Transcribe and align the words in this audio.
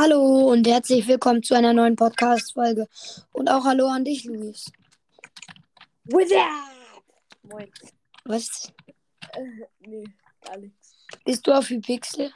Hallo 0.00 0.52
und 0.52 0.64
herzlich 0.68 1.08
willkommen 1.08 1.42
zu 1.42 1.54
einer 1.56 1.72
neuen 1.72 1.96
Podcast-Folge. 1.96 2.86
Und 3.32 3.50
auch 3.50 3.64
Hallo 3.64 3.88
an 3.88 4.04
dich, 4.04 4.22
Luis. 4.26 4.70
What's 6.04 6.30
up? 6.30 7.02
Moin. 7.42 7.68
Was? 8.24 8.72
Äh, 9.32 9.66
nee, 9.80 10.04
gar 10.40 10.56
nichts. 10.58 11.04
Bist 11.24 11.44
du 11.44 11.52
auf 11.52 11.66
Pixel? 11.66 12.32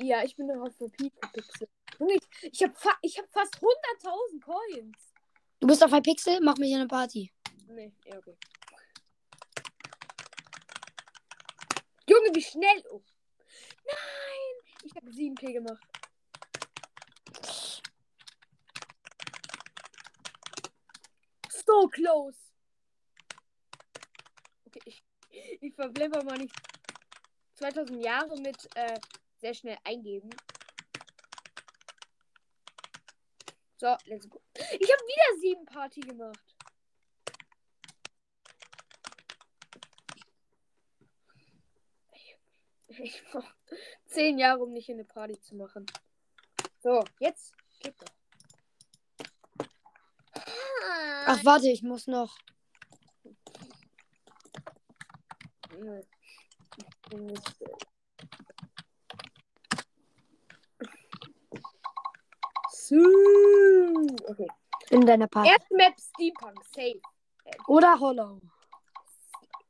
Ja, 0.00 0.24
ich 0.24 0.34
bin 0.36 0.46
noch 0.46 0.62
auf 0.62 0.74
der 0.80 0.88
Pixel. 0.88 1.68
Junge, 1.98 2.14
ich, 2.14 2.50
ich 2.50 2.62
habe 2.62 2.74
fa 2.74 2.92
ich 3.02 3.18
hab 3.18 3.30
fast 3.30 3.56
100.000 3.56 4.40
Coins. 4.42 5.12
Du 5.60 5.66
bist 5.66 5.84
auf 5.84 5.90
Pixel? 6.02 6.40
Mach 6.40 6.56
mich 6.56 6.70
in 6.70 6.76
eine 6.78 6.88
Party. 6.88 7.30
Nee, 7.68 7.92
ja, 8.06 8.16
okay. 8.16 8.38
Junge, 12.08 12.30
wie 12.32 12.42
schnell. 12.42 12.82
Oh. 12.90 13.02
Nein! 13.84 14.80
Ich 14.84 14.96
habe 14.96 15.10
7P 15.10 15.52
gemacht. 15.52 15.92
So 21.72 21.88
close. 21.88 22.36
Okay, 24.66 24.82
ich, 24.84 25.02
ich 25.62 25.74
verblemmer 25.74 26.22
mal 26.22 26.36
nicht 26.36 26.54
2000 27.54 28.04
Jahre 28.04 28.38
mit 28.38 28.68
äh, 28.76 29.00
sehr 29.38 29.54
schnell 29.54 29.78
eingeben. 29.82 30.28
So, 33.78 33.96
let's 34.04 34.28
go. 34.28 34.42
Ich 34.54 34.92
habe 34.92 35.02
wieder 35.02 35.40
sieben 35.40 35.64
Party 35.64 36.00
gemacht. 36.00 36.56
Ich 42.88 43.24
brauche 43.30 43.54
zehn 44.04 44.38
Jahre, 44.38 44.62
um 44.62 44.74
nicht 44.74 44.90
in 44.90 44.96
eine 44.96 45.06
Party 45.06 45.40
zu 45.40 45.56
machen. 45.56 45.86
So, 46.82 47.02
jetzt 47.18 47.54
geht 47.80 47.94
doch. 47.98 48.12
Ach, 51.26 51.44
warte, 51.44 51.68
ich 51.68 51.82
muss 51.82 52.06
noch. 52.06 52.36
Okay. 64.28 64.48
In 64.90 65.06
deiner 65.06 65.26
Party. 65.26 65.50
Erste 65.50 65.74
Map 65.74 65.94
Steampunk, 65.98 66.64
safe. 66.74 67.00
Oder 67.66 67.98
Hollow. 67.98 68.40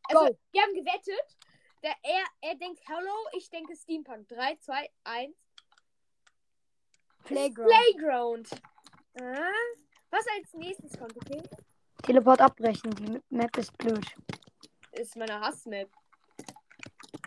Also, 0.08 0.26
Go. 0.26 0.38
wir 0.52 0.62
haben 0.62 0.74
gewettet. 0.74 1.36
Der, 1.82 1.94
er, 2.02 2.24
er 2.40 2.54
denkt 2.56 2.80
Hello, 2.86 3.14
ich 3.36 3.48
denke 3.50 3.76
Steampunk. 3.76 4.28
3, 4.28 4.56
2, 4.56 4.90
1. 5.04 5.34
Playground. 7.24 7.70
Playground. 7.70 8.50
Ah, 9.20 9.50
was 10.12 10.26
als 10.36 10.52
nächstes 10.54 10.98
kommt, 10.98 11.16
okay? 11.16 11.42
Teleport 12.02 12.40
abbrechen. 12.40 12.90
Die 12.96 13.20
Map 13.30 13.56
ist 13.56 13.76
blöd. 13.78 14.04
Ist 14.92 15.16
meine 15.16 15.40
Hassmap. 15.40 15.88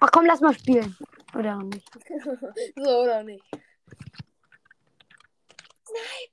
Ach 0.02 0.12
komm, 0.12 0.26
lass 0.26 0.42
mal 0.42 0.54
spielen. 0.54 0.96
Oder 1.34 1.58
auch 1.58 1.64
nicht. 1.64 1.90
so 2.76 3.02
oder 3.02 3.24
nicht? 3.24 3.44
Nein! 5.92 6.30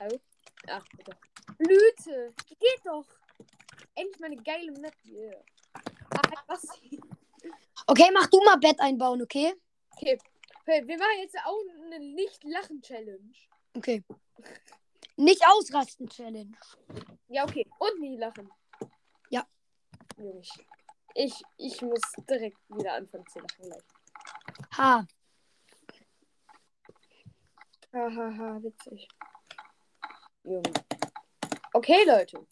Hallo? 0.00 0.20
Ach, 0.68 0.84
bitte. 0.96 1.16
Blüte! 1.58 2.34
Geht 2.48 2.80
doch! 2.84 3.06
Endlich 3.94 4.20
meine 4.20 4.36
geile 4.36 4.72
Map 4.72 4.94
hier. 5.02 5.42
Ah, 5.72 6.22
was? 6.48 6.66
Okay, 7.86 8.10
mach 8.12 8.26
du 8.26 8.40
mal 8.44 8.56
Bett 8.56 8.78
einbauen, 8.80 9.22
okay? 9.22 9.54
Okay. 9.92 10.18
Hey, 10.66 10.86
wir 10.86 10.98
machen 10.98 11.18
jetzt 11.20 11.36
auch 11.44 11.62
eine 11.86 12.00
Nicht-Lachen-Challenge. 12.00 13.32
Okay. 13.76 14.02
Nicht 15.16 15.42
ausrasten, 15.46 16.08
Challenge. 16.08 16.56
Ja, 17.28 17.44
okay. 17.44 17.66
Und 17.78 18.00
nie 18.00 18.16
lachen. 18.16 18.50
Ja. 19.28 19.46
Ich, 21.14 21.42
ich, 21.58 21.82
muss 21.82 22.00
direkt 22.28 22.58
wieder 22.68 22.94
anfangen 22.94 23.26
zu 23.26 23.38
lachen 23.40 23.62
gleich. 23.62 23.82
Ha. 24.78 25.06
Hahaha, 27.92 28.62
witzig. 28.62 29.08
Junge. 30.44 30.72
Okay, 31.72 32.04
Leute. 32.06 32.46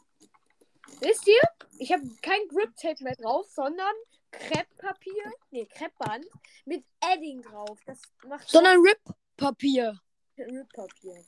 Wisst 1.00 1.26
ihr? 1.26 1.40
Ich 1.78 1.92
habe 1.92 2.02
kein 2.22 2.48
Grip-Tape 2.48 3.02
mehr 3.02 3.16
drauf, 3.16 3.46
sondern 3.50 3.94
Krepppapier. 4.30 5.32
Nee, 5.50 5.66
Kreppband 5.66 6.26
mit 6.66 6.84
Edding 7.00 7.42
drauf. 7.42 7.78
Das 7.86 8.00
macht 8.26 8.48
Sondern 8.48 8.78
Rip-Papier. 10.38 10.46
Rip-Papier. 10.48 11.24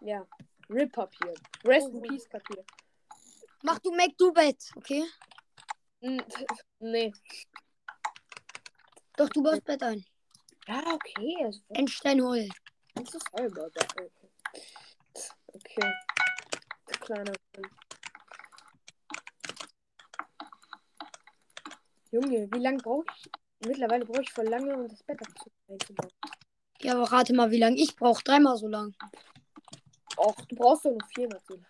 Ja, 0.00 0.26
Rip-Papier. 0.68 1.34
Rest 1.64 1.88
Oh, 1.92 1.96
in. 1.96 2.02
Peace 2.02 2.28
Papier. 2.28 2.64
Mach 3.62 3.78
du 3.78 3.90
Mac 3.92 4.10
du 4.18 4.32
Bett, 4.32 4.70
okay? 4.76 5.04
Nee. 6.80 7.12
Doch, 9.16 9.28
du 9.30 9.42
baust 9.42 9.64
Bett 9.64 9.82
ein. 9.82 10.04
Ja, 10.66 10.82
okay. 10.92 11.44
Also, 11.44 11.60
Endstein 11.70 12.20
hol. 12.20 12.46
I'm 12.96 13.06
so 13.06 13.18
sorry 13.30 13.46
about 13.46 13.70
that. 13.74 13.94
Okay. 15.54 15.92
Kleiner. 17.00 17.32
Junge, 22.10 22.48
wie 22.52 22.58
lange 22.58 22.78
brauche 22.78 23.04
ich? 23.16 23.30
Mittlerweile 23.66 24.04
brauche 24.04 24.22
ich 24.22 24.32
voll 24.32 24.46
lange, 24.48 24.74
um 24.76 24.88
das 24.88 25.02
Bett 25.04 25.20
abzu- 25.20 25.50
einzubauen. 25.68 26.10
Ja, 26.84 26.92
aber 26.92 27.10
rate 27.10 27.32
mal, 27.32 27.50
wie 27.50 27.58
lange 27.58 27.78
ich 27.78 27.96
brauche. 27.96 28.22
Dreimal 28.22 28.58
so 28.58 28.68
lang. 28.68 28.94
Och, 30.18 30.36
du 30.48 30.54
brauchst 30.54 30.84
doch 30.84 30.90
noch 30.90 31.08
viermal 31.14 31.40
so 31.48 31.54
lange. 31.54 31.66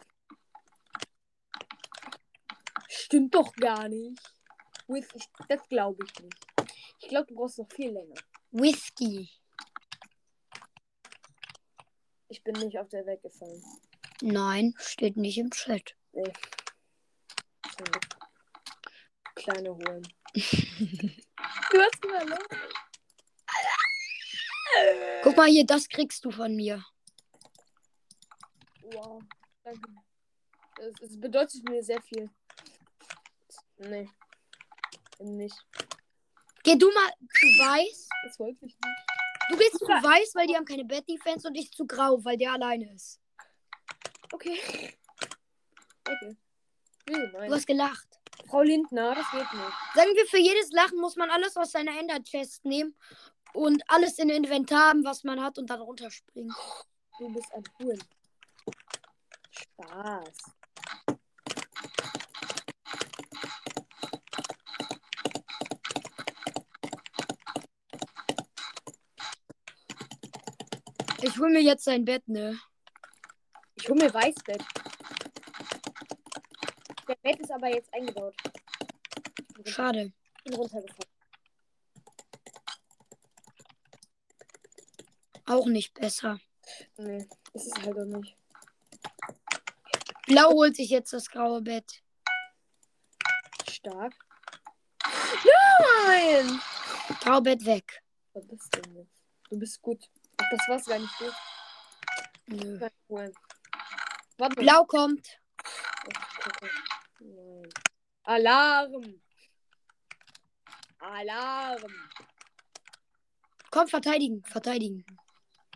Stimmt 2.88 3.32
doch 3.32 3.52
gar 3.52 3.88
nicht. 3.88 4.20
Ich, 4.88 5.06
das 5.48 5.68
glaube 5.68 6.04
ich 6.04 6.20
nicht. 6.20 6.46
Ich 6.98 7.08
glaube, 7.08 7.26
du 7.28 7.34
brauchst 7.36 7.58
noch 7.58 7.70
viel 7.72 7.92
länger. 7.92 8.16
Whisky. 8.50 9.30
Ich 12.28 12.42
bin 12.42 12.54
nicht 12.54 12.76
auf 12.76 12.88
der 12.88 13.06
Welt 13.06 13.22
gefallen. 13.22 13.62
Nein, 14.20 14.74
steht 14.78 15.16
nicht 15.16 15.38
im 15.38 15.50
Chat. 15.52 15.94
Nee. 16.12 16.32
Kleine 19.36 19.70
holen. 19.70 20.02
du 20.34 21.80
hast 21.80 22.04
verloren. 22.04 22.38
Guck 25.24 25.38
mal 25.38 25.48
hier, 25.48 25.64
das 25.64 25.88
kriegst 25.88 26.22
du 26.26 26.30
von 26.30 26.54
mir. 26.54 26.84
Wow, 28.82 29.22
danke. 29.62 29.90
Es, 30.78 31.00
es 31.00 31.18
bedeutet 31.18 31.66
mir 31.66 31.82
sehr 31.82 32.02
viel. 32.02 32.28
Nee. 33.78 34.06
Nicht. 35.20 35.56
Geh 36.62 36.76
du 36.76 36.90
mal 36.92 37.08
zu 37.08 37.46
weiß. 37.46 38.08
Das 38.24 38.38
wollte 38.38 38.66
ich 38.66 38.74
nicht. 38.74 38.78
Du 39.48 39.56
gehst 39.56 39.78
zu 39.78 39.86
weiß, 39.86 40.34
weil 40.34 40.46
die 40.46 40.56
haben 40.56 40.66
keine 40.66 40.84
Bed-Defense 40.84 41.48
und 41.48 41.54
ich 41.54 41.72
zu 41.72 41.86
grau, 41.86 42.22
weil 42.22 42.36
der 42.36 42.52
alleine 42.52 42.92
ist. 42.92 43.18
Okay. 44.30 44.60
Okay. 46.06 46.36
Du 47.06 47.50
hast 47.50 47.66
gelacht. 47.66 48.08
Frau 48.46 48.60
Lindner, 48.60 49.14
das 49.14 49.30
geht 49.30 49.40
nicht. 49.40 49.74
Sagen 49.94 50.14
wir, 50.14 50.26
für 50.26 50.38
jedes 50.38 50.70
Lachen 50.72 51.00
muss 51.00 51.16
man 51.16 51.30
alles 51.30 51.56
aus 51.56 51.72
seiner 51.72 51.98
Ender-Chest 51.98 52.66
nehmen 52.66 52.94
und 53.54 53.82
alles 53.88 54.18
in 54.18 54.28
Inventar 54.28 54.90
haben, 54.90 55.04
was 55.04 55.24
man 55.24 55.40
hat 55.40 55.58
und 55.58 55.70
dann 55.70 55.80
runterspringen. 55.80 56.54
Du 57.18 57.32
bist 57.32 57.52
ein 57.54 57.64
Huhn. 57.78 57.98
Spaß. 59.50 60.34
Ich 71.22 71.38
hol 71.38 71.48
mir 71.50 71.62
jetzt 71.62 71.84
sein 71.84 72.04
Bett, 72.04 72.26
ne? 72.28 72.58
Ich 73.76 73.88
hole 73.88 74.04
mir 74.04 74.12
Weißbett. 74.12 74.62
Der 77.08 77.16
Bett 77.16 77.40
ist 77.40 77.50
aber 77.50 77.68
jetzt 77.68 77.92
eingebaut. 77.94 78.34
Ich 79.64 79.72
Schade. 79.72 80.12
bin 80.44 80.54
runtergefallen. 80.54 81.13
Auch 85.46 85.66
nicht 85.66 85.94
besser. 85.94 86.40
Nee, 86.96 87.28
ist 87.52 87.66
es 87.66 87.82
halt 87.82 87.98
auch 87.98 88.04
nicht. 88.04 88.36
Blau 90.26 90.50
holt 90.52 90.76
sich 90.76 90.88
jetzt 90.88 91.12
das 91.12 91.28
graue 91.28 91.60
Bett. 91.60 92.02
Stark. 93.68 94.14
Nein! 96.06 96.60
Grau 97.20 97.40
Bett 97.40 97.64
weg. 97.66 98.02
Was 98.32 98.46
bist 98.48 98.74
du 98.74 98.80
denn 98.80 98.96
jetzt? 98.96 99.22
Du 99.50 99.58
bist 99.58 99.82
gut. 99.82 100.02
Ach, 100.38 100.46
das 100.50 100.68
war's 100.68 100.86
gar 100.86 100.98
nicht 100.98 101.18
gut. 101.18 101.34
Nö. 102.46 102.80
Warte. 104.38 104.56
Blau 104.56 104.84
kommt. 104.84 105.40
Alarm! 108.22 109.20
Alarm! 110.98 112.10
Komm, 113.70 113.88
verteidigen, 113.88 114.42
verteidigen. 114.44 115.04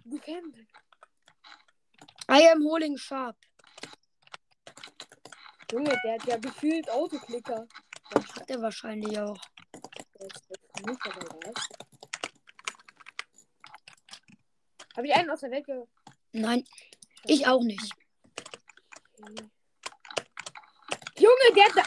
Defend. 0.05 0.55
I 2.31 2.43
am 2.53 2.63
holding 2.63 2.97
sharp. 2.97 3.37
Junge, 5.71 5.97
der 6.03 6.15
hat 6.15 6.27
ja 6.27 6.37
gefühlt 6.39 6.91
Autoklicker. 6.91 7.67
Ja, 8.15 8.37
Hat 8.37 8.51
er 8.51 8.63
wahrscheinlich 8.63 9.19
auch. 9.19 9.37
Habe 14.97 15.07
ich 15.07 15.15
einen 15.15 15.31
aus 15.31 15.41
der 15.41 15.51
Welt 15.51 15.67
ge 15.67 15.85
Nein, 16.33 16.65
ich 17.25 17.47
auch 17.47 17.63
nicht. 17.63 17.93
Junge, 21.19 21.55
der 21.55 21.65
hat 21.65 21.77
da. 21.77 21.83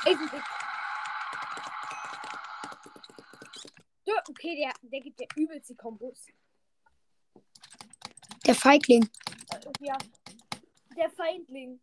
So, 4.05 4.13
okay, 4.29 4.55
der, 4.55 4.73
der 4.89 5.01
gibt 5.01 5.19
ja 5.19 5.27
übelst 5.35 5.69
die 5.69 5.75
Kombos. 5.75 6.27
Der 8.51 8.59
Feigling. 8.59 9.09
Ja. 9.79 9.97
Der 10.97 11.09
Feindling. 11.11 11.79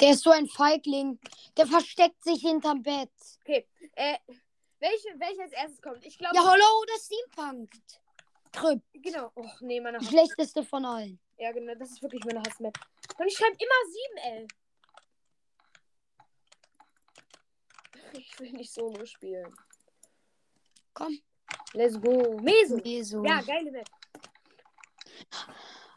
Der 0.00 0.10
ist 0.12 0.22
so 0.22 0.30
ein 0.30 0.46
Feigling. 0.46 1.18
Der 1.56 1.66
versteckt 1.66 2.22
sich 2.22 2.40
hinterm 2.40 2.84
Bett. 2.84 3.10
Okay, 3.40 3.66
äh, 3.96 4.16
welche, 4.78 5.08
welche 5.18 5.42
als 5.42 5.50
erstes 5.50 5.82
kommt? 5.82 6.04
Ich 6.06 6.16
glaube, 6.16 6.36
Ja, 6.36 6.44
hallo, 6.44 6.62
oder 6.82 6.92
Steampunk. 7.00 7.68
Trüpp. 8.52 8.80
genau. 8.92 9.32
Och, 9.34 9.60
nee, 9.62 9.80
meine 9.80 9.98
Hass. 9.98 10.06
schlechteste 10.06 10.62
von 10.62 10.84
allen. 10.84 11.18
Ja, 11.36 11.50
genau, 11.50 11.74
das 11.74 11.90
ist 11.90 12.00
wirklich 12.00 12.24
meine 12.24 12.40
Hassmap. 12.46 12.78
Und 13.18 13.26
ich 13.26 13.36
schreibe 13.36 13.56
immer 13.58 14.38
7L. 14.38 14.48
Ich 18.12 18.38
will 18.38 18.52
nicht 18.52 18.72
Solo 18.72 19.04
spielen. 19.04 19.52
Komm. 20.92 21.18
Let's 21.72 22.00
go. 22.00 22.38
Meso. 22.40 22.76
Nee, 22.76 23.02
so. 23.02 23.24
Ja, 23.24 23.40
geile 23.40 23.72
Map. 23.72 23.88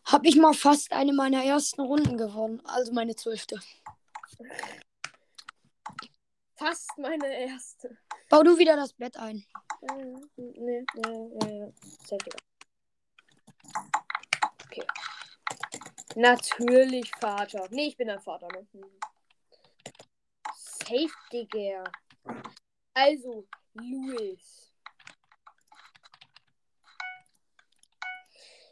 Hab 0.08 0.26
ich 0.26 0.38
mal 0.38 0.54
fast 0.54 0.94
eine 0.94 1.12
meiner 1.12 1.44
ersten 1.44 1.82
Runden 1.82 2.18
gewonnen. 2.18 2.62
Also 2.66 2.94
meine 2.94 3.14
zwölfte. 3.14 3.60
Fast 6.56 6.98
meine 6.98 7.28
erste. 7.28 7.98
Bau 8.30 8.42
du 8.42 8.58
wieder 8.58 8.78
das 8.78 8.94
Bett 8.94 9.18
ein. 9.18 9.46
Nee, 9.82 10.16
nee, 10.38 10.86
nee. 10.96 11.74
Digga. 12.10 12.38
Okay. 14.66 14.88
Natürlich 16.16 17.12
Vater. 17.20 17.68
Nee, 17.70 17.88
ich 17.88 17.98
bin 17.98 18.10
ein 18.10 18.22
Vater, 18.22 18.48
ne? 18.48 18.66
Hm. 18.72 19.00
Safe, 20.56 21.12
Digga. 21.34 21.84
Also, 22.94 23.46
Louis. 23.74 24.67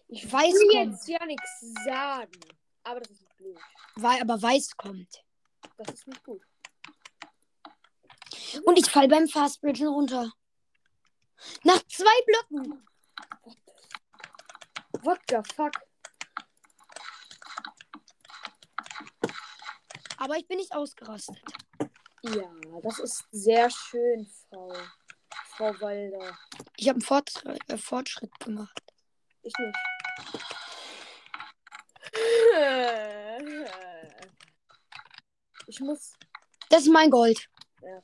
Ich 0.08 0.32
Weiß 0.32 0.54
will 0.54 0.68
kommt. 0.72 0.92
jetzt 0.92 1.08
ja 1.08 1.26
nichts 1.26 1.60
sagen. 1.84 2.40
Aber 2.84 3.00
das 3.00 3.12
ist 3.12 3.22
nicht 3.22 3.38
blöd. 3.38 3.58
Weil 3.96 4.22
aber 4.22 4.42
weiß 4.42 4.78
kommt. 4.78 5.24
Das 5.78 5.90
ist 5.90 6.08
nicht 6.08 6.24
gut. 6.24 6.42
Und 8.66 8.78
ich 8.78 8.90
fall 8.90 9.08
beim 9.08 9.28
Fastbridgen 9.28 9.88
runter. 9.88 10.32
Nach 11.64 11.82
zwei 11.88 12.22
Blöcken. 12.26 12.88
What 15.02 15.20
the 15.30 15.38
fuck? 15.54 15.74
Aber 20.18 20.38
ich 20.38 20.48
bin 20.48 20.58
nicht 20.58 20.74
ausgerastet. 20.74 21.38
Ja, 22.24 22.50
das 22.82 23.00
ist 23.00 23.26
sehr 23.32 23.70
schön, 23.70 24.28
Frau. 24.50 24.74
Frau 25.50 25.80
Walder. 25.82 26.38
Ich 26.78 26.88
habe 26.88 26.96
einen 26.96 27.02
Fortschritt, 27.02 27.70
äh, 27.70 27.78
Fortschritt 27.78 28.40
gemacht. 28.40 28.82
Ich 29.42 29.54
nicht. 29.60 29.76
Ich 35.68 35.80
muss. 35.80 36.14
Das 36.70 36.84
ist 36.84 36.92
mein 36.92 37.10
Gold. 37.10 37.50
Ja. 37.82 38.00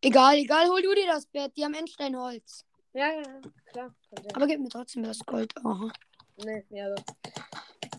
Egal, 0.00 0.36
egal, 0.36 0.66
hol 0.68 0.80
du 0.82 0.94
dir 0.94 1.06
das 1.06 1.26
Bett. 1.26 1.52
Die 1.56 1.64
haben 1.64 1.74
Endsteinholz. 1.74 2.64
Ja, 2.92 3.10
ja, 3.12 3.22
ja, 3.22 3.40
klar. 3.66 3.94
Aber 4.34 4.46
gib 4.46 4.60
mir 4.60 4.68
trotzdem 4.68 5.02
das 5.02 5.18
Gold. 5.20 5.52
Aha. 5.64 5.90
Nee, 6.36 6.64
ja, 6.70 6.94
doch. 6.94 7.02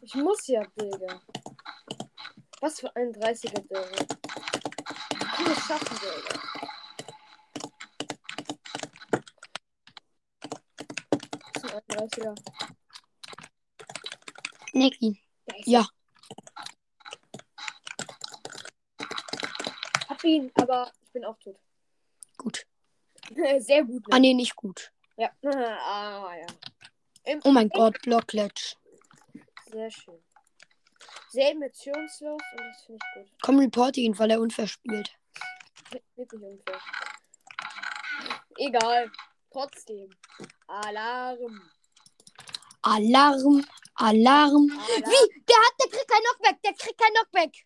Ich 0.01 0.15
muss 0.15 0.47
ja, 0.47 0.63
Digga. 0.79 1.21
Was 2.61 2.79
für 2.79 2.95
ein 2.95 3.11
30er, 3.13 3.61
Digga. 3.61 3.83
Ich 5.11 5.19
kann 5.19 5.51
es 5.51 5.59
schaffen, 5.65 5.97
Digga. 6.01 6.39
Was 11.53 11.63
ist 11.63 11.73
ein 11.73 11.81
31er? 11.81 12.35
Ist 14.81 15.67
Ja. 15.67 15.87
Hab 20.07 20.23
ihn, 20.23 20.51
aber 20.55 20.91
ich 21.03 21.11
bin 21.11 21.25
auch 21.25 21.37
tot. 21.39 21.57
Gut. 22.37 22.65
Sehr 23.59 23.83
gut, 23.83 24.03
Ah, 24.11 24.15
ne? 24.15 24.21
nee, 24.21 24.33
nicht 24.33 24.55
gut. 24.55 24.91
Ja. 25.17 25.31
Ah, 25.43 26.35
ja. 26.37 26.47
Im 27.25 27.41
Oh 27.43 27.51
mein 27.51 27.69
Gott, 27.69 27.99
Blockklatsch. 28.03 28.75
Sehr 29.71 29.91
schön. 29.91 30.23
Sehr 31.29 31.51
emotionslos 31.51 32.41
und 32.53 32.59
das 32.59 32.83
finde 32.85 32.99
ich 33.05 33.13
gut. 33.29 33.31
Komm, 33.41 33.59
report 33.59 33.97
ihn, 33.97 34.17
weil 34.17 34.31
er 34.31 34.39
unfair 34.39 34.67
spielt. 34.67 35.11
Wirklich 36.15 36.41
unfair. 36.41 36.79
Egal. 38.57 39.11
Trotzdem. 39.51 40.09
Alarm. 40.67 41.69
Alarm, 42.81 43.65
Alarm. 43.95 44.69
Alarm. 44.69 44.69
Wie? 44.69 45.43
Der 45.43 45.57
hat, 45.57 45.73
der 45.79 45.89
kriegt 45.89 46.07
kein 46.07 46.21
Knockback. 46.21 46.61
Der 46.61 46.73
kriegt 46.73 46.97
kein 46.99 47.13
Knockback. 47.13 47.65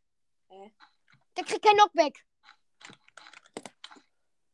Hä? 0.49 0.73
Der 1.37 1.43
kriegt 1.43 1.63
kein 1.63 1.75
Knockback. 1.75 2.25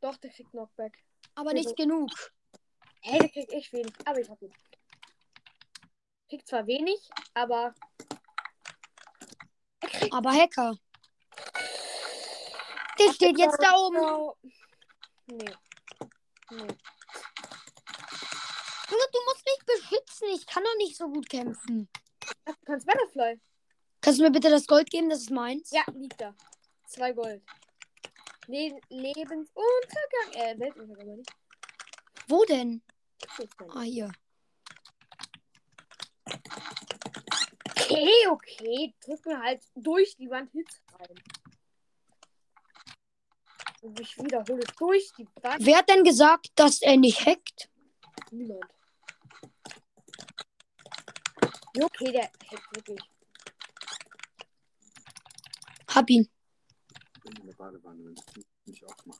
Doch, 0.01 0.17
der 0.17 0.29
kriegt 0.31 0.51
Knockback. 0.51 1.03
Aber 1.35 1.53
nicht 1.53 1.75
genug. 1.75 2.09
Hey, 3.01 3.19
der 3.19 3.29
kriegt 3.29 3.51
echt 3.51 3.71
wenig. 3.73 3.93
Aber 4.05 4.19
ich 4.19 4.29
hab 4.29 4.41
ihn. 4.41 4.53
Kriegt 6.29 6.47
zwar 6.47 6.67
wenig, 6.67 7.09
aber. 7.33 7.73
Aber 10.11 10.33
Hacker. 10.33 10.77
Der 12.99 13.13
steht 13.13 13.37
jetzt 13.37 13.61
da 13.61 13.75
oben. 13.75 13.97
Oh. 13.97 14.35
Nee. 15.27 15.55
Nee. 16.49 16.67
Junge, 18.89 19.03
du 19.11 19.19
musst 19.25 19.45
mich 19.45 19.65
beschützen. 19.65 20.27
Ich 20.35 20.45
kann 20.45 20.63
doch 20.63 20.75
nicht 20.77 20.95
so 20.95 21.09
gut 21.09 21.27
kämpfen. 21.29 21.89
Ach, 22.45 22.55
du 22.55 22.65
kannst 22.65 22.85
Butterfly. 22.85 23.39
Kannst 24.01 24.19
du 24.19 24.23
mir 24.23 24.31
bitte 24.31 24.49
das 24.49 24.67
Gold 24.67 24.89
geben? 24.89 25.09
Das 25.09 25.19
ist 25.19 25.31
meins. 25.31 25.71
Ja, 25.71 25.83
liegt 25.93 26.21
da. 26.21 26.35
Zwei 26.87 27.11
Gold. 27.11 27.43
Le 28.47 28.79
Lebensuntergang. 28.89 30.33
Äh, 30.33 30.59
Weltuntergang, 30.59 31.01
aber 31.01 31.17
nicht. 31.17 31.31
Wo 32.27 32.45
denn? 32.45 32.81
Ah, 33.69 33.81
hier. 33.81 34.11
Okay, 37.71 38.27
okay. 38.29 38.95
Drück 39.01 39.25
mir 39.25 39.41
halt 39.41 39.63
durch 39.75 40.15
die 40.15 40.29
Wand 40.29 40.51
Hits 40.51 40.81
rein. 40.93 41.15
Und 43.81 43.99
ich 43.99 44.17
wiederhole 44.17 44.63
durch 44.77 45.11
die 45.17 45.27
Wand. 45.41 45.65
Wer 45.65 45.77
hat 45.77 45.89
denn 45.89 46.03
gesagt, 46.03 46.51
dass 46.55 46.81
er 46.81 46.97
nicht 46.97 47.25
hackt? 47.25 47.69
Niemand. 48.31 48.61
Ja, 48.61 48.67
Okay, 51.79 52.11
der 52.11 52.23
hackt 52.23 52.75
wirklich. 52.75 52.99
Hab 55.93 56.09
ihn. 56.09 56.29
bin 57.23 57.35
in 57.41 57.47
der 57.47 57.53
Badewanne, 57.53 58.03
wenn 58.05 58.15
ich 58.15 58.45
nicht 58.65 58.83
aufmache. 58.83 59.19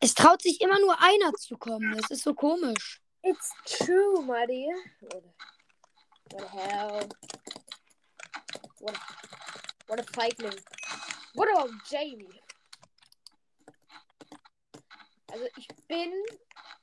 Es 0.00 0.14
traut 0.14 0.40
sich 0.40 0.60
immer 0.60 0.78
nur 0.80 1.00
einer 1.02 1.32
zu 1.34 1.58
kommen. 1.58 1.96
Das 1.96 2.10
ist 2.10 2.22
so 2.22 2.34
komisch. 2.34 3.02
It's 3.22 3.52
true, 3.64 4.22
my 4.22 4.46
dear. 4.46 4.74
What, 5.00 5.24
the 6.30 6.46
hell? 6.46 7.08
What 8.80 8.96
a, 8.96 9.00
what 9.88 10.00
a 10.00 10.04
feigling. 10.14 10.58
What 11.34 11.48
about 11.50 11.70
Jamie? 11.90 12.40
Also 15.30 15.44
ich 15.56 15.68
bin. 15.86 16.12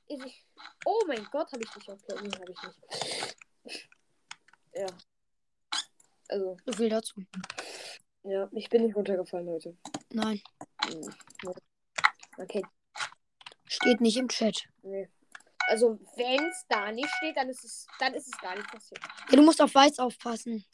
Ich, 0.08 0.46
oh 0.86 1.00
mein 1.06 1.24
Gott, 1.30 1.52
habe 1.52 1.62
ich 1.62 1.70
dich 1.70 1.88
okay? 1.88 2.14
Nee, 2.22 2.30
habe 2.38 2.52
ich 2.52 2.62
nicht. 2.62 3.88
Ja. 4.74 4.86
Also, 6.28 6.56
So 6.66 6.72
viel 6.72 6.88
dazu. 6.88 7.22
ja, 8.22 8.48
ich 8.52 8.68
bin 8.68 8.84
nicht 8.84 8.96
runtergefallen, 8.96 9.46
Leute. 9.46 9.76
Nein, 10.12 10.40
Hm. 10.84 11.14
Okay, 12.38 12.62
steht 13.66 14.00
nicht 14.00 14.16
im 14.16 14.28
Chat. 14.28 14.68
nee. 14.82 15.08
Also, 15.70 15.98
wenn 16.16 16.44
es 16.48 16.64
da 16.68 16.90
nicht 16.92 17.10
steht, 17.18 17.36
dann 17.36 17.50
ist 17.50 17.62
es, 17.62 17.86
dann 17.98 18.14
ist 18.14 18.26
es 18.26 18.40
gar 18.40 18.56
nicht 18.56 18.66
passiert. 18.70 19.00
Ja, 19.30 19.36
du 19.36 19.42
musst 19.42 19.60
auf 19.60 19.74
Weiß 19.74 19.98
aufpassen. 19.98 20.64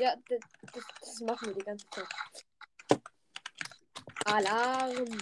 Ja, 0.00 0.14
das, 0.26 0.38
das, 0.72 0.84
das 1.00 1.20
machen 1.20 1.48
wir 1.48 1.54
die 1.54 1.64
ganze 1.64 1.86
Zeit. 1.90 2.08
Alarm. 4.24 5.18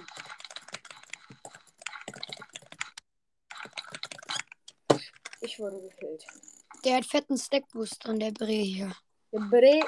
Ich 5.46 5.60
wurde 5.60 5.80
gekillt. 5.80 6.26
Der 6.84 6.96
hat 6.96 7.06
fetten 7.06 7.38
Stackboost 7.38 8.04
drin, 8.04 8.18
der 8.18 8.32
Bre 8.32 8.46
hier. 8.46 8.92
Der 9.30 9.38
Bre. 9.38 9.80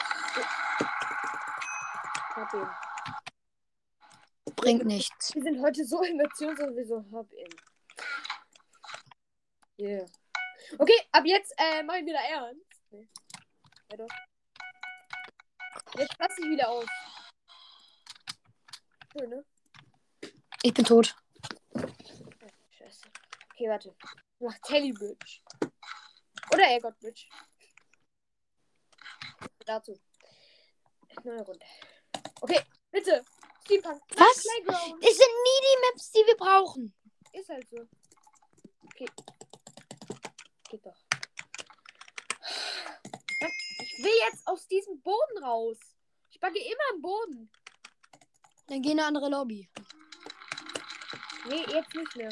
Hab 2.36 2.54
ihn. 2.54 2.68
Bringt 4.54 4.86
nichts. 4.86 5.34
Wir 5.34 5.42
sind 5.42 5.60
heute 5.60 5.84
so 5.84 6.00
emotionslos 6.04 6.76
wie 6.76 6.84
so 6.84 7.04
hab 7.12 7.32
ihn. 7.32 7.52
Yeah. 9.80 10.06
Okay, 10.78 11.00
ab 11.10 11.24
jetzt 11.26 11.52
äh, 11.56 11.82
mach 11.82 11.96
ich 11.96 12.06
wieder 12.06 12.20
ernst. 12.20 12.80
Nee. 12.90 13.08
Ja 13.90 13.96
doch. 13.96 14.08
Jetzt 15.96 16.14
lass 16.20 16.38
ich 16.38 16.50
wieder 16.50 16.68
aus. 16.68 16.86
Schön, 19.10 19.30
ne? 19.30 19.44
Ich 20.62 20.72
bin 20.72 20.84
tot. 20.84 21.16
Scheiße. 22.70 23.08
Okay, 23.54 23.68
warte. 23.68 23.92
Ich 24.40 24.46
mach 24.46 24.58
Telebridge. 24.60 25.40
Oder 26.52 26.68
Airgod 26.68 26.96
Bridge. 27.00 27.26
Dazu. 29.66 30.00
Neue 31.24 31.42
Runde. 31.42 31.66
Okay, 32.40 32.60
bitte. 32.92 33.24
Steampunk. 33.64 34.00
Was? 34.16 34.42
Playground. 34.42 35.04
Das 35.04 35.16
sind 35.16 35.34
nie 35.44 35.60
die 35.60 35.80
Maps, 35.82 36.12
die 36.12 36.24
wir 36.24 36.36
brauchen. 36.36 36.94
Ist 37.32 37.48
halt 37.48 37.68
so. 37.68 37.76
Okay. 38.84 39.06
Geht 40.70 40.86
doch. 40.86 40.96
Ich 43.80 44.04
will 44.04 44.12
jetzt 44.30 44.46
aus 44.46 44.68
diesem 44.68 45.02
Boden 45.02 45.42
raus. 45.42 45.78
Ich 46.30 46.38
backe 46.38 46.60
immer 46.60 46.94
im 46.94 47.02
Boden. 47.02 47.50
Dann 48.68 48.82
geh 48.82 48.92
in 48.92 49.00
eine 49.00 49.08
andere 49.08 49.28
Lobby. 49.28 49.68
Nee, 51.48 51.64
jetzt 51.68 51.94
nicht 51.94 52.16
mehr. 52.16 52.30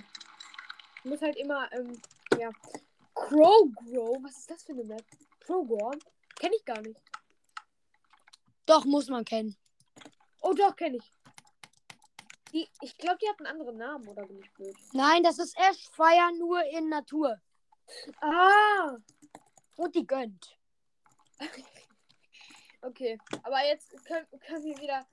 Muss 1.07 1.23
halt 1.23 1.37
immer, 1.37 1.73
ähm, 1.73 2.01
ja. 2.37 2.51
Crow 3.15 3.71
Grow. 3.77 4.19
Was 4.25 4.39
ist 4.39 4.51
das 4.51 4.65
für 4.65 4.73
eine 4.73 4.83
Map? 4.83 5.05
Crowgorn? 5.39 6.01
Kenn 6.35 6.53
ich 6.53 6.65
gar 6.65 6.81
nicht. 6.81 7.01
Doch, 8.67 8.85
muss 8.85 9.09
man 9.09 9.25
kennen. 9.25 9.57
Oh 10.41 10.53
doch, 10.53 10.75
kenne 10.75 10.97
ich. 10.97 11.13
Die, 12.53 12.69
ich 12.81 12.99
glaube, 12.99 13.19
die 13.23 13.29
hat 13.29 13.39
einen 13.39 13.47
anderen 13.47 13.77
Namen, 13.77 14.09
oder 14.09 14.27
bin 14.27 14.41
ich 14.41 14.51
blöd? 14.55 14.75
Nein, 14.93 15.23
das 15.23 15.39
ist 15.39 15.57
Ashfire 15.57 16.37
nur 16.37 16.65
in 16.65 16.89
Natur. 16.89 17.41
Ah! 18.21 18.97
Und 19.77 19.95
die 19.95 20.07
gönnt. 20.07 20.59
Okay, 22.83 23.19
aber 23.43 23.65
jetzt 23.67 23.91
können, 24.05 24.27
können 24.47 24.65
wir 24.65 24.79
wieder. 24.79 25.05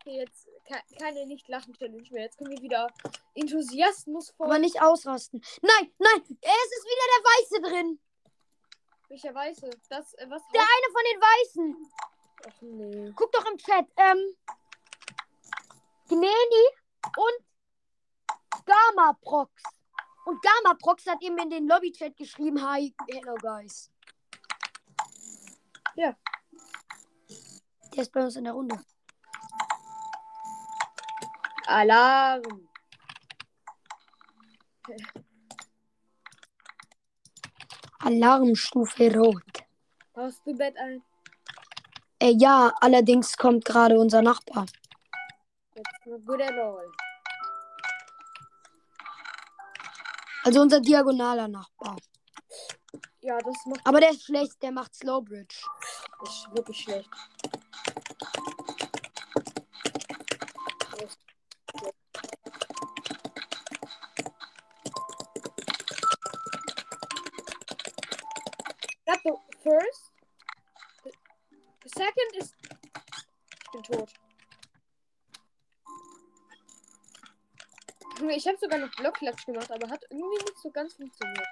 Okay, 0.00 0.16
jetzt 0.16 0.48
ke 0.64 0.74
keine 0.98 1.26
Nicht-Lachen-Challenge 1.26 2.08
mehr. 2.10 2.22
Jetzt 2.22 2.38
können 2.38 2.50
wir 2.50 2.62
wieder 2.62 2.88
Enthusiasmus 3.34 4.30
vor. 4.30 4.46
Aber 4.46 4.58
nicht 4.58 4.80
ausrasten. 4.80 5.44
Nein, 5.60 5.92
nein, 5.98 6.20
es 6.22 6.26
ist 6.26 6.86
wieder 6.86 7.06
der 7.12 7.24
Weiße 7.28 7.60
drin. 7.62 8.00
Welcher 9.08 9.34
Weiße? 9.34 9.68
Das, 9.90 10.14
äh, 10.14 10.30
was? 10.30 10.42
Der 10.54 10.62
eine 10.62 10.92
von 10.92 11.02
den 11.12 11.20
Weißen. 11.20 11.92
Ach 12.46 12.62
nee. 12.62 13.12
Guck 13.14 13.30
doch 13.32 13.44
im 13.44 13.58
Chat. 13.58 13.86
Ähm, 13.96 14.36
Gneni 16.08 16.66
und 17.16 18.64
Gamma 18.64 19.12
Prox. 19.20 19.62
Und 20.24 20.40
Gamma 20.42 20.74
Prox 20.80 21.06
hat 21.06 21.22
eben 21.22 21.36
in 21.38 21.50
den 21.50 21.68
Lobby-Chat 21.68 22.16
geschrieben: 22.16 22.66
Hi, 22.66 22.94
hello 23.10 23.34
guys. 23.34 23.90
Ja. 25.94 26.16
Der 27.94 28.02
ist 28.02 28.12
bei 28.12 28.24
uns 28.24 28.36
in 28.36 28.44
der 28.44 28.54
Runde. 28.54 28.82
Alarm. 31.70 32.42
Alarmstufe 38.00 39.14
Rot. 39.14 39.64
Hast 40.16 40.44
du 40.46 40.54
Bett 40.56 40.76
ein? 40.78 41.02
Äh, 42.18 42.34
ja, 42.38 42.72
allerdings 42.80 43.36
kommt 43.36 43.64
gerade 43.64 43.98
unser 43.98 44.20
Nachbar. 44.20 44.66
Also 50.44 50.60
unser 50.62 50.80
diagonaler 50.80 51.48
Nachbar. 51.48 51.96
Ja, 53.20 53.38
das 53.38 53.56
macht 53.66 53.86
Aber 53.86 54.00
der 54.00 54.10
ist 54.10 54.24
schlecht, 54.24 54.62
der 54.62 54.72
macht 54.72 54.94
Slowbridge. 54.94 55.62
ist 56.22 56.48
wirklich 56.52 56.80
schlecht. 56.80 57.08
Ich 78.40 78.48
habe 78.48 78.56
sogar 78.56 78.78
noch 78.78 78.90
Blockklatsch 78.92 79.44
gemacht, 79.44 79.70
aber 79.70 79.86
hat 79.90 80.02
irgendwie 80.08 80.42
nicht 80.42 80.58
so 80.62 80.70
ganz 80.70 80.94
funktioniert. 80.94 81.46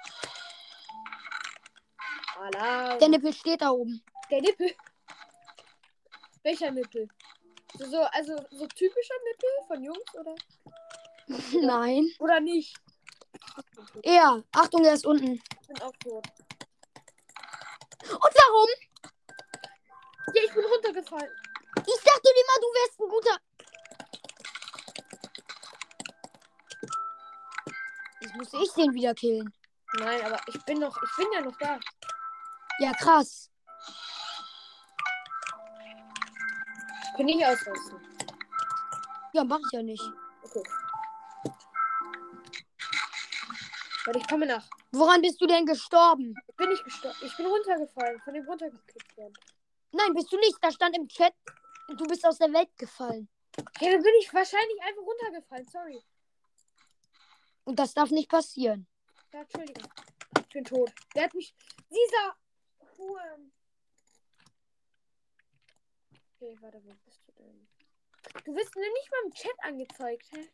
Alarm. 2.35 2.97
Der 2.97 3.09
Nippel 3.09 3.31
steht 3.31 3.61
da 3.61 3.69
oben. 3.69 4.03
Der 4.31 4.41
Nippel. 4.41 4.73
Welcher 6.41 6.71
Nippel? 6.71 7.07
So, 7.77 7.85
so, 7.85 8.01
also 8.01 8.35
so 8.49 8.65
typischer 8.65 9.13
Nippel 9.23 9.49
von 9.67 9.83
Jungs 9.83 10.15
oder? 10.15 10.35
Nein. 11.61 12.09
Oder 12.17 12.39
nicht? 12.39 12.75
Er. 14.01 14.43
Achtung, 14.51 14.83
er 14.83 14.93
ist 14.93 15.05
unten. 15.05 15.33
Ich 15.61 15.67
bin 15.67 15.81
auch 15.83 15.93
tot. 16.03 16.25
Und 18.01 18.33
warum? 18.33 18.69
Ja, 20.33 20.41
ich 20.43 20.53
bin 20.55 20.65
runtergefallen. 20.65 21.31
Ich 21.85 22.03
dachte 22.03 22.29
immer, 22.33 22.59
du 22.59 22.67
wärst 22.73 22.99
ein 22.99 23.09
guter. 23.09 23.48
Musste 28.39 28.57
ich 28.63 28.71
den 28.71 28.93
wieder 28.93 29.13
killen. 29.13 29.53
Nein, 29.97 30.21
aber 30.23 30.39
ich 30.47 30.63
bin 30.63 30.79
noch, 30.79 30.95
ich 31.03 31.15
bin 31.17 31.27
ja 31.33 31.41
noch 31.41 31.57
da. 31.57 31.77
Ja, 32.79 32.93
krass. 32.93 33.51
Ich 37.03 37.17
bin 37.17 37.25
nicht 37.25 37.45
ausrasten. 37.45 37.99
Ja, 39.33 39.43
mach 39.43 39.59
ich 39.59 39.71
ja 39.73 39.83
nicht. 39.83 40.03
Okay. 40.41 40.63
Warte, 44.05 44.19
ich 44.19 44.27
komme 44.29 44.45
nach. 44.45 44.65
Woran 44.93 45.21
bist 45.21 45.41
du 45.41 45.45
denn 45.45 45.65
gestorben? 45.65 46.33
Ich 46.47 46.55
bin 46.55 46.69
nicht 46.69 46.85
gestorben. 46.85 47.17
Ich 47.21 47.35
bin 47.35 47.45
runtergefallen. 47.45 48.21
Von 48.21 48.33
dem 48.35 48.45
runtergekickt 48.45 49.17
worden. 49.17 49.33
Nein, 49.91 50.13
bist 50.13 50.31
du 50.31 50.37
nicht. 50.37 50.57
Da 50.61 50.71
stand 50.71 50.95
im 50.95 51.09
Chat, 51.09 51.33
du 51.89 52.05
bist 52.05 52.25
aus 52.25 52.37
der 52.37 52.53
Welt 52.53 52.69
gefallen. 52.77 53.27
Ja, 53.81 53.91
dann 53.91 54.01
bin 54.01 54.13
ich 54.21 54.33
wahrscheinlich 54.33 54.81
einfach 54.81 55.01
runtergefallen. 55.01 55.67
Sorry. 55.67 56.01
Und 57.69 57.77
das 57.77 57.93
darf 57.93 58.09
nicht 58.09 58.31
passieren. 58.31 58.87
Ja, 59.31 59.41
Entschuldigung. 59.41 59.93
Ich 60.39 60.49
bin 60.49 60.65
tot. 60.65 60.91
Der 61.13 61.25
hat 61.25 61.35
mich. 61.35 61.53
Dieser 61.91 62.35
Huren. 62.97 63.53
Okay, 66.33 66.57
warte, 66.61 66.83
wo 66.83 66.91
bist 67.05 67.21
du 67.27 67.31
denn? 67.33 67.67
Du 68.43 68.55
wirst 68.55 68.75
mir 68.75 68.91
nicht 68.91 69.11
mal 69.11 69.23
im 69.23 69.33
Chat 69.33 69.53
angezeigt, 69.59 70.31
hä? 70.31 70.49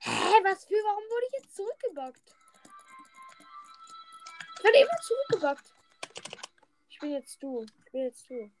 Hä, 0.00 0.34
was 0.44 0.66
für? 0.66 0.74
Warum 0.74 1.04
wurde 1.04 1.26
ich 1.28 1.42
jetzt 1.42 1.56
zurückgebackt? 1.56 2.34
Ich 4.58 4.64
werde 4.64 4.78
immer 4.80 5.00
zurückgebackt. 5.00 5.74
Ich 6.90 6.98
bin 6.98 7.12
jetzt 7.12 7.42
du. 7.42 7.64
Ich 7.86 7.90
bin 7.90 8.02
jetzt 8.02 8.28
du. 8.28 8.52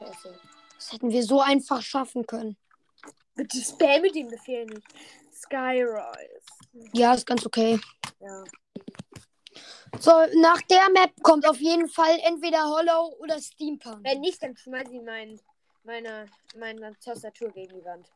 Scheiße. 0.00 0.38
Das 0.76 0.92
hätten 0.92 1.10
wir 1.10 1.22
so 1.22 1.40
einfach 1.40 1.82
schaffen 1.82 2.26
können. 2.26 2.56
Bitte 3.34 3.58
spamme 3.58 4.10
den 4.10 4.28
Befehl 4.28 4.66
nicht. 4.66 4.86
Skyrise. 5.34 6.02
Ja, 6.92 7.14
ist 7.14 7.26
ganz 7.26 7.44
okay. 7.46 7.78
Ja. 8.20 8.44
So, 9.98 10.10
nach 10.40 10.60
der 10.62 10.88
Map 10.90 11.12
kommt 11.22 11.48
auf 11.48 11.58
jeden 11.58 11.88
Fall 11.88 12.18
entweder 12.22 12.64
Hollow 12.64 13.14
oder 13.18 13.40
Steampunk. 13.40 14.04
Wenn 14.04 14.20
nicht, 14.20 14.42
dann 14.42 14.56
schmeiß 14.56 14.88
ich 14.90 15.02
mein, 15.02 15.40
meine, 15.84 16.26
meine 16.56 16.96
Tastatur 17.00 17.50
gegen 17.50 17.78
die 17.78 17.84
Wand. 17.84 18.08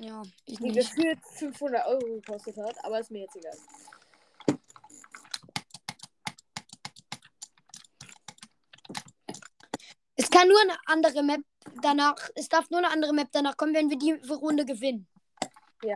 Ja, 0.00 0.22
ich 0.44 0.58
Die 0.58 0.64
nicht. 0.64 0.94
gefühlt 0.94 1.18
500 1.36 1.86
Euro 1.86 2.06
gekostet 2.06 2.56
hat, 2.58 2.76
aber 2.84 3.00
ist 3.00 3.10
mir 3.10 3.22
jetzt 3.22 3.36
egal. 3.36 3.56
Es 10.16 10.30
kann 10.30 10.48
nur 10.48 10.60
eine 10.60 10.76
andere 10.86 11.22
Map 11.22 11.42
danach, 11.82 12.16
es 12.34 12.48
darf 12.48 12.70
nur 12.70 12.78
eine 12.78 12.90
andere 12.90 13.12
Map 13.12 13.28
danach 13.32 13.56
kommen, 13.56 13.74
wenn 13.74 13.90
wir 13.90 13.98
die 13.98 14.12
Runde 14.12 14.64
gewinnen. 14.64 15.06
Ja, 15.82 15.94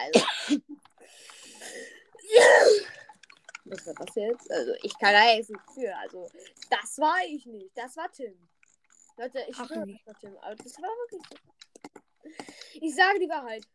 also. 0.00 0.28
jetzt. 4.18 4.50
Also 4.50 4.72
ich 4.82 4.98
kann 4.98 5.12
da 5.12 5.30
jetzt 5.30 5.50
nicht 5.50 5.70
für. 5.72 5.96
Also 5.96 6.28
das 6.70 6.98
war 6.98 7.18
ich 7.26 7.46
nicht. 7.46 7.70
Das 7.76 7.96
war 7.96 8.10
Tim. 8.10 8.48
Leute, 9.16 9.44
ich 9.48 9.56
schwöre, 9.56 9.86
das 9.86 10.06
war 10.06 10.14
Tim. 10.20 10.36
Aber 10.38 10.54
das 10.54 10.82
war 10.82 10.88
wirklich 10.88 11.22
so. 11.28 11.36
Ich 12.74 12.94
sage 12.94 13.18
die 13.18 13.28
Wahrheit. 13.28 13.66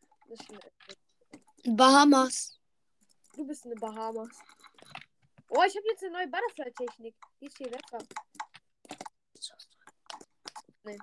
Bahamas. 1.65 2.59
Du 3.35 3.45
bist 3.45 3.65
eine 3.65 3.75
Bahamas. 3.75 4.29
Oh, 5.49 5.63
ich 5.67 5.75
habe 5.75 5.87
jetzt 5.87 6.03
eine 6.03 6.13
neue 6.13 6.27
Butterfly-Technik. 6.27 7.15
Die 7.39 7.45
ist 7.45 7.57
viel 7.57 7.69
besser. 7.69 7.99
Nee. 10.83 10.97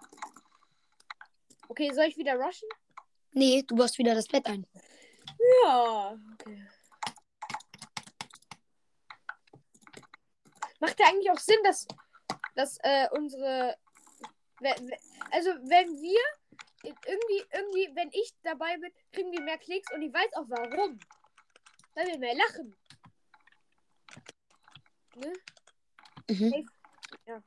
Okay, 1.69 1.92
soll 1.95 2.07
ich 2.07 2.16
wieder 2.16 2.35
rushen? 2.35 2.69
Nee, 3.33 3.62
du 3.62 3.76
baust 3.76 3.97
wieder 3.99 4.14
das 4.14 4.26
Bett 4.26 4.47
ein. 4.47 4.66
Ja. 5.64 6.19
Okay. 6.35 6.66
Macht 10.80 10.99
ja 10.99 11.07
eigentlich 11.07 11.30
auch 11.30 11.38
Sinn, 11.38 11.62
dass, 11.62 11.87
dass 12.54 12.78
äh, 12.83 13.09
unsere. 13.12 13.76
Also, 15.30 15.50
wenn 15.50 16.00
wir 16.02 16.21
irgendwie, 16.83 17.45
irgendwie, 17.53 17.91
wenn 17.95 18.09
ich 18.13 18.33
dabei 18.43 18.77
bin, 18.79 18.93
kriegen 19.13 19.33
wir 19.33 19.41
mehr 19.41 19.59
Klicks 19.59 19.93
und 19.93 20.03
ich 20.03 20.13
weiß 20.13 20.35
auch 20.35 20.47
warum. 20.49 20.99
Weil 21.95 22.07
wir 22.07 22.19
mehr 22.19 22.35
lachen. 22.35 22.77
Ne? 25.17 25.33
Mhm. 26.29 26.53
Äh, 26.53 27.33
äh, 27.33 27.41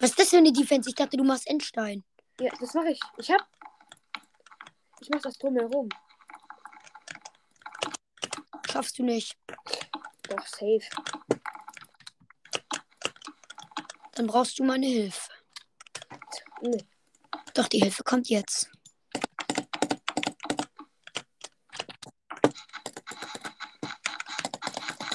Was 0.00 0.10
ist 0.10 0.18
das 0.18 0.30
für 0.30 0.38
eine 0.38 0.52
Defense? 0.52 0.88
Ich 0.88 0.94
dachte, 0.96 1.16
du 1.16 1.24
machst 1.24 1.46
Endstein. 1.48 2.04
Ja, 2.40 2.52
das 2.60 2.74
mache 2.74 2.90
ich. 2.90 3.00
Ich 3.16 3.30
hab. 3.30 3.46
Ich 5.00 5.08
mach 5.10 5.22
das 5.22 5.38
drumherum. 5.38 5.88
Schaffst 8.70 8.98
du 8.98 9.04
nicht. 9.04 9.38
Doch, 10.28 10.46
safe. 10.46 10.80
Dann 14.12 14.26
brauchst 14.26 14.58
du 14.58 14.64
meine 14.64 14.86
Hilfe. 14.86 15.30
Nee. 16.60 16.84
Doch, 17.54 17.68
die 17.68 17.80
Hilfe 17.80 18.04
kommt 18.04 18.28
jetzt. 18.28 18.70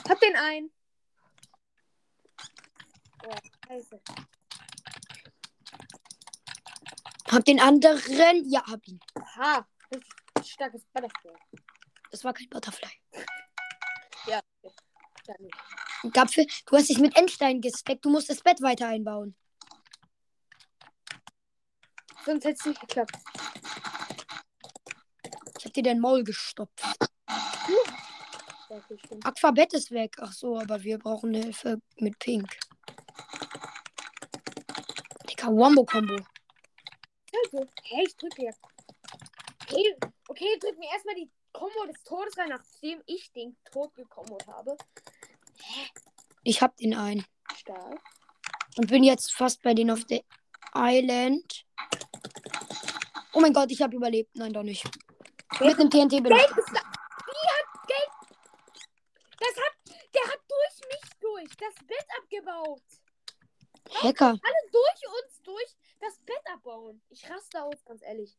Hab 0.10 0.20
den 0.20 0.36
ein. 0.36 0.70
Scheiße. 3.68 4.02
Hab 7.32 7.46
den 7.46 7.60
anderen. 7.60 8.50
Ja, 8.50 8.64
hab 8.66 8.86
ihn. 8.88 9.00
Ha, 9.38 9.66
richtig 9.92 10.54
starkes 10.54 10.86
Butterfly. 10.94 11.34
Das 12.12 12.24
war 12.24 12.34
kein 12.34 12.50
Butterfly. 12.50 12.92
Ja. 14.26 14.40
Gapfel, 16.14 16.48
du 16.66 16.78
hast 16.78 16.88
dich 16.88 16.98
mit 16.98 17.18
Endstein 17.18 17.60
gesteckt. 17.60 18.06
Du 18.06 18.10
musst 18.10 18.30
das 18.30 18.42
Bett 18.42 18.62
weiter 18.62 18.88
einbauen. 18.88 19.36
Sonst 22.26 22.46
hätte 22.46 22.60
es 22.60 22.66
nicht 22.66 22.82
geklappt. 22.82 23.16
Ich 25.58 25.66
hab 25.66 25.74
dir 25.74 25.84
dein 25.84 26.00
Maul 26.00 26.24
gestopft. 26.24 26.84
Aquabett 29.24 29.74
ist 29.74 29.92
weg. 29.92 30.16
Ach 30.20 30.32
so, 30.32 30.58
aber 30.58 30.82
wir 30.84 30.98
brauchen 30.98 31.34
Hilfe 31.34 31.80
mit 31.98 32.18
Pink. 32.20 32.50
Digga, 35.30 35.48
Wombo-Kombo. 35.48 36.16
Also, 36.16 37.68
hey, 37.84 38.06
ich 38.08 38.16
drücke 38.16 38.44
jetzt. 38.44 38.62
Okay, 39.62 39.96
okay, 40.28 40.58
drück 40.60 40.78
mir 40.78 40.90
erstmal 40.92 41.16
die 41.16 41.30
Kombo 41.52 41.86
des 41.86 42.04
Todes 42.04 42.38
rein, 42.38 42.50
nachdem 42.50 43.02
ich 43.06 43.32
den 43.32 43.56
Tod 43.72 43.94
gekommot 43.96 44.46
habe. 44.48 44.76
Ich 46.44 46.62
hab 46.62 46.76
den 46.78 46.94
ein. 46.94 47.26
Stark. 47.56 48.02
Und 48.78 48.88
bin 48.88 49.04
jetzt 49.04 49.34
fast 49.34 49.62
bei 49.62 49.74
denen 49.74 49.92
auf 49.92 50.06
der 50.06 50.22
Island. 50.76 51.66
Oh 53.34 53.40
mein 53.40 53.54
Gott, 53.54 53.72
ich 53.72 53.82
habe 53.82 53.96
überlebt. 53.96 54.36
Nein, 54.36 54.54
doch 54.54 54.64
nicht. 54.64 54.84
Mit 55.60 55.78
dem 55.78 55.90
TNT 55.90 56.22
bin 56.24 56.32
ich. 56.32 56.38
Geld 56.38 56.58
ist 56.58 56.70
da. 56.74 56.82
Wie 57.26 57.48
hat 57.50 57.88
Geld. 57.88 58.10
Das 59.40 59.56
hat. 59.58 59.74
Der 60.14 60.22
hat 60.32 60.40
durch 60.48 60.90
mich 60.92 61.12
durch 61.20 61.50
das 61.58 61.74
Bett 61.88 62.06
abgebaut. 62.20 62.82
Hacker. 64.02 64.30
Alle 64.30 64.72
durch 64.72 65.24
uns 65.24 65.42
durch 65.44 65.76
das 66.00 66.18
Bett 66.20 66.42
abbauen. 66.54 67.02
Ich 67.10 67.28
raste 67.30 67.64
aus, 67.64 67.84
ganz 67.86 68.02
ehrlich. 68.04 68.38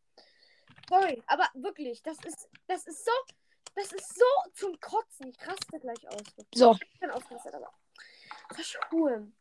Sorry, 0.88 1.22
aber 1.26 1.48
wirklich, 1.54 2.02
das 2.02 2.16
ist. 2.24 2.48
Das 2.66 2.86
ist 2.86 3.04
so. 3.04 3.10
Das 3.74 3.90
ist 3.92 4.14
so 4.14 4.50
zum 4.54 4.78
Kotzen. 4.80 5.28
Ich 5.28 5.40
raste 5.46 5.80
gleich 5.80 6.08
aus. 6.08 6.22
So, 6.54 6.76
Ich 6.92 7.00
bin 7.00 7.10
ausgerastet, 7.10 7.54
aber. 7.54 7.72
Verschwuren. 8.54 9.36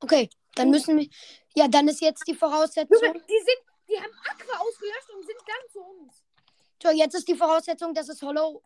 okay. 0.00 0.28
Dann 0.54 0.70
müssen 0.70 0.98
wir. 0.98 1.08
Ja, 1.54 1.68
dann 1.68 1.86
ist 1.86 2.00
jetzt 2.00 2.26
die 2.26 2.34
Voraussetzung. 2.34 2.98
Die 3.00 3.38
sind. 3.38 3.67
Die 3.88 3.96
haben 3.96 4.12
Aqua 4.30 4.58
ausgelöscht 4.58 5.10
und 5.14 5.24
sind 5.24 5.38
dann 5.46 5.70
zu 5.70 5.80
uns. 5.80 6.24
So, 6.82 6.90
jetzt 6.90 7.14
ist 7.14 7.26
die 7.26 7.34
Voraussetzung, 7.34 7.94
dass 7.94 8.08
es 8.08 8.22
Hollow. 8.22 8.62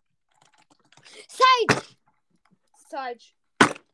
Sage! 1.28 1.96
Sage. 2.88 3.24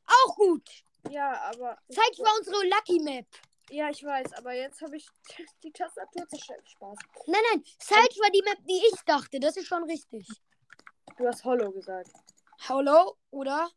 Auch 0.07 0.35
gut! 0.37 0.69
Ja, 1.11 1.41
aber. 1.43 1.79
Sage 1.89 2.19
war 2.19 2.37
unsere 2.39 2.67
Lucky 2.67 3.01
Map. 3.01 3.27
Ja, 3.71 3.91
ich 3.91 4.03
weiß, 4.03 4.33
aber 4.33 4.55
jetzt 4.55 4.81
habe 4.81 4.97
ich 4.97 5.07
die 5.63 5.71
Tastatur 5.71 6.27
zerstört. 6.29 6.69
Spaß. 6.69 6.99
Nein, 7.27 7.43
nein. 7.53 7.65
Sage 7.79 8.15
war 8.21 8.31
die 8.31 8.43
Map, 8.43 8.59
die 8.67 8.83
ich 8.87 9.01
dachte. 9.05 9.39
Das 9.39 9.57
ist 9.57 9.67
schon 9.67 9.85
richtig. 9.85 10.27
Du 11.17 11.27
hast 11.27 11.45
Hollow 11.45 11.71
gesagt. 11.71 12.11
Hollow, 12.69 13.17
oder? 13.31 13.71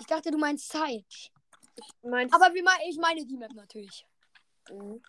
Ich 0.00 0.06
dachte, 0.06 0.30
du 0.30 0.38
meinst 0.38 0.68
Sage. 0.68 1.04
Ich 1.08 1.32
meinte. 2.02 2.34
Aber 2.34 2.54
wie 2.54 2.62
mein, 2.62 2.80
ich 2.88 2.98
meine 2.98 3.24
die 3.24 3.36
Map 3.36 3.52
natürlich. 3.54 4.06
Mhm. 4.70 5.02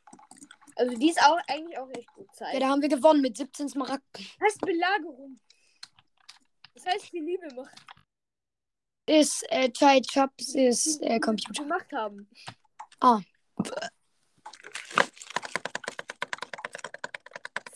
Also 0.77 0.95
die 0.95 1.09
ist 1.09 1.19
auch 1.23 1.39
eigentlich 1.47 1.77
auch 1.79 1.89
echt 1.89 2.13
gut 2.13 2.33
Zeit. 2.35 2.53
Ja, 2.53 2.59
da 2.59 2.67
haben 2.69 2.81
wir 2.81 2.89
gewonnen 2.89 3.21
mit 3.21 3.35
17 3.35 3.67
Smaragden. 3.69 4.27
heißt 4.43 4.61
Belagerung. 4.61 5.39
Das 6.75 6.85
heißt, 6.85 7.11
die 7.11 7.19
Liebe 7.19 7.47
macht. 7.55 7.73
Ist, 9.07 9.43
äh, 9.49 9.71
Chai 9.71 10.01
Chops 10.01 10.53
ist, 10.53 11.01
äh, 11.01 11.19
Computer. 11.19 11.63
gemacht 11.63 11.91
haben. 11.93 12.29
Ah. 12.99 13.19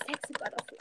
Sexy. 0.05 0.33
Okay. 0.37 0.77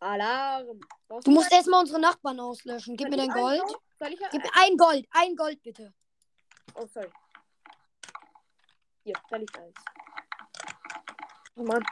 Alarm. 0.00 0.80
Brauchst 1.08 1.26
Du 1.26 1.30
musst 1.32 1.52
erstmal 1.52 1.80
unsere 1.80 2.00
Nachbarn 2.00 2.40
auslöschen. 2.40 2.96
Gib 2.96 3.08
Soll 3.08 3.10
mir 3.10 3.26
dein 3.26 3.34
Gold. 3.34 3.76
Gib 4.30 4.42
mir 4.42 4.50
ein 4.54 4.76
Gold. 4.78 5.06
Ein 5.10 5.36
Gold, 5.36 5.62
bitte. 5.62 5.92
Oh, 6.74 6.86
sorry. 6.86 7.10
Hier, 9.04 9.14
da 9.28 9.36
liegt 9.36 9.58
eins. 9.58 9.74
Oh 11.56 11.64
Mann. 11.64 11.84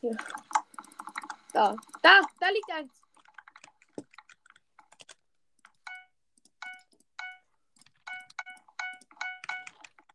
Hier. 0.00 0.16
Da. 1.52 1.76
Da, 2.02 2.20
da 2.40 2.48
liegt 2.48 2.72
eins. 2.72 2.92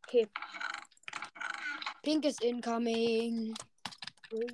Okay. 0.03 0.27
Pink 2.01 2.25
is 2.25 2.39
incoming. 2.39 3.53
Toll. 4.29 4.47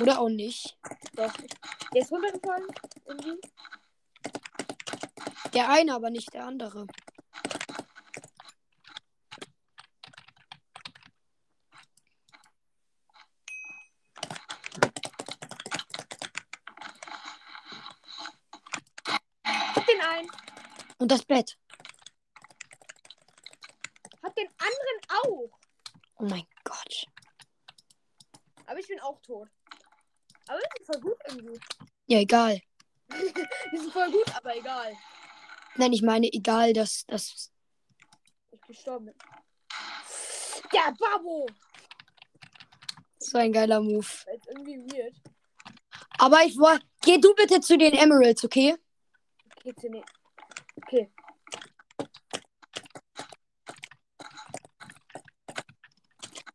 Oder 0.00 0.18
auch 0.18 0.28
nicht. 0.28 0.76
Doch. 1.12 1.32
Der 1.92 2.02
ist 2.02 2.10
runtergefallen. 2.10 2.66
Irgendwie. 3.04 3.40
Der 5.52 5.68
eine, 5.68 5.94
aber 5.94 6.10
nicht 6.10 6.32
der 6.32 6.46
andere. 6.46 6.86
Hab 19.44 19.86
den 19.86 20.00
einen. 20.00 20.30
Und 21.10 21.18
das 21.18 21.24
Bett. 21.24 21.58
Hab 24.22 24.32
den 24.36 24.46
anderen 24.46 25.00
auch. 25.08 25.58
Oh 26.18 26.24
mein 26.24 26.46
Gott. 26.62 27.04
Aber 28.66 28.78
ich 28.78 28.86
bin 28.86 29.00
auch 29.00 29.20
tot. 29.20 29.48
Aber 30.46 30.60
die 30.60 30.84
sind 30.84 30.86
voll 30.86 31.00
gut 31.00 31.18
irgendwie. 31.26 31.60
Ja, 32.06 32.20
egal. 32.20 32.60
Die 33.72 33.76
sind 33.76 33.92
voll 33.92 34.08
gut, 34.12 34.36
aber 34.36 34.56
egal. 34.56 34.96
Nein, 35.74 35.92
ich 35.92 36.02
meine, 36.02 36.28
egal, 36.32 36.72
dass 36.74 37.04
das. 37.06 37.50
Ich 38.52 38.60
gestorben 38.60 39.06
bin. 39.06 39.14
Ja, 40.72 40.94
Babo! 40.96 41.48
So 43.18 43.38
ein 43.38 43.52
geiler 43.52 43.80
Move. 43.80 44.06
Das 44.26 44.36
ist 44.36 44.46
irgendwie 44.46 44.78
weird. 44.92 45.16
Aber 46.18 46.44
ich 46.44 46.56
wollte. 46.56 46.86
Geh 47.02 47.18
du 47.18 47.34
bitte 47.34 47.60
zu 47.60 47.76
den 47.76 47.94
Emeralds, 47.94 48.44
okay? 48.44 48.76
Okay, 49.56 49.74
zu 49.74 49.88
ne 49.88 50.04
Okay. 50.82 51.12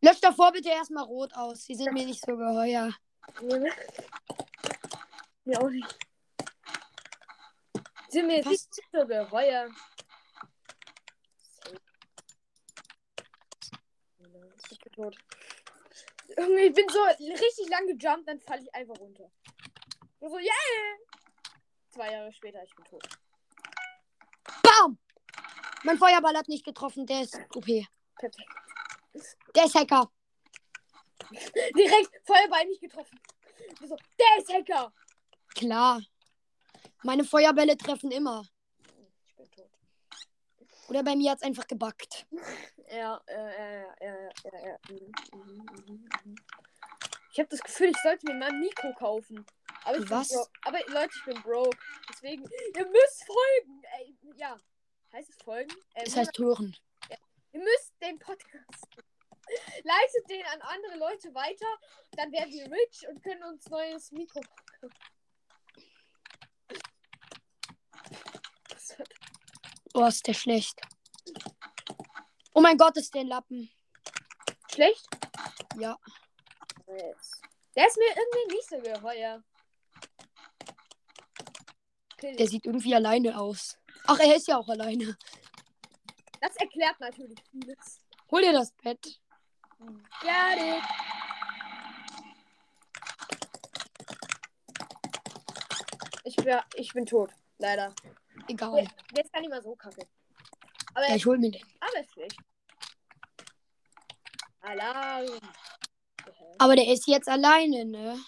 Lösch 0.02 0.20
davor 0.22 0.52
bitte 0.52 0.70
erstmal 0.70 1.04
rot 1.04 1.34
aus. 1.36 1.64
Die 1.66 1.76
sind 1.76 1.94
mir 1.94 2.06
nicht 2.06 2.24
so 2.24 2.36
geheuer. 2.36 2.94
Mir 5.46 5.62
auch 5.62 5.70
nicht. 5.70 5.98
Sind 8.10 8.28
mir 8.28 8.38
jetzt 8.38 8.48
nicht 8.48 8.74
so 8.92 9.06
geheuer. 9.06 9.70
Ich 14.72 14.80
bin 14.80 14.92
tot. 14.94 15.18
Irgendwie, 16.38 16.64
Ich 16.66 16.74
bin 16.74 16.90
so 16.90 17.02
richtig 17.04 17.70
lang 17.70 17.88
gejumpt, 17.88 18.28
dann 18.28 18.40
falle 18.42 18.62
ich 18.62 18.76
einfach 18.76 19.00
runter. 19.00 19.32
Und 20.20 20.30
so, 20.30 20.38
yeah! 20.38 20.52
Zwei 21.90 22.12
Jahre 22.12 22.32
später, 22.32 22.64
ich 22.64 22.76
bin 22.76 22.86
tot. 22.86 23.25
Mein 25.86 26.00
Feuerball 26.00 26.36
hat 26.36 26.48
nicht 26.48 26.65
getroffen, 26.65 27.06
der 27.06 27.21
ist 27.21 27.39
OP. 27.54 27.65
Perfekt. 28.17 28.50
Der 29.56 29.65
ist 29.65 29.76
Hacker. 29.76 30.12
Direkt 31.78 32.12
Feuerball 32.26 32.65
nicht 32.65 32.82
getroffen. 32.82 33.19
So, 33.82 33.95
der 34.19 34.41
ist 34.41 34.52
Hacker! 34.52 34.91
Klar. 35.54 36.02
Meine 37.04 37.24
Feuerbälle 37.24 37.78
treffen 37.78 38.12
immer. 38.12 38.43
Ich 39.28 39.36
bin 39.36 39.52
tot. 39.52 39.69
Oder 40.89 41.04
bei 41.04 41.15
mir 41.15 41.32
hat 41.32 41.38
es 41.38 41.43
einfach 41.43 41.67
gebackt. 41.67 42.26
Ja, 42.91 43.19
äh, 43.26 43.84
mhm, 44.89 45.12
mhm, 45.34 45.65
mhm, 45.88 46.10
mhm. 46.24 46.36
Ich 47.32 47.39
habe 47.39 47.50
das 47.50 47.60
Gefühl, 47.62 47.89
ich 47.89 47.98
sollte 48.04 48.28
mir 48.28 48.36
mal 48.36 48.50
ein 48.50 48.60
Mikro 48.60 48.93
kaufen. 48.93 49.43
Aber 49.86 49.98
ich 49.98 50.10
Was? 50.10 50.30
Bin 50.30 50.38
bro 50.38 50.48
aber 50.62 50.80
Leute, 50.88 51.13
ich 51.15 51.26
bin 51.26 51.41
broke. 51.41 51.78
Deswegen, 52.10 52.43
ihr 52.43 52.86
müsst 52.86 53.26
folgen. 53.26 53.82
Ey, 53.98 54.15
ja. 54.36 54.56
Heißt 55.15 55.30
es 55.30 55.38
folgen? 55.43 55.73
Äh, 55.93 56.04
Das 56.04 56.17
heißt 56.17 56.38
hören. 56.38 56.75
ihr 57.54 57.60
müsst 57.60 57.93
den 58.01 58.19
Podcast. 58.19 58.88
Leitet 59.84 60.30
den 60.30 60.45
an 60.47 60.62
andere 60.62 60.97
Leute 60.97 61.34
weiter. 61.34 61.65
Dann 62.17 62.34
werden 62.34 62.51
wir 62.51 62.69
rich 62.69 63.08
und 63.08 63.23
können 63.23 63.43
uns 63.43 63.65
neues 63.69 64.12
Mikro 64.12 64.41
wird 64.82 64.93
Oh, 69.93 70.06
ist 70.06 70.28
der 70.28 70.34
schlecht. 70.34 70.82
Oh 72.54 72.60
mein 72.60 72.78
Gott, 72.78 72.97
ist 72.97 73.15
der 73.15 73.23
Lappen. 73.23 73.71
schlecht. 74.69 75.08
Ja. 75.80 75.97
Der 76.88 77.88
ist 77.88 77.97
mir 77.97 78.10
irgendwie 78.10 78.56
nicht 78.56 78.69
so 78.69 78.80
geheuer. 78.82 79.41
Der 82.21 82.47
sieht 82.47 82.65
irgendwie 82.65 82.95
alleine 82.95 83.39
aus. 83.39 83.78
Ach, 84.08 84.19
er 84.19 84.36
ist 84.36 84.47
ja 84.47 84.58
auch 84.58 84.67
alleine. 84.69 85.17
Das 86.41 86.56
erklärt 86.58 86.99
natürlich 86.99 87.39
vieles. 87.51 87.99
Hol 88.32 88.41
dir 88.41 88.54
das 88.54 88.71
Bett. 88.84 89.19
Ja, 90.23 90.54
it. 90.56 90.84
Ich, 96.23 96.36
bin- 96.38 96.60
ich 96.75 96.93
bin 96.93 97.06
tot, 97.06 97.32
leider. 97.58 97.93
Egal. 98.47 98.88
Der 99.15 99.23
ist 99.23 99.32
gar 99.34 99.41
nicht 99.41 99.49
mal 99.49 99.62
so 99.62 99.75
kacke. 99.75 100.08
Aber, 100.93 101.08
Ja, 101.10 101.15
ich 101.15 101.25
hol 101.25 101.38
mir 101.38 101.51
den. 101.51 101.63
aber 101.80 101.99
ist 102.01 102.12
schlecht. 102.13 102.38
Alarm. 104.62 105.39
Aber 106.58 106.75
der 106.75 106.88
ist 106.91 107.08
jetzt 107.08 107.28
alleine, 107.28 107.86
ne? 107.86 108.19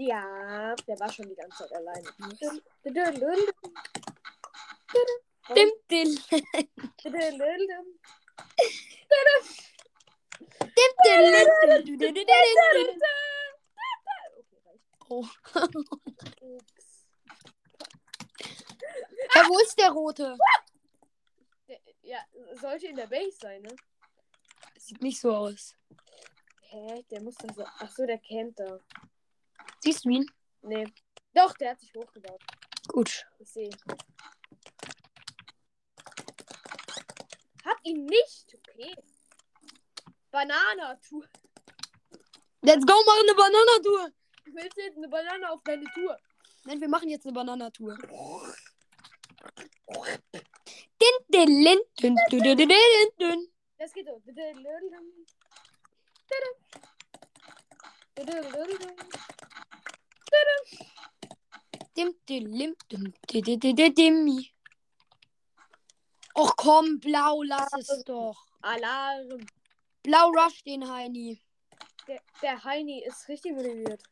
Ja, 0.00 0.76
der 0.86 1.00
war 1.00 1.12
schon 1.12 1.28
die 1.28 1.34
ganze 1.34 1.58
Zeit 1.58 1.72
alleine. 1.72 2.08
Dim, 5.54 5.72
dim. 5.90 6.18
Oh. 15.08 15.26
Ja, 19.34 19.48
wo 19.48 19.58
ist 19.58 19.78
der 19.78 19.90
rote? 19.90 20.38
Ja, 22.02 22.24
sollte 22.54 22.86
in 22.86 22.96
der 22.96 23.08
Base 23.08 23.36
sein, 23.40 23.62
ne? 23.62 23.74
Sieht 24.76 25.02
nicht 25.02 25.20
so 25.20 25.34
aus. 25.34 25.74
Hä? 26.60 27.04
Der 27.10 27.20
muss 27.20 27.34
da 27.34 27.52
so. 27.52 27.64
Achso, 27.64 28.06
der 28.06 28.18
campt 28.18 28.60
da. 28.60 28.78
Siehst 29.80 30.04
du 30.04 30.10
ihn? 30.10 30.26
Nee. 30.62 30.86
Doch, 31.34 31.52
der 31.54 31.70
hat 31.70 31.80
sich 31.80 31.92
hochgebaut. 31.94 32.42
Gut. 32.88 33.26
Ich 33.38 33.50
sehe. 33.50 33.70
Hab 37.64 37.78
ihn 37.84 38.06
nicht. 38.06 38.54
Okay. 38.54 38.94
Banana-Tour. 40.30 41.26
Let's 42.62 42.84
go, 42.84 42.92
machen 43.06 43.22
eine 43.22 43.34
Bananatour. 43.34 44.12
Willst 44.46 44.76
du 44.76 44.82
jetzt 44.82 44.96
eine 44.96 45.08
Banane 45.08 45.50
auf 45.50 45.62
deine 45.62 45.84
Tour? 45.94 46.18
Nein, 46.64 46.80
wir 46.80 46.88
machen 46.88 47.08
jetzt 47.08 47.24
eine 47.24 47.34
Bananatour. 47.34 47.96
Das 53.78 53.92
geht 53.92 54.06
so. 54.06 54.20
Dim, 61.96 62.14
dim, 62.28 62.74
dim, 62.90 63.12
di, 63.28 63.42
di, 63.42 63.56
di, 63.58 63.74
di, 63.74 63.90
dimmi. 63.96 64.52
Och 66.34 66.56
komm, 66.56 66.98
blau, 67.00 67.42
lass 67.42 67.72
es 67.78 68.04
doch. 68.04 68.36
Alarm. 68.62 69.46
Blau 70.02 70.30
rush 70.30 70.62
den 70.62 70.82
Heini. 70.82 71.42
Der, 72.06 72.20
der 72.42 72.64
Heini 72.64 73.04
ist 73.04 73.28
richtig 73.28 73.52
motiviert. 73.52 74.02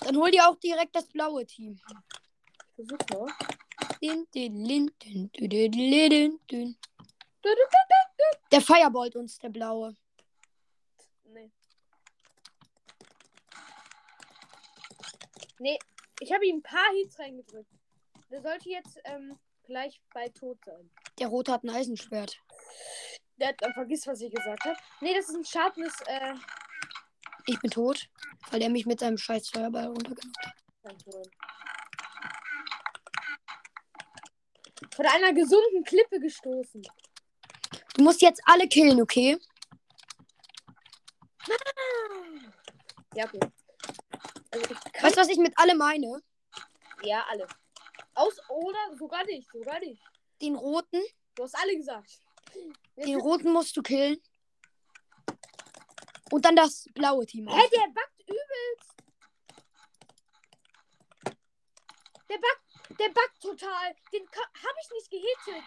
Dann 0.00 0.16
hol 0.16 0.30
dir 0.30 0.46
auch 0.48 0.56
direkt 0.56 0.94
das 0.94 1.06
blaue 1.06 1.46
Team. 1.46 1.80
Versuch 2.74 2.98
mal. 3.10 3.32
Din, 4.02 4.26
din, 4.34 4.64
lin, 4.64 4.90
dün, 5.02 5.30
dün, 5.32 5.50
dün, 5.50 5.70
dün, 5.72 6.40
dün. 6.50 6.78
Der 8.50 8.60
fireballt 8.60 9.16
uns, 9.16 9.38
der 9.38 9.48
blaue. 9.50 9.96
Nee. 11.24 11.50
Nee, 15.58 15.78
ich 16.20 16.32
habe 16.32 16.46
ihm 16.46 16.58
ein 16.58 16.62
paar 16.62 16.92
Hits 16.94 17.18
reingedrückt. 17.18 17.70
Der 18.30 18.42
sollte 18.42 18.68
jetzt 18.68 18.98
ähm, 19.04 19.38
gleich 19.64 20.00
bald 20.12 20.34
tot 20.34 20.58
sein. 20.64 20.90
Der 21.18 21.28
rote 21.28 21.52
hat 21.52 21.64
ein 21.64 21.70
Eisenschwert. 21.70 22.38
Der 23.36 23.48
hat 23.48 23.56
dann 23.60 23.72
vergisst, 23.72 24.06
was 24.06 24.20
ich 24.20 24.32
gesagt 24.32 24.64
habe. 24.64 24.76
Nee, 25.00 25.14
das 25.14 25.28
ist 25.28 25.36
ein 25.36 25.44
Sharpness, 25.44 25.94
äh, 26.06 26.34
Ich 27.46 27.60
bin 27.60 27.70
tot, 27.70 28.08
weil 28.50 28.62
er 28.62 28.70
mich 28.70 28.86
mit 28.86 29.00
seinem 29.00 29.18
scheiß 29.18 29.50
Feuerball 29.50 29.86
runtergenommen 29.86 30.34
hat. 30.44 30.54
Von 34.94 35.06
einer 35.06 35.32
gesunden 35.32 35.84
Klippe 35.84 36.20
gestoßen. 36.20 36.82
Du 37.94 38.02
musst 38.02 38.22
jetzt 38.22 38.40
alle 38.44 38.68
killen, 38.68 39.00
okay? 39.00 39.38
Ja, 43.14 43.24
okay. 43.24 43.40
Also 44.62 44.74
Weißt 45.02 45.16
du, 45.16 45.20
was 45.20 45.28
ich 45.28 45.38
mit 45.38 45.52
alle 45.56 45.74
meine? 45.74 46.22
ja, 47.02 47.24
alle. 47.28 47.46
Aus 48.14 48.38
oder 48.48 48.96
sogar 48.96 49.24
nicht, 49.24 49.48
sogar 49.50 49.78
nicht. 49.80 50.02
Den 50.40 50.56
roten, 50.56 51.02
Du 51.36 51.42
hast 51.42 51.54
alle 51.54 51.76
gesagt. 51.76 52.18
Jetzt 52.96 53.06
den 53.08 53.20
roten 53.20 53.52
musst 53.52 53.76
du 53.76 53.82
killen. 53.82 54.20
Und 56.30 56.44
dann 56.44 56.56
das 56.56 56.86
blaue 56.94 57.26
Team. 57.26 57.46
Hä, 57.46 57.68
der 57.70 57.88
backt 57.92 58.20
übelst. 58.22 58.94
Der 62.28 62.38
backt, 62.38 62.98
der 62.98 63.08
backt 63.10 63.40
total. 63.42 63.94
Den 64.12 64.26
habe 64.26 64.78
ich 64.82 64.90
nicht 64.92 65.10
gehittet. 65.10 65.62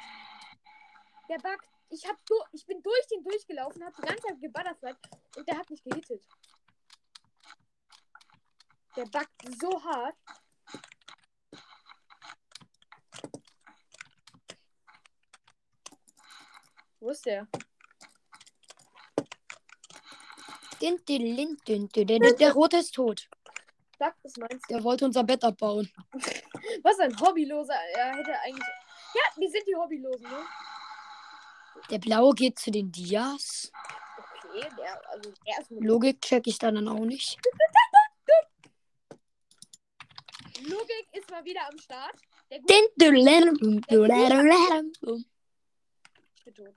Der 1.29 1.37
backt. 1.37 1.69
Ich, 1.91 2.07
hab 2.07 2.17
du, 2.25 2.35
ich 2.51 2.65
bin 2.65 2.81
durch 2.83 3.07
den 3.07 3.23
durchgelaufen, 3.23 3.83
hab 3.83 3.95
die 3.95 4.01
ganze 4.01 4.21
Zeit 4.21 4.41
gebutterflied 4.41 4.97
und 5.37 5.47
der 5.47 5.57
hat 5.57 5.69
mich 5.69 5.83
gehittet. 5.83 6.23
Der 8.95 9.05
backt 9.05 9.59
so 9.59 9.83
hart. 9.83 10.15
Wo 16.99 17.09
ist 17.09 17.25
der? 17.25 17.47
Din, 20.81 20.97
din, 21.05 21.57
din. 21.89 22.19
Der 22.39 22.53
rote 22.53 22.77
ist 22.77 22.93
tot. 22.93 23.29
Sag, 23.97 24.15
das 24.23 24.37
meinst 24.37 24.69
du? 24.69 24.75
Der 24.75 24.83
wollte 24.83 25.05
unser 25.05 25.23
Bett 25.23 25.43
abbauen. 25.43 25.91
Was 26.83 26.99
ein 26.99 27.17
Hobbyloser. 27.19 27.75
Er 27.95 28.15
hätte 28.15 28.33
eigentlich. 28.39 28.67
Ja, 29.13 29.21
wir 29.35 29.49
sind 29.49 29.67
die 29.67 29.75
Hobbylosen, 29.75 30.23
ne? 30.23 30.45
Der 31.89 31.99
blaue 31.99 32.33
geht 32.33 32.59
zu 32.59 32.71
den 32.71 32.91
Dias. 32.91 33.71
Okay, 34.37 34.69
der, 34.77 35.09
also 35.09 35.33
er 35.45 35.61
ist 35.61 35.71
Logik 35.71 36.21
check 36.21 36.47
ich 36.47 36.57
da 36.57 36.71
dann 36.71 36.87
auch 36.87 37.05
nicht. 37.05 37.37
Logik 40.67 41.07
ist 41.13 41.29
mal 41.29 41.43
wieder 41.45 41.67
am 41.67 41.77
Start. 41.77 42.15
Der 42.49 42.59
gut 42.59 42.69
Din, 42.69 42.85
din, 42.95 43.13
din, 43.13 43.25
din, 43.25 43.81
din, 43.87 44.07
din, 44.07 44.93
din. 45.01 45.25
ich 46.35 46.43
bin 46.43 46.53
tot. 46.53 46.73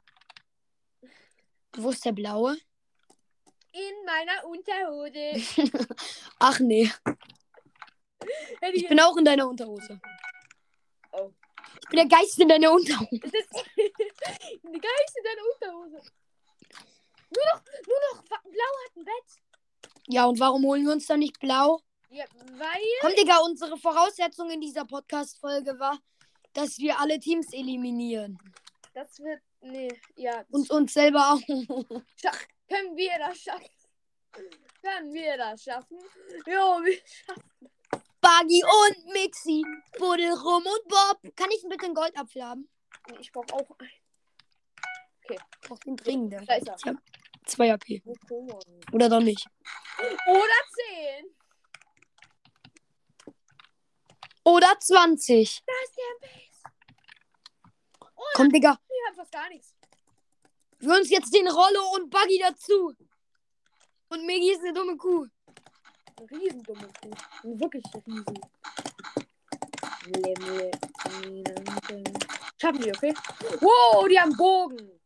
Wo 1.76 1.90
ist 1.90 2.04
der 2.04 2.12
blaue? 2.12 2.56
In 3.72 4.04
meiner 4.04 4.44
Unterhose. 4.44 5.32
Ach 6.38 6.60
nee. 6.60 6.90
Ich 8.74 8.86
bin 8.88 9.00
auch 9.00 9.16
in 9.16 9.24
deiner 9.24 9.48
Unterhose. 9.48 9.98
Oh. 11.12 11.32
Ich 11.82 11.88
bin 11.88 11.96
der 11.96 12.18
Geist 12.18 12.38
in 12.38 12.48
deiner 12.48 12.72
Unterhose. 12.72 13.18
Das 13.20 13.32
ist 13.32 13.52
die 13.76 14.80
Geist 14.80 15.16
in 15.16 15.24
deiner 15.24 15.44
Unterhose. 15.54 16.02
Nur 17.30 17.44
noch, 17.54 17.62
nur 17.86 18.00
noch 18.12 18.22
Blau 18.42 18.72
hat 18.84 18.96
ein 18.96 19.04
Bett. 19.04 19.42
Ja, 20.08 20.26
und 20.26 20.38
warum 20.38 20.64
holen 20.64 20.84
wir 20.84 20.92
uns 20.92 21.06
dann 21.06 21.20
nicht 21.20 21.40
blau? 21.40 21.80
Ja, 22.12 22.26
weil. 22.34 22.82
Komm, 23.00 23.14
Digga, 23.18 23.38
unsere 23.38 23.78
Voraussetzung 23.78 24.50
in 24.50 24.60
dieser 24.60 24.84
Podcast-Folge 24.84 25.78
war, 25.78 25.98
dass 26.52 26.78
wir 26.78 27.00
alle 27.00 27.18
Teams 27.18 27.52
eliminieren. 27.54 28.38
Das 28.92 29.18
wird. 29.20 29.40
Nee, 29.62 29.88
ja. 30.16 30.44
Und 30.50 30.70
uns 30.70 30.92
selber 30.92 31.32
auch. 31.32 31.40
Scha 32.20 32.32
können 32.68 32.96
wir 32.96 33.18
das 33.18 33.38
schaffen? 33.38 33.70
Können 34.82 35.14
wir 35.14 35.36
das 35.38 35.62
schaffen? 35.62 35.98
Jo, 36.46 36.82
wir 36.84 36.98
schaffen. 37.06 37.70
Buggy 38.20 38.62
und 38.62 39.12
Mixi, 39.12 39.64
Buddel, 39.98 40.32
Rum 40.32 40.64
und 40.66 40.88
Bob. 40.88 41.34
Kann 41.34 41.50
ich 41.50 41.64
bitte 41.66 41.86
einen 41.86 41.94
Goldapfel 41.94 42.44
haben? 42.44 42.68
Nee, 43.08 43.16
Ich 43.20 43.32
brauch 43.32 43.46
auch 43.52 43.78
einen. 43.78 43.90
Ich 45.30 45.38
brauch 45.62 45.78
den 45.78 45.96
dringenden. 45.96 46.44
Da 46.44 46.56
ist 46.56 46.68
er. 46.68 46.76
Ich 46.76 46.86
hab 46.86 46.96
2 47.46 47.72
AP. 47.72 48.02
Oder 48.92 49.08
doch 49.08 49.20
nicht. 49.20 49.46
Oder 49.98 50.60
10. 51.18 51.34
Oder 54.44 54.78
20. 54.78 55.62
Da 55.66 55.72
ist 55.84 55.96
der 55.96 56.28
Base. 56.28 56.42
Komm, 58.34 58.50
Digga. 58.50 58.78
Ich 58.88 59.08
hab 59.08 59.16
fast 59.16 59.32
gar 59.32 59.48
nichts. 59.48 59.74
Wir 60.78 60.94
uns 60.94 61.10
jetzt 61.10 61.32
den 61.32 61.48
Rollo 61.48 61.94
und 61.94 62.10
Buggy 62.10 62.38
dazu. 62.38 62.94
Und 64.08 64.26
Megi 64.26 64.52
ist 64.52 64.60
eine 64.60 64.72
dumme 64.72 64.96
Kuh. 64.96 65.26
Eine 66.18 66.30
riesendumme 66.30 66.88
Kuh. 67.00 67.10
Eine 67.42 67.60
wirklich 67.60 67.84
riesen. 68.06 68.40
Schaffen 72.60 72.80
die, 72.80 72.90
okay? 72.90 73.14
Wow, 73.60 74.08
die 74.08 74.20
haben 74.20 74.36
Bogen. 74.36 75.00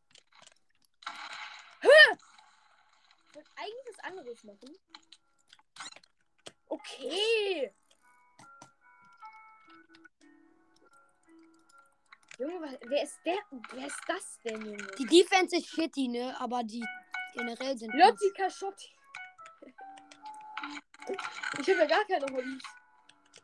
Hä? 1.80 1.88
Ich 3.28 3.34
wollte 3.34 3.50
eigentlich 3.56 3.86
was 3.86 4.04
anderes 4.04 4.44
machen. 4.44 4.76
Okay. 6.68 7.74
Junge, 12.38 12.60
was, 12.60 12.72
wer 12.86 13.02
ist 13.02 13.18
der? 13.24 13.38
Wer 13.72 13.86
ist 13.86 14.00
das 14.06 14.38
denn, 14.44 14.62
Junge? 14.62 14.86
Die 14.98 15.06
Defense 15.06 15.56
ist 15.56 15.68
shitty, 15.68 16.08
ne? 16.08 16.38
Aber 16.38 16.62
die 16.62 16.84
generell 17.34 17.76
sind. 17.76 17.92
Lotti 17.94 18.30
Kaschotti. 18.36 18.88
Ich 21.60 21.68
habe 21.68 21.78
ja 21.78 21.86
gar 21.86 22.04
keine 22.04 22.26
Hobbys. 22.26 22.60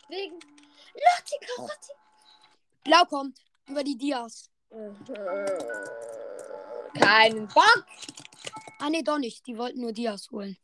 Wegen 0.09 0.35
Lotti 0.35 1.39
Karotti. 1.47 1.93
Blau 2.83 3.05
kommt. 3.05 3.39
Über 3.69 3.85
die 3.85 3.97
Dias. 3.97 4.51
Keinen 6.99 7.47
Bock. 7.47 7.87
Ah, 8.81 8.91
ne, 8.91 9.05
doch 9.05 9.19
nicht. 9.19 9.47
Die 9.47 9.57
wollten 9.57 9.81
nur 9.81 9.93
Dias 9.93 10.29
holen. 10.33 10.57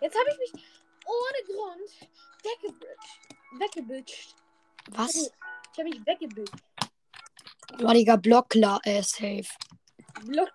Jetzt 0.00 0.16
habe 0.16 0.30
ich 0.30 0.38
mich 0.52 0.64
ohne 1.04 1.44
Grund 1.46 1.90
weggebridged. 2.44 3.18
Weggebridged. 3.58 4.34
Was? 4.90 5.16
Ich 5.16 5.32
habe 5.78 5.88
mich 5.88 6.06
weggebridged. 6.06 6.62
Boah, 7.76 7.92
Digga, 7.92 8.16
Blockler, 8.16 8.80
äh, 8.84 9.02
safe. 9.02 9.48
Block, 10.24 10.50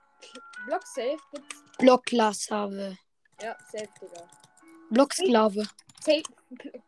Block 0.66 0.86
safe 0.88 1.18
gibt's. 1.32 1.64
Blockklassave. 1.78 2.98
Ja, 3.42 3.56
safe, 3.72 3.90
Digga. 4.02 4.30
Blocksklave. 4.90 5.64
Safe. 6.02 6.24
Block 6.50 6.84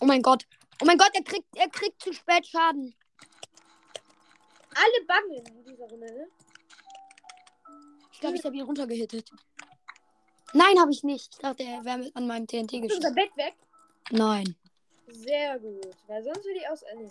Oh 0.00 0.06
mein 0.06 0.22
Gott. 0.22 0.46
Oh 0.82 0.86
mein 0.86 0.96
Gott, 0.98 1.10
er 1.12 1.22
kriegt, 1.22 1.46
er 1.56 1.68
kriegt 1.68 2.00
zu 2.02 2.12
spät 2.12 2.46
Schaden. 2.46 2.94
Alle 4.74 5.04
bangen 5.06 5.44
in 5.46 5.64
dieser 5.64 5.84
Runde, 5.84 6.06
ne? 6.06 6.28
Ich 8.12 8.20
glaube, 8.20 8.36
ich 8.36 8.44
habe 8.44 8.56
ihn 8.56 8.62
runtergehittet. 8.62 9.30
Nein, 10.52 10.78
habe 10.78 10.90
ich 10.90 11.02
nicht. 11.04 11.34
Ich 11.34 11.38
dachte, 11.38 11.62
er 11.62 11.84
wäre 11.84 12.10
an 12.14 12.26
meinem 12.26 12.46
TNT 12.46 12.72
Ist 12.72 12.94
unser 12.94 13.10
geschossen. 13.10 13.14
Bett 13.14 13.36
weg? 13.36 13.54
Nein. 14.10 14.56
Sehr 15.08 15.58
gut. 15.58 15.96
Weil 16.06 16.22
sonst 16.24 16.44
würde 16.44 16.58
ich 16.58 16.68
aus. 16.68 16.82
Äh, 16.82 16.96
nee. 16.96 17.10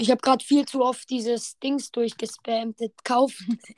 Ich 0.00 0.10
habe 0.10 0.22
gerade 0.22 0.42
viel 0.42 0.64
zu 0.64 0.82
oft 0.82 1.10
dieses 1.10 1.58
Dings 1.58 1.92
durchgespammt. 1.92 2.80
das 2.80 2.90
Kaufen. 3.04 3.60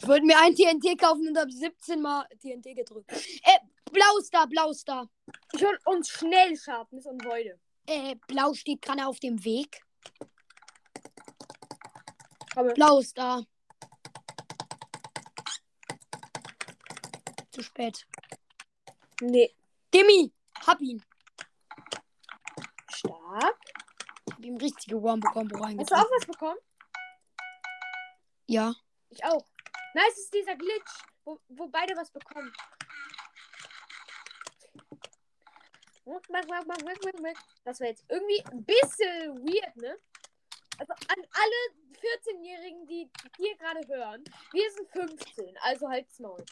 Ich 0.00 0.06
wollte 0.06 0.26
mir 0.26 0.38
ein 0.38 0.54
TNT 0.54 0.96
kaufen 0.96 1.26
und 1.26 1.36
habe 1.36 1.50
17 1.50 2.00
Mal 2.00 2.24
TNT 2.40 2.76
gedrückt. 2.76 3.10
Äh, 3.10 3.58
blau 3.90 4.16
ist 4.20 4.32
da, 4.32 4.46
blau 4.46 4.70
ist 4.70 4.88
da. 4.88 5.10
Ich 5.52 5.64
hol 5.64 5.76
uns 5.86 6.08
schnell 6.08 6.56
Sharpness 6.56 7.06
und 7.06 7.24
Voide. 7.24 7.58
Äh, 7.84 8.14
blau 8.28 8.54
steht 8.54 8.80
gerade 8.80 9.04
auf 9.04 9.18
dem 9.18 9.44
Weg. 9.44 9.82
Aber 12.54 12.72
Blau 12.74 13.00
ist 13.00 13.18
da. 13.18 13.42
Zu 17.50 17.62
spät. 17.64 18.06
nee. 19.20 19.52
Dimmi, 19.92 20.32
hab 20.64 20.80
ihn. 20.80 21.02
Stark. 22.92 23.77
Hab 24.38 24.44
ihm 24.44 24.56
richtige 24.56 25.02
Wombo-Combo 25.02 25.58
Hast 25.58 25.90
du 25.90 25.96
auch 25.96 26.10
was 26.16 26.24
bekommen? 26.24 26.58
Ja. 28.46 28.72
Ich 29.10 29.24
auch. 29.24 29.44
Nice 29.94 30.16
ist 30.16 30.32
dieser 30.32 30.54
Glitch, 30.54 30.92
wo, 31.24 31.40
wo 31.48 31.66
beide 31.66 31.96
was 31.96 32.08
bekommen. 32.12 32.52
Das 37.64 37.80
war 37.80 37.88
jetzt 37.88 38.04
irgendwie 38.08 38.44
ein 38.52 38.64
bisschen 38.64 39.44
weird, 39.44 39.76
ne? 39.76 39.98
Also 40.78 40.92
an 40.92 41.26
alle 41.32 41.90
14-Jährigen, 41.98 42.86
die 42.86 43.10
hier 43.38 43.56
gerade 43.56 43.80
hören, 43.88 44.22
wir 44.52 44.70
sind 44.70 44.88
15, 44.90 45.58
also 45.62 45.88
halt's 45.88 46.20
Maul. 46.20 46.44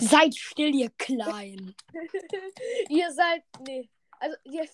Seid 0.00 0.36
still, 0.36 0.72
ihr 0.72 0.90
Kleinen. 0.90 1.74
ihr 2.88 3.10
seid, 3.12 3.42
nee, 3.66 3.90
also 4.20 4.36
ihr, 4.44 4.68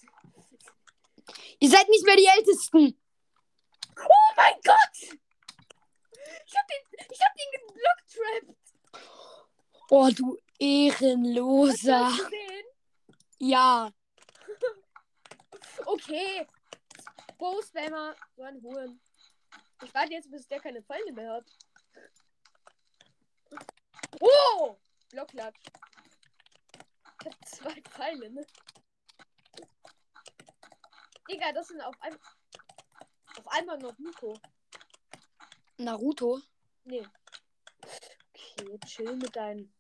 Ihr 1.58 1.70
seid 1.70 1.88
nicht 1.88 2.04
mehr 2.04 2.16
die 2.16 2.26
Ältesten. 2.26 3.00
oh 3.98 4.34
mein 4.36 4.54
Gott! 4.64 5.18
Ich 6.46 6.56
hab 6.56 6.66
den, 6.68 7.06
ich 7.10 7.20
hab 7.20 7.34
den 7.34 7.50
geblocktrappt. 7.52 8.58
Oh, 9.90 10.08
du 10.10 10.10
Hast 10.10 10.18
du 10.20 10.38
Ehrenloser. 10.58 12.00
das 12.00 12.18
gesehen? 12.18 12.64
Ja. 13.38 13.90
Okay. 15.84 16.46
Bo-Spammer 17.38 18.16
sollen 18.34 18.60
holen. 18.62 19.00
Ich 19.84 19.94
warte 19.94 20.12
jetzt, 20.14 20.30
bis 20.30 20.48
der 20.48 20.58
keine 20.58 20.82
Pfeile 20.82 21.12
mehr 21.12 21.34
hat. 21.34 21.44
Oh! 24.20 24.76
Blockklatsch. 25.10 25.60
Ich 27.20 27.26
hab 27.26 27.48
zwei 27.48 27.82
Pfeile, 27.82 28.30
ne? 28.30 28.46
Digga, 31.30 31.52
das 31.52 31.68
sind 31.68 31.80
auf, 31.80 31.94
ein 32.00 32.16
auf 33.38 33.48
einmal 33.48 33.78
noch 33.78 33.98
Nico. 33.98 34.38
Naruto. 35.78 36.40
Nee. 36.84 37.06
Okay, 37.82 38.78
chill 38.86 39.16
mit 39.16 39.34
deinen 39.36 39.72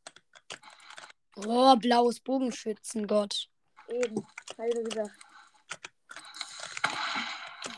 Oh, 1.36 1.76
blaues 1.76 2.20
Bogenschützengott. 2.20 3.48
eben. 3.88 4.14
Doch 4.56 4.84
gesagt. 4.84 5.18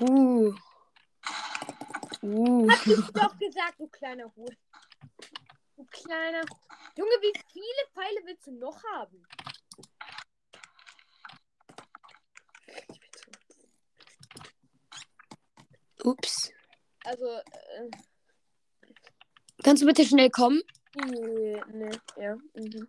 Uh. 0.00 0.54
Uh. 2.22 2.70
Hab 2.70 2.86
ich 2.86 3.12
doch 3.12 3.36
gesagt, 3.38 3.80
du 3.80 3.88
kleiner 3.88 4.32
Hut. 4.36 4.56
Du 5.76 5.84
kleiner. 5.90 6.42
Junge, 6.96 7.10
wie 7.20 7.32
viele 7.52 7.88
Pfeile 7.92 8.20
willst 8.24 8.46
du 8.46 8.52
noch 8.52 8.82
haben? 8.94 9.24
Ups. 16.12 16.50
Also, 17.04 17.26
äh, 17.26 17.90
Kannst 19.62 19.82
du 19.82 19.86
bitte 19.86 20.04
schnell 20.04 20.30
kommen? 20.30 20.62
nee, 20.94 21.60
nee, 21.72 21.90
ja. 22.16 22.34
Mhm. 22.54 22.88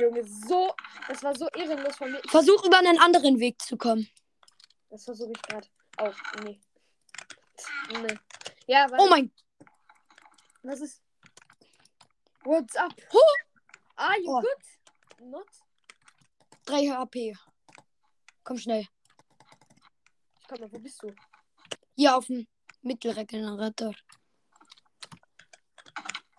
Junge, 0.00 0.24
so. 0.24 0.74
Das 1.08 1.22
war 1.22 1.34
so 1.36 1.48
ehrenlos 1.50 1.96
von 1.96 2.10
mir. 2.10 2.20
Ich, 2.24 2.30
Versuch 2.30 2.64
über 2.64 2.78
einen 2.78 2.98
anderen 2.98 3.38
Weg 3.40 3.60
zu 3.62 3.76
kommen. 3.76 4.08
das 4.90 5.04
versuche 5.04 5.32
ich 5.32 5.42
gerade 5.42 5.68
auch. 5.98 6.14
Nee. 6.44 6.60
Nee. 8.02 8.18
Ja, 8.66 8.86
was, 8.90 9.00
Oh 9.02 9.08
mein. 9.08 9.30
was 10.62 10.80
ist. 10.80 11.02
What's 12.44 12.74
up? 12.76 12.92
Are 13.96 14.18
you 14.20 14.30
Oh. 14.30 14.40
good? 14.40 15.28
Not? 15.28 15.46
3 16.66 16.86
HP. 16.88 17.34
Komm 18.44 18.56
schnell. 18.58 18.86
Ich 20.40 20.48
komm 20.48 20.60
mal, 20.60 20.72
wo 20.72 20.78
bist 20.78 21.02
du? 21.02 21.12
Hier 22.00 22.16
auf 22.16 22.28
dem 22.28 22.48
Mittelregenerator. 22.80 23.94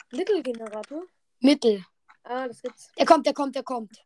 Little 0.10 0.42
Generator? 0.42 1.04
Mittel. 1.40 1.86
Ah, 2.24 2.48
das 2.48 2.64
gibt's. 2.64 2.92
Der 2.98 3.06
kommt, 3.06 3.28
der 3.28 3.36
kommt, 3.36 3.54
der 3.54 3.62
kommt. 3.62 4.04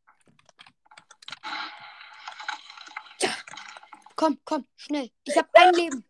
Komm, 4.18 4.38
komm, 4.44 4.68
schnell. 4.76 5.10
Ich 5.24 5.38
hab 5.38 5.48
ein 5.54 5.74
Leben. 5.76 6.04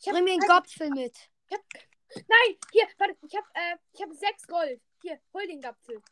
Ich 0.00 0.08
hab 0.08 0.14
Bring 0.14 0.24
mir 0.24 0.32
einen 0.32 0.42
ein- 0.42 0.48
Gopfel 0.48 0.90
mit. 0.90 1.16
Ich 1.48 1.56
hab... 1.56 1.62
Nein, 2.16 2.58
hier, 2.72 2.88
warte, 2.98 3.16
ich 3.28 3.36
hab, 3.36 3.44
äh, 3.54 3.76
ich 3.92 4.02
hab 4.02 4.12
sechs 4.12 4.44
Gold. 4.48 4.82
Hier, 5.02 5.20
hol 5.32 5.46
den 5.46 5.60
Gapfel. 5.60 6.02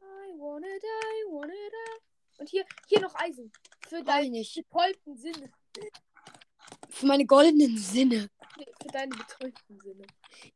I 0.00 0.34
wanna 0.36 0.66
die, 0.66 1.30
wanna 1.30 1.52
die. 1.52 2.40
Und 2.40 2.48
hier, 2.48 2.66
hier 2.88 3.00
noch 3.00 3.14
Eisen. 3.14 3.52
Für 3.94 4.02
deine 4.02 4.42
betäubten 4.42 5.16
Sinne. 5.16 5.52
Für 6.90 7.06
meine 7.06 7.24
goldenen 7.26 7.78
Sinne. 7.78 8.28
Für 8.82 8.88
deine 8.88 9.14
betäubten 9.14 9.80
Sinne. 9.80 10.04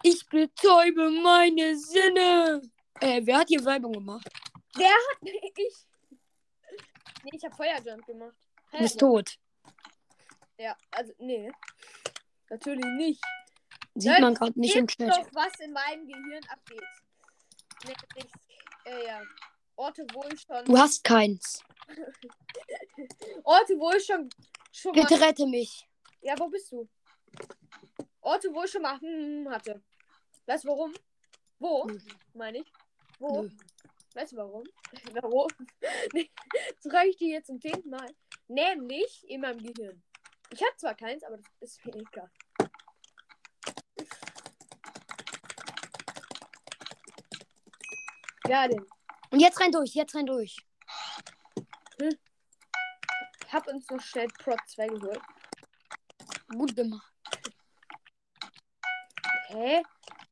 Ich 0.02 0.26
betäube 0.26 1.08
meine 1.22 1.76
Sinne. 1.76 2.60
Äh, 3.00 3.20
wer 3.22 3.38
hat 3.38 3.46
hier 3.46 3.64
Werbung 3.64 3.92
gemacht? 3.92 4.28
Der 4.76 4.88
hat 4.88 5.18
ich. 5.22 5.86
Nee, 7.22 7.30
ich 7.32 7.44
hab 7.44 7.54
Feuerjump 7.56 8.04
gemacht. 8.06 8.36
Du 8.72 8.78
bist 8.78 8.98
tot. 8.98 9.38
Ja, 10.58 10.76
also, 10.90 11.12
nee. 11.18 11.52
Natürlich 12.50 12.86
nicht. 12.96 13.22
Sieht 13.94 14.10
Leute, 14.10 14.22
man 14.22 14.34
gerade 14.34 14.58
nicht 14.58 14.74
im 14.74 14.88
Chat. 14.88 15.10
doch, 15.10 15.28
was 15.32 15.60
in 15.60 15.72
meinem 15.72 16.08
Gehirn 16.08 16.42
abgeht. 16.48 16.82
Nämlich, 17.84 18.32
äh, 18.84 19.06
ja. 19.06 19.22
Orte, 19.78 20.04
wo 20.12 20.24
ich 20.24 20.40
schon. 20.40 20.64
Du 20.64 20.76
hast 20.76 21.04
keins. 21.04 21.62
Orte, 23.44 23.78
wo 23.78 23.92
ich 23.92 24.04
schon. 24.04 24.28
schon 24.72 24.92
mal, 24.92 25.02
Bitte 25.02 25.20
rette 25.20 25.46
mich. 25.46 25.88
Ja, 26.20 26.34
wo 26.36 26.48
bist 26.48 26.72
du? 26.72 26.88
Orte, 28.20 28.52
wo 28.52 28.64
ich 28.64 28.72
schon 28.72 28.82
mal 28.82 29.00
hm, 29.00 29.48
hatte. 29.48 29.80
Weißt 30.46 30.64
du 30.64 30.68
warum? 30.68 30.92
Wo? 31.60 31.84
Nö. 31.84 31.96
Meine 32.34 32.58
ich? 32.58 32.72
Wo? 33.20 33.42
Nö. 33.42 33.50
Weißt 34.14 34.32
du 34.32 34.38
warum? 34.38 34.64
warum? 35.12 35.48
nee, 36.12 36.28
das 36.82 36.92
reiche 36.92 37.10
ich 37.10 37.16
dir 37.18 37.28
jetzt 37.34 37.46
zum 37.46 37.60
zehnten 37.60 37.90
Mal. 37.90 38.12
Nämlich 38.48 39.30
in 39.30 39.42
meinem 39.42 39.62
Gehirn. 39.62 40.02
Ich 40.50 40.60
habe 40.60 40.76
zwar 40.76 40.96
keins, 40.96 41.22
aber 41.22 41.38
das 41.60 41.70
ist 41.70 41.86
mir 41.86 41.94
egal. 41.94 42.30
Ja, 48.48 48.66
denn. 48.66 48.84
Und 49.30 49.40
jetzt 49.40 49.60
rein 49.60 49.72
durch, 49.72 49.94
jetzt 49.94 50.14
rein 50.14 50.26
durch. 50.26 50.56
Ich 52.00 53.52
hab 53.52 53.66
uns 53.66 53.88
noch 53.90 54.00
schnell 54.00 54.28
Prot 54.38 54.60
2 54.66 54.86
geholt. 54.88 55.20
Gut 56.48 56.76
gemacht. 56.76 57.12
Hä? 59.48 59.82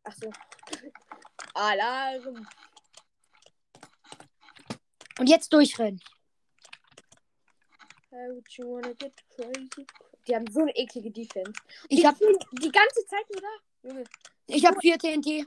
Achso. 0.04 0.30
Alarm. 1.54 2.46
Und 5.18 5.28
jetzt 5.28 5.52
durchrennen. 5.52 6.00
Die 10.26 10.34
haben 10.34 10.50
so 10.50 10.60
eine 10.60 10.74
eklige 10.76 11.10
Defense. 11.10 11.52
Ich 11.88 12.00
die 12.00 12.06
hab, 12.06 12.16
sind 12.16 12.44
die 12.52 12.70
ganze 12.70 13.06
Zeit 13.06 13.24
nur 13.30 13.40
da. 13.40 13.88
Junge. 13.88 14.04
ich 14.46 14.64
hab 14.64 14.80
vier 14.80 14.98
TNT. 14.98 15.46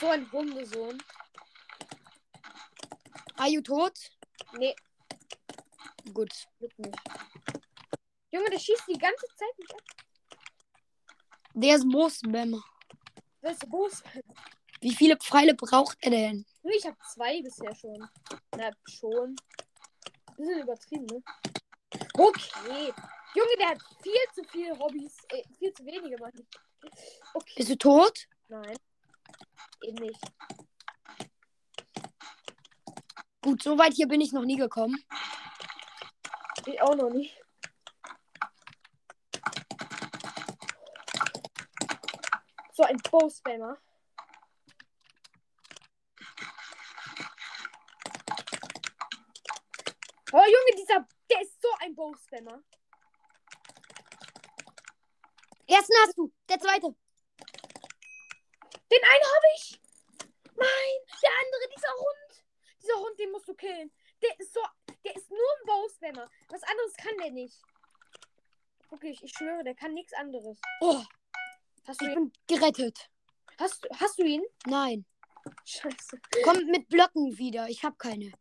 So 0.00 0.08
ein 0.08 0.30
Hundesohn. 0.30 1.02
Are 3.36 3.48
you 3.48 3.60
tot? 3.60 3.92
Nee, 4.58 4.74
Gut. 6.12 6.32
Nicht. 6.58 6.96
Junge, 8.30 8.50
der 8.50 8.58
schießt 8.58 8.84
die 8.88 8.98
ganze 8.98 9.26
Zeit 9.36 9.58
nicht 9.58 9.74
ab. 9.74 9.80
Der 11.54 11.76
ist 11.76 11.88
Boss-Bammer. 11.90 12.62
Das 13.40 13.52
ist 13.52 13.68
groß. 13.68 14.02
Wie 14.80 14.94
viele 14.94 15.16
Pfeile 15.16 15.54
braucht 15.54 15.98
er 16.00 16.10
denn? 16.10 16.46
Ich 16.62 16.86
habe 16.86 16.96
zwei 17.12 17.42
bisher 17.42 17.74
schon. 17.74 18.08
Na, 18.56 18.70
schon. 18.88 19.34
Bisschen 20.36 20.62
übertrieben, 20.62 21.06
ne? 21.06 21.22
Okay. 22.14 22.92
Junge, 23.34 23.56
der 23.58 23.68
hat 23.70 23.78
viel 24.02 24.12
zu 24.34 24.44
viele 24.50 24.78
Hobbys. 24.78 25.16
Äh, 25.30 25.42
viel 25.58 25.72
zu 25.72 25.84
wenige, 25.84 26.16
Mann. 26.18 26.32
Okay. 27.34 27.54
Bist 27.56 27.70
du 27.70 27.76
tot? 27.76 28.26
Nein. 28.48 28.76
Eben 29.82 29.96
nicht. 29.96 30.20
Gut, 33.42 33.62
so 33.62 33.78
weit 33.78 33.94
hier 33.94 34.08
bin 34.08 34.20
ich 34.20 34.32
noch 34.32 34.44
nie 34.44 34.56
gekommen. 34.56 35.02
Ich 36.66 36.80
auch 36.82 36.94
noch 36.94 37.10
nicht. 37.10 37.34
So 42.72 42.82
ein 42.82 42.98
Bow-Spammer. 42.98 43.78
Oh 50.30 50.36
Junge, 50.36 50.76
dieser, 50.76 51.08
der 51.30 51.40
ist 51.40 51.60
so 51.62 51.68
ein 51.80 51.94
Bow-Spammer. 51.94 52.62
Ersten 55.66 55.94
hast 56.02 56.18
du. 56.18 56.32
Der 56.48 56.58
zweite. 56.58 56.94
Den 58.90 59.02
einen 59.04 59.24
habe 59.34 59.46
ich. 59.56 59.80
Nein, 60.56 61.20
der 61.22 61.30
andere, 61.30 61.68
dieser 61.76 61.92
Hund. 61.94 62.44
Dieser 62.82 62.94
Hund, 62.98 63.18
den 63.18 63.30
musst 63.32 63.48
du 63.48 63.54
killen. 63.54 63.92
Der 64.22 64.38
ist 64.40 64.52
so, 64.54 64.60
der 65.04 65.14
ist 65.14 65.30
nur 65.30 65.38
ein 65.38 65.66
Bow-Spammer. 65.66 66.30
Was 66.48 66.62
anderes 66.62 66.94
kann 66.94 67.16
der 67.18 67.30
nicht. 67.30 67.60
Wirklich, 68.90 69.22
ich 69.22 69.32
schwöre, 69.32 69.62
der 69.64 69.74
kann 69.74 69.94
nichts 69.94 70.12
anderes. 70.14 70.58
Oh, 70.80 71.02
Hast 71.86 72.00
du 72.00 72.06
ich 72.06 72.12
ihn? 72.12 72.30
bin 72.30 72.32
gerettet. 72.58 73.08
Hast, 73.58 73.84
du- 73.84 73.88
hast 74.00 74.18
du 74.18 74.22
ihn? 74.24 74.42
Nein. 74.66 75.04
Scheiße. 75.64 76.18
Komm 76.44 76.64
mit 76.66 76.88
Blöcken 76.88 77.36
wieder. 77.38 77.68
Ich 77.68 77.82
hab 77.84 77.98
keine. 77.98 78.32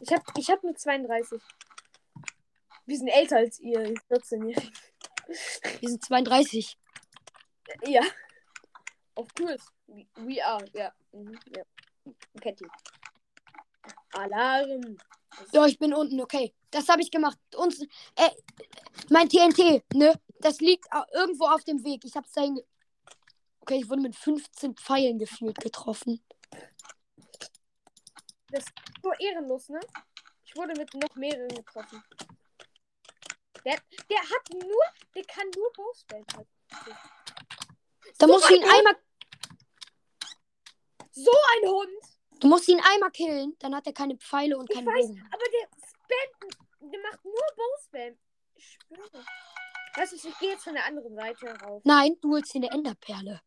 Ich 0.00 0.12
hab, 0.12 0.22
ich 0.36 0.50
hab 0.50 0.62
nur 0.62 0.74
32. 0.74 1.40
Wir 2.86 2.96
sind 2.96 3.08
älter 3.08 3.36
als 3.36 3.58
ihr, 3.60 3.80
ihr 3.80 3.94
14-Jährigen. 4.08 4.72
Wir 5.80 5.88
sind 5.88 6.04
32. 6.04 6.78
Ja. 7.86 8.02
Of 9.14 9.28
course. 9.34 9.66
We, 9.88 10.44
are. 10.44 10.64
Ja. 10.74 10.92
Mhm, 11.12 11.38
ja. 11.56 11.62
Kennt 12.40 12.60
ihr. 12.60 12.68
Alarm. 14.12 14.98
Ja, 15.52 15.66
ich 15.66 15.78
bin 15.78 15.94
unten, 15.94 16.20
okay. 16.20 16.54
Das 16.70 16.88
habe 16.88 17.02
ich 17.02 17.10
gemacht. 17.10 17.38
Uns, 17.56 17.80
äh, 18.16 18.30
mein 19.10 19.28
TNT, 19.28 19.82
ne? 19.94 20.20
Das 20.40 20.60
liegt 20.60 20.86
irgendwo 21.12 21.46
auf 21.46 21.64
dem 21.64 21.84
Weg. 21.84 22.04
Ich 22.04 22.14
hab's 22.14 22.32
dahin. 22.32 22.60
Okay, 23.60 23.80
ich 23.82 23.88
wurde 23.88 24.02
mit 24.02 24.16
15 24.16 24.76
Pfeilen 24.76 25.18
gefühlt 25.18 25.58
getroffen. 25.58 26.22
So 29.02 29.12
ehrenlos, 29.18 29.68
ne? 29.68 29.80
Ich 30.44 30.56
wurde 30.56 30.74
mit 30.74 30.92
noch 30.94 31.14
mehreren 31.16 31.48
getroffen. 31.48 32.02
Der, 33.64 33.76
der 34.08 34.20
hat 34.20 34.50
nur, 34.52 34.82
der 35.14 35.24
kann 35.24 35.46
nur 35.54 35.70
Bowspell 35.74 36.24
halt. 36.34 36.48
Da 38.18 38.26
musst 38.26 38.48
du 38.48 38.54
ihn 38.54 38.64
ein 38.64 38.70
einmal, 38.70 38.96
So 41.24 41.30
ein 41.56 41.68
Hund! 41.70 42.40
du 42.40 42.46
musst 42.48 42.68
ihn 42.68 42.80
einmal 42.80 43.10
killen, 43.10 43.56
dann 43.58 43.74
hat 43.74 43.86
er 43.86 43.92
keine 43.92 44.16
Pfeile 44.16 44.56
und 44.56 44.70
Ich 44.70 44.76
keine 44.76 44.86
weiß, 44.90 45.06
Bogen. 45.08 45.28
aber 45.32 45.44
der 45.52 45.68
spammt, 45.88 46.92
der 46.92 47.00
macht 47.00 47.24
nur 47.24 47.34
Bowspam. 47.56 48.16
Ich 48.54 48.78
schwöre. 48.86 49.24
Weißt 49.96 50.12
du, 50.12 50.28
ich 50.28 50.38
gehe 50.38 50.50
jetzt 50.50 50.64
von 50.64 50.74
der 50.74 50.84
anderen 50.84 51.14
Seite 51.14 51.46
rauf. 51.64 51.82
Nein, 51.84 52.16
du 52.20 52.32
holst 52.32 52.54
dir 52.54 52.58
eine 52.58 52.70
Enderperle. 52.70 53.40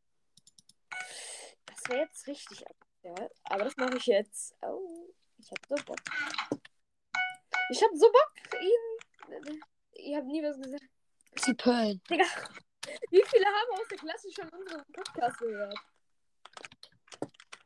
Das 1.66 1.78
wäre 1.88 2.02
jetzt 2.02 2.28
richtig 2.28 2.66
asozial, 2.68 3.32
aber 3.46 3.64
das 3.64 3.78
mache 3.78 3.98
ich 3.98 4.06
jetzt. 4.06 4.54
Oh, 4.62 5.10
ich 5.38 5.50
hab 5.52 5.60
so 5.70 5.86
Bock. 5.86 5.98
Ich 7.72 7.82
hab 7.82 7.92
so 7.94 8.12
Bock, 8.12 8.34
ihn. 8.62 9.62
Ich 9.94 10.16
hab 10.16 10.26
nie 10.26 10.44
was 10.44 10.58
gesagt. 10.58 10.84
Sie 11.38 11.54
Perlen. 11.54 12.02
Digga, 12.10 12.26
wie 13.12 13.24
viele 13.26 13.46
haben 13.46 13.80
aus 13.80 13.88
der 13.90 13.98
Klasse 13.98 14.30
schon 14.34 14.50
unseren 14.50 14.84
Podcast 14.92 15.38
gehört? 15.40 15.76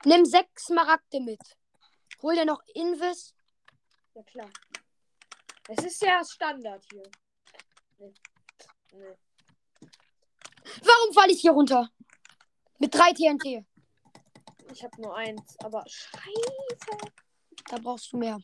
Nimm 0.05 0.23
sechs 0.23 0.65
Smaragde 0.65 1.19
mit. 1.19 1.41
Hol 2.21 2.35
dir 2.35 2.45
noch 2.45 2.61
Invis. 2.75 3.33
Ja, 4.13 4.23
klar. 4.23 4.49
Es 5.67 5.83
ist 5.83 6.01
ja 6.01 6.23
Standard 6.23 6.83
hier. 6.91 7.09
Nee. 7.97 8.13
Nee. 8.93 9.17
Warum 10.83 11.13
falle 11.13 11.33
ich 11.33 11.41
hier 11.41 11.51
runter? 11.51 11.89
Mit 12.77 12.93
drei 12.93 13.13
TNT. 13.13 13.65
Ich 14.71 14.83
hab 14.83 14.95
nur 14.99 15.15
eins, 15.15 15.55
aber 15.63 15.83
scheiße. 15.87 17.11
Da 17.69 17.77
brauchst 17.77 18.13
du 18.13 18.17
mehr. 18.17 18.39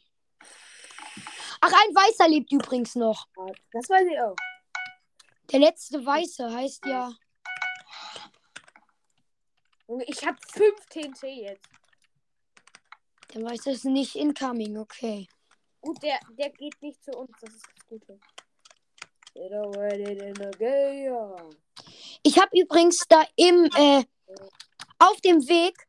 Ach, 1.62 1.72
ein 1.72 1.96
Weißer 1.96 2.28
lebt 2.28 2.52
übrigens 2.52 2.96
noch. 2.96 3.28
Das 3.72 3.88
weiß 3.88 4.08
ich 4.12 4.20
auch. 4.20 4.36
Der 5.52 5.60
letzte 5.60 6.04
Weiße 6.04 6.52
heißt 6.52 6.86
ja. 6.88 7.12
Ich 10.08 10.26
hab 10.26 10.38
fünf 10.52 10.86
TNT 10.88 11.24
jetzt. 11.24 11.70
Der 13.34 13.44
Weiße 13.44 13.72
ist 13.72 13.86
nicht 13.86 14.16
incoming, 14.16 14.78
okay. 14.78 15.28
Gut, 15.82 16.02
der, 16.04 16.20
der 16.38 16.50
geht 16.52 16.82
nicht 16.82 17.04
zu 17.04 17.12
uns, 17.12 17.32
das 17.42 17.54
ist 17.56 17.66
das 17.76 17.88
Gute. 17.88 18.20
Ich 22.24 22.40
habe 22.40 22.60
übrigens 22.60 23.00
da 23.08 23.24
im, 23.36 23.70
äh, 23.76 24.04
auf 25.00 25.22
dem 25.22 25.48
Weg 25.48 25.88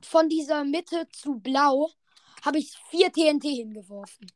von 0.00 0.28
dieser 0.28 0.64
Mitte 0.64 1.08
zu 1.10 1.40
Blau, 1.40 1.90
habe 2.44 2.58
ich 2.58 2.76
vier 2.90 3.12
TNT 3.12 3.44
hingeworfen. 3.44 4.30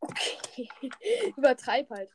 Okay. 0.00 0.68
Übertreib 1.36 1.88
halt. 1.90 2.10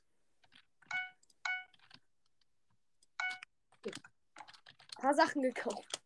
Ein 3.85 5.01
paar 5.01 5.13
Sachen 5.13 5.41
gekauft. 5.41 6.04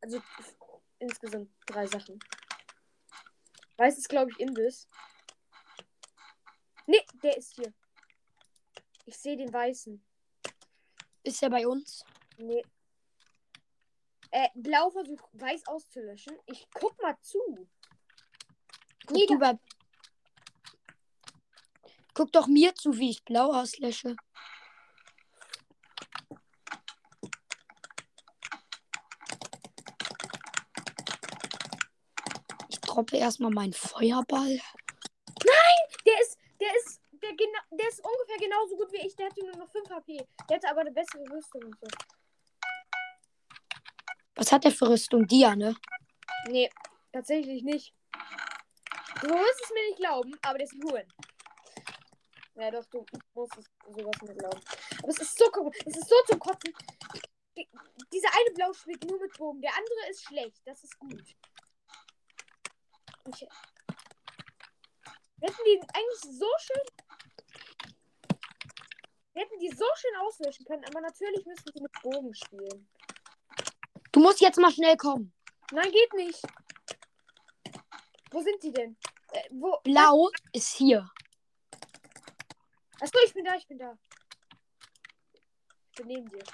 Also 0.00 0.22
insgesamt 0.98 1.50
drei 1.66 1.86
Sachen. 1.86 2.18
Weiß 3.76 3.98
ist, 3.98 4.08
glaube 4.08 4.30
ich, 4.30 4.40
Imbiss. 4.40 4.86
Nee, 6.86 7.04
der 7.22 7.36
ist 7.36 7.54
hier. 7.54 7.72
Ich 9.06 9.16
sehe 9.18 9.36
den 9.36 9.52
weißen. 9.52 10.04
Ist 11.22 11.40
ja 11.40 11.48
bei 11.48 11.66
uns. 11.66 12.04
Nee. 12.36 12.62
Äh, 14.30 14.48
blau 14.54 14.90
versucht 14.90 15.24
weiß 15.32 15.66
auszulöschen. 15.66 16.38
Ich 16.46 16.68
guck 16.72 17.00
mal 17.02 17.16
zu. 17.20 17.38
Guck, 19.06 19.16
Nee, 19.16 19.26
du 19.26 19.38
bei... 19.38 19.58
Guck 22.14 22.32
doch 22.32 22.46
mir 22.46 22.74
zu, 22.74 22.96
wie 22.96 23.10
ich 23.10 23.24
Blau 23.24 23.52
auslösche. 23.52 24.16
Droppe 32.90 33.16
erstmal 33.16 33.50
meinen 33.50 33.72
Feuerball. 33.72 34.60
Der 36.06 36.20
ist, 36.20 36.38
der 36.60 36.74
ist, 36.76 37.00
der, 37.12 37.34
gena 37.34 37.58
der 37.70 37.88
ist 37.88 38.02
ungefähr 38.04 38.38
genauso 38.38 38.76
gut 38.76 38.92
wie 38.92 39.06
ich. 39.06 39.14
Der 39.16 39.26
hatte 39.26 39.44
nur 39.44 39.56
noch 39.56 39.70
5 39.70 39.90
HP. 39.90 40.26
Der 40.48 40.56
hatte 40.56 40.68
aber 40.68 40.80
eine 40.80 40.92
bessere 40.92 41.22
Rüstung 41.30 41.64
und 41.64 41.76
so. 41.80 41.86
Was 44.34 44.52
hat 44.52 44.64
der 44.64 44.72
für 44.72 44.88
Rüstung? 44.88 45.26
Dia, 45.26 45.54
ne? 45.54 45.76
Nee, 46.48 46.70
tatsächlich 47.12 47.62
nicht. 47.62 47.94
Du 49.22 49.28
wirst 49.28 49.60
es 49.64 49.70
mir 49.70 49.86
nicht 49.88 49.98
glauben, 49.98 50.34
aber 50.42 50.58
der 50.58 50.66
ist 50.66 50.72
ein 50.72 50.82
Huren. 50.82 51.12
Ja, 52.54 52.70
doch, 52.70 52.86
du 52.86 53.04
musst 53.34 53.56
es 53.58 53.64
sowas 53.86 54.22
mir 54.22 54.34
glauben. 54.34 54.60
Aber 54.98 55.08
es 55.08 55.18
ist 55.18 55.38
so, 55.38 55.44
es 55.86 55.96
ist 55.96 56.08
so 56.08 56.16
zum 56.26 56.38
Kotzen. 56.38 56.74
Die, 57.56 57.68
dieser 58.12 58.28
eine 58.32 58.54
Blau 58.54 58.72
spielt 58.72 59.04
nur 59.04 59.20
mit 59.20 59.36
Bogen. 59.36 59.60
Der 59.60 59.72
andere 59.72 60.10
ist 60.10 60.24
schlecht. 60.24 60.60
Das 60.64 60.82
ist 60.82 60.98
gut. 60.98 61.36
Ich, 63.26 63.40
wir 65.36 65.48
hätten 65.48 65.64
die 65.64 65.80
eigentlich 65.94 66.38
so 66.38 66.46
schön. 66.58 66.82
Wir 69.32 69.42
hätten 69.42 69.58
die 69.58 69.70
so 69.70 69.84
schön 69.96 70.16
auslöschen 70.20 70.66
können, 70.66 70.84
aber 70.84 71.00
natürlich 71.00 71.44
müssen 71.46 71.70
sie 71.72 71.82
mit 71.82 71.92
Bogen 72.02 72.34
spielen. 72.34 72.88
Du 74.12 74.20
musst 74.20 74.40
jetzt 74.40 74.58
mal 74.58 74.72
schnell 74.72 74.96
kommen. 74.96 75.32
Nein, 75.72 75.90
geht 75.92 76.12
nicht. 76.14 76.42
Wo 78.30 78.40
sind 78.40 78.62
die 78.62 78.72
denn? 78.72 78.96
Äh, 79.32 79.48
wo? 79.50 79.78
Blau 79.84 80.30
ist 80.52 80.76
hier. 80.76 81.08
Achso, 83.00 83.18
ich 83.24 83.32
bin 83.32 83.44
da, 83.44 83.54
ich 83.54 83.66
bin 83.66 83.78
da. 83.78 83.96
Ich 85.32 85.96
bin 85.96 86.06
neben 86.06 86.28
dir. 86.28 86.44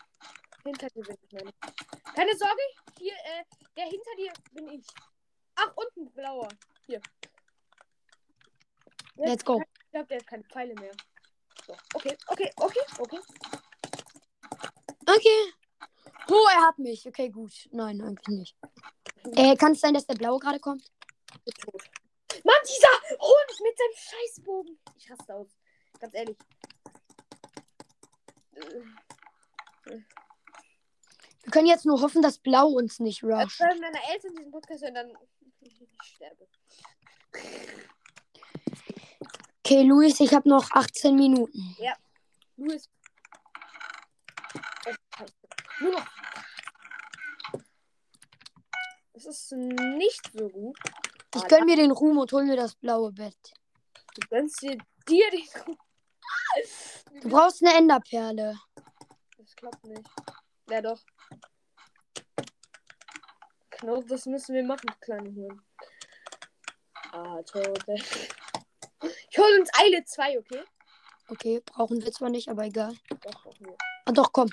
Hinter 0.65 0.89
dir 0.89 1.03
bin 1.03 1.17
ich, 1.23 1.33
meine. 1.33 1.53
Keine 2.15 2.37
Sorge, 2.37 2.63
hier, 2.99 3.15
äh, 3.15 3.45
der 3.77 3.85
hinter 3.87 4.17
dir 4.17 4.33
bin 4.53 4.69
ich. 4.69 4.87
Ach, 5.57 5.73
unten 5.75 6.11
blauer. 6.13 6.49
Hier. 6.87 7.01
Der 9.17 9.29
Let's 9.29 9.45
go. 9.45 9.61
Ich 9.85 9.91
glaube, 9.91 10.07
der 10.09 10.19
hat 10.19 10.27
keine 10.27 10.45
Pfeile 10.45 10.75
mehr. 10.75 10.93
So. 11.67 11.75
Okay, 11.95 12.17
okay, 12.29 12.51
okay, 12.57 12.81
okay. 12.99 13.19
Okay. 15.07 15.53
Oh, 16.29 16.47
er 16.53 16.67
hat 16.67 16.79
mich. 16.79 17.07
Okay, 17.07 17.29
gut. 17.31 17.53
Nein, 17.73 18.01
eigentlich 18.03 18.29
nicht. 18.29 18.57
Äh, 19.33 19.57
kann 19.57 19.73
es 19.73 19.81
sein, 19.81 19.95
dass 19.95 20.07
der 20.07 20.15
Blaue 20.15 20.39
gerade 20.39 20.61
kommt? 20.61 20.85
Tot. 21.61 21.83
Mann, 22.45 22.55
dieser 22.65 23.19
Hund 23.19 23.61
mit 23.63 23.79
seinem 23.79 23.97
Scheißbogen. 23.97 24.79
Ich 24.97 25.11
raste 25.11 25.35
aus. 25.35 25.49
Ganz 26.01 26.15
ehrlich. 26.15 26.37
Äh, 28.55 30.01
Wir 31.43 31.53
können 31.53 31.67
jetzt 31.69 31.87
nur 31.87 32.01
hoffen, 32.03 32.23
dass 32.23 32.39
Blau 32.39 32.67
uns 32.69 32.99
nicht 32.99 33.23
Als 33.25 33.45
rusht. 33.45 33.61
wenn 33.61 33.79
meine 33.79 34.01
Eltern 34.13 34.35
diesen 34.35 34.51
Podcast 34.51 34.83
hören, 34.83 34.95
dann 34.95 35.17
ich 35.81 36.03
sterbe. 36.03 36.49
Okay, 39.65 39.83
Luis, 39.83 40.21
ich 40.21 40.33
habe 40.33 40.49
noch 40.49 40.71
18 40.71 41.15
Minuten. 41.17 41.77
Oh, 42.59 42.69
Scheiße. 44.85 45.35
Nur 45.81 45.93
noch. 45.93 46.07
Das 49.13 49.27
ist 49.27 49.53
nicht 49.53 50.31
so 50.33 50.49
gut. 50.49 50.79
Ich 51.35 51.43
Ah, 51.43 51.49
gönn 51.49 51.67
mir 51.67 51.77
den 51.77 51.91
Ruhm 51.91 52.19
und 52.19 52.33
hol 52.33 52.45
mir 52.45 52.57
das 52.57 52.77
blaue 52.77 53.13
Bett. 53.13 53.37
Du 54.15 54.27
gönnst 54.29 54.63
dir, 54.63 54.79
dir 55.09 55.31
den. 55.31 55.43
Du 57.21 57.29
brauchst 57.29 57.63
eine 57.63 57.75
Enderperle. 57.77 58.59
Das 59.37 59.57
klappt 59.57 59.85
nicht. 59.85 60.09
Ja, 60.71 60.81
doch. 60.81 61.03
Genau 63.71 64.03
das 64.03 64.27
müssen 64.27 64.55
wir 64.55 64.65
machen, 64.65 64.89
kleine 65.01 65.35
Huren. 65.35 65.66
Ah. 67.17 67.41
Ich 69.31 69.39
hole 69.39 69.61
uns 69.61 69.71
Eile 69.73 70.05
2, 70.05 70.39
okay? 70.39 70.63
Okay, 71.29 71.63
brauchen 71.65 72.03
wir 72.03 72.13
zwar 72.13 72.29
nicht, 72.29 72.49
aber 72.49 72.65
egal. 72.65 72.95
Doch, 73.09 73.43
brauchen 73.43 73.67
wir. 73.67 73.77
Ah, 74.05 74.13
doch, 74.13 74.31
komm. 74.33 74.51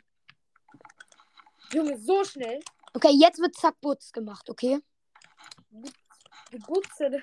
Junge, 1.74 1.99
so 1.99 2.24
schnell. 2.24 2.61
Okay, 2.93 3.11
jetzt 3.11 3.39
wird 3.39 3.55
Zack 3.55 3.82
Butz 3.82 4.14
gemacht, 4.14 4.49
okay? 4.49 4.80
Die 5.72 6.59
Butzele. 6.59 7.22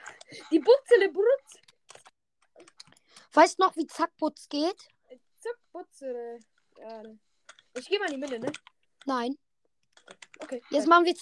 Die 0.50 0.58
Butzele 0.58 1.10
Brutz. 1.10 1.58
Weißt 3.32 3.58
du 3.58 3.62
noch, 3.62 3.74
wie 3.76 3.86
Zack 3.86 4.14
Butz 4.18 4.46
geht? 4.48 4.88
Zack, 5.38 5.58
Butzele. 5.72 6.40
Ja. 6.78 7.02
Ich 7.78 7.88
gehe 7.88 7.98
mal 7.98 8.12
in 8.12 8.12
die 8.12 8.18
Mitte, 8.18 8.38
ne? 8.38 8.52
Nein. 9.06 9.38
Okay. 10.40 10.62
Jetzt 10.68 10.86
machen 10.86 11.06
wir. 11.06 11.14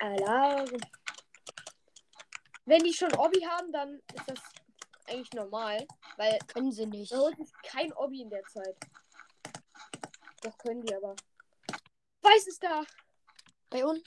Alarm. 0.00 0.68
Wenn 2.64 2.82
die 2.84 2.92
schon 2.92 3.12
Obby 3.14 3.40
haben, 3.40 3.72
dann 3.72 4.00
ist 4.14 4.28
das 4.28 4.40
eigentlich 5.06 5.32
normal, 5.32 5.86
weil 6.16 6.38
Können 6.48 6.70
sie 6.72 6.86
nicht. 6.86 7.12
da 7.12 7.18
holt 7.18 7.36
sich 7.36 7.52
kein 7.62 7.92
Obby 7.94 8.22
in 8.22 8.30
der 8.30 8.44
Zeit. 8.44 8.76
Doch 10.42 10.56
können 10.58 10.82
die 10.82 10.94
aber. 10.94 11.16
Weiß 12.20 12.46
ist 12.46 12.62
da. 12.62 12.84
Bei 13.70 13.84
uns? 13.84 14.02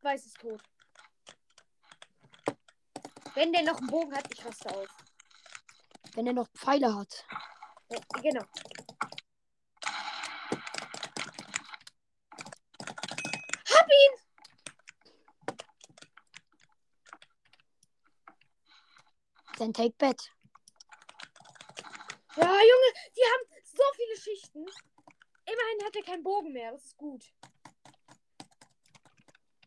Weiß 0.00 0.26
ist 0.26 0.38
tot. 0.40 0.60
Wenn 3.34 3.52
der 3.52 3.62
noch 3.62 3.78
einen 3.78 3.86
Bogen 3.86 4.14
hat, 4.14 4.26
ich 4.32 4.44
raste 4.44 4.68
aus. 4.74 4.88
Wenn 6.14 6.26
er 6.26 6.34
noch 6.34 6.48
Pfeile 6.54 6.94
hat. 6.94 7.24
Ja, 7.88 7.98
genau. 8.20 8.44
Hab 13.70 13.88
ihn! 13.88 14.22
Dann 19.62 19.72
take 19.72 19.94
bet. 19.96 20.20
Ja, 22.34 22.46
Junge, 22.46 22.92
die 23.16 23.20
haben 23.20 23.62
so 23.62 23.82
viele 23.94 24.16
Schichten. 24.16 24.58
Immerhin 24.58 25.84
hat 25.84 25.94
er 25.94 26.02
keinen 26.02 26.24
Bogen 26.24 26.52
mehr. 26.52 26.72
Das 26.72 26.82
ist 26.82 26.96
gut. 26.96 27.32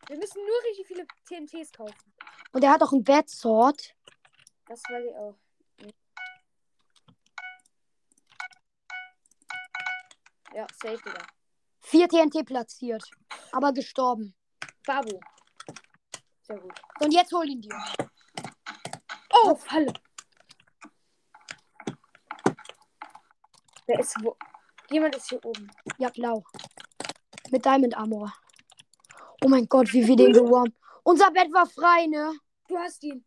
Wir 0.07 0.17
müssen 0.17 0.45
nur 0.45 0.63
richtig 0.65 0.85
viele 0.85 1.07
TNTs 1.25 1.71
kaufen. 1.71 2.13
Und 2.51 2.61
er 2.61 2.71
hat 2.71 2.83
auch 2.83 2.91
ein 2.91 3.05
Bad 3.05 3.29
Sword. 3.29 3.95
Das 4.65 4.81
weiß 4.89 5.05
ich 5.05 5.15
auch. 5.15 5.37
Ja, 10.53 10.67
safe, 10.73 10.97
Digga. 11.05 11.25
Vier 11.79 12.09
TNT 12.09 12.45
platziert. 12.45 13.09
Aber 13.53 13.71
gestorben. 13.71 14.35
Babu. 14.85 15.21
Sehr 16.41 16.59
gut. 16.59 16.81
Und 16.99 17.13
jetzt 17.13 17.31
hol 17.31 17.47
ihn 17.47 17.61
dir. 17.61 18.04
Oh, 19.47 19.53
Falle. 19.53 19.93
Wer 23.85 23.99
ist 23.99 24.15
wo? 24.23 24.35
Jemand 24.89 25.15
ist 25.15 25.29
hier 25.29 25.45
oben. 25.45 25.69
Ja, 25.99 26.09
blau. 26.09 26.43
Mit 27.51 27.63
Diamond 27.63 27.95
Armor. 27.95 28.33
Oh 29.43 29.47
mein 29.47 29.67
Gott, 29.67 29.93
wie 29.93 30.07
wir 30.07 30.15
den 30.15 30.33
geworfen. 30.33 30.75
Unser 31.03 31.29
Bett 31.29 31.53
war 31.53 31.67
frei, 31.67 32.07
ne? 32.07 32.33
Du 32.67 32.75
hast 32.75 33.03
ihn. 33.03 33.23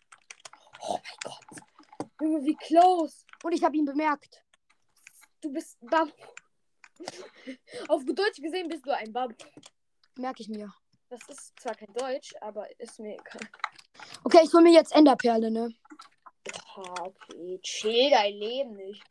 Oh 0.80 0.98
mein 0.98 1.18
Gott. 1.22 2.10
Junge, 2.20 2.44
wie 2.44 2.56
close. 2.56 3.24
Und 3.44 3.52
ich 3.52 3.62
habe 3.62 3.76
ihn 3.76 3.84
bemerkt. 3.84 4.42
Du 5.40 5.52
bist 5.52 5.78
Babu. 5.80 6.10
Auf 7.86 8.04
Deutsch 8.04 8.42
gesehen 8.42 8.66
bist 8.68 8.84
du 8.84 8.90
ein 8.90 9.12
Babu. 9.12 9.36
Merke 10.16 10.42
ich 10.42 10.48
mir. 10.48 10.74
Das 11.10 11.20
ist 11.28 11.52
zwar 11.60 11.76
kein 11.76 11.92
Deutsch, 11.94 12.34
aber 12.40 12.68
ist 12.80 12.98
mir 12.98 13.14
egal. 13.14 13.48
Okay, 14.24 14.40
ich 14.42 14.52
hol 14.52 14.62
mir 14.62 14.72
jetzt 14.72 14.92
Enderperle, 14.92 15.52
ne? 15.52 15.72
Okay. 16.78 17.58
Chill 17.62 18.10
dein 18.10 18.34
Leben 18.34 18.76
nicht. 18.76 19.02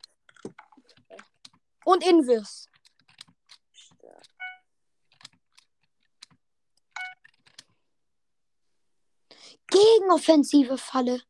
Und 1.84 2.04
Invis. 2.06 2.68
Gegenoffensive 9.66 10.78
Falle. 10.78 11.22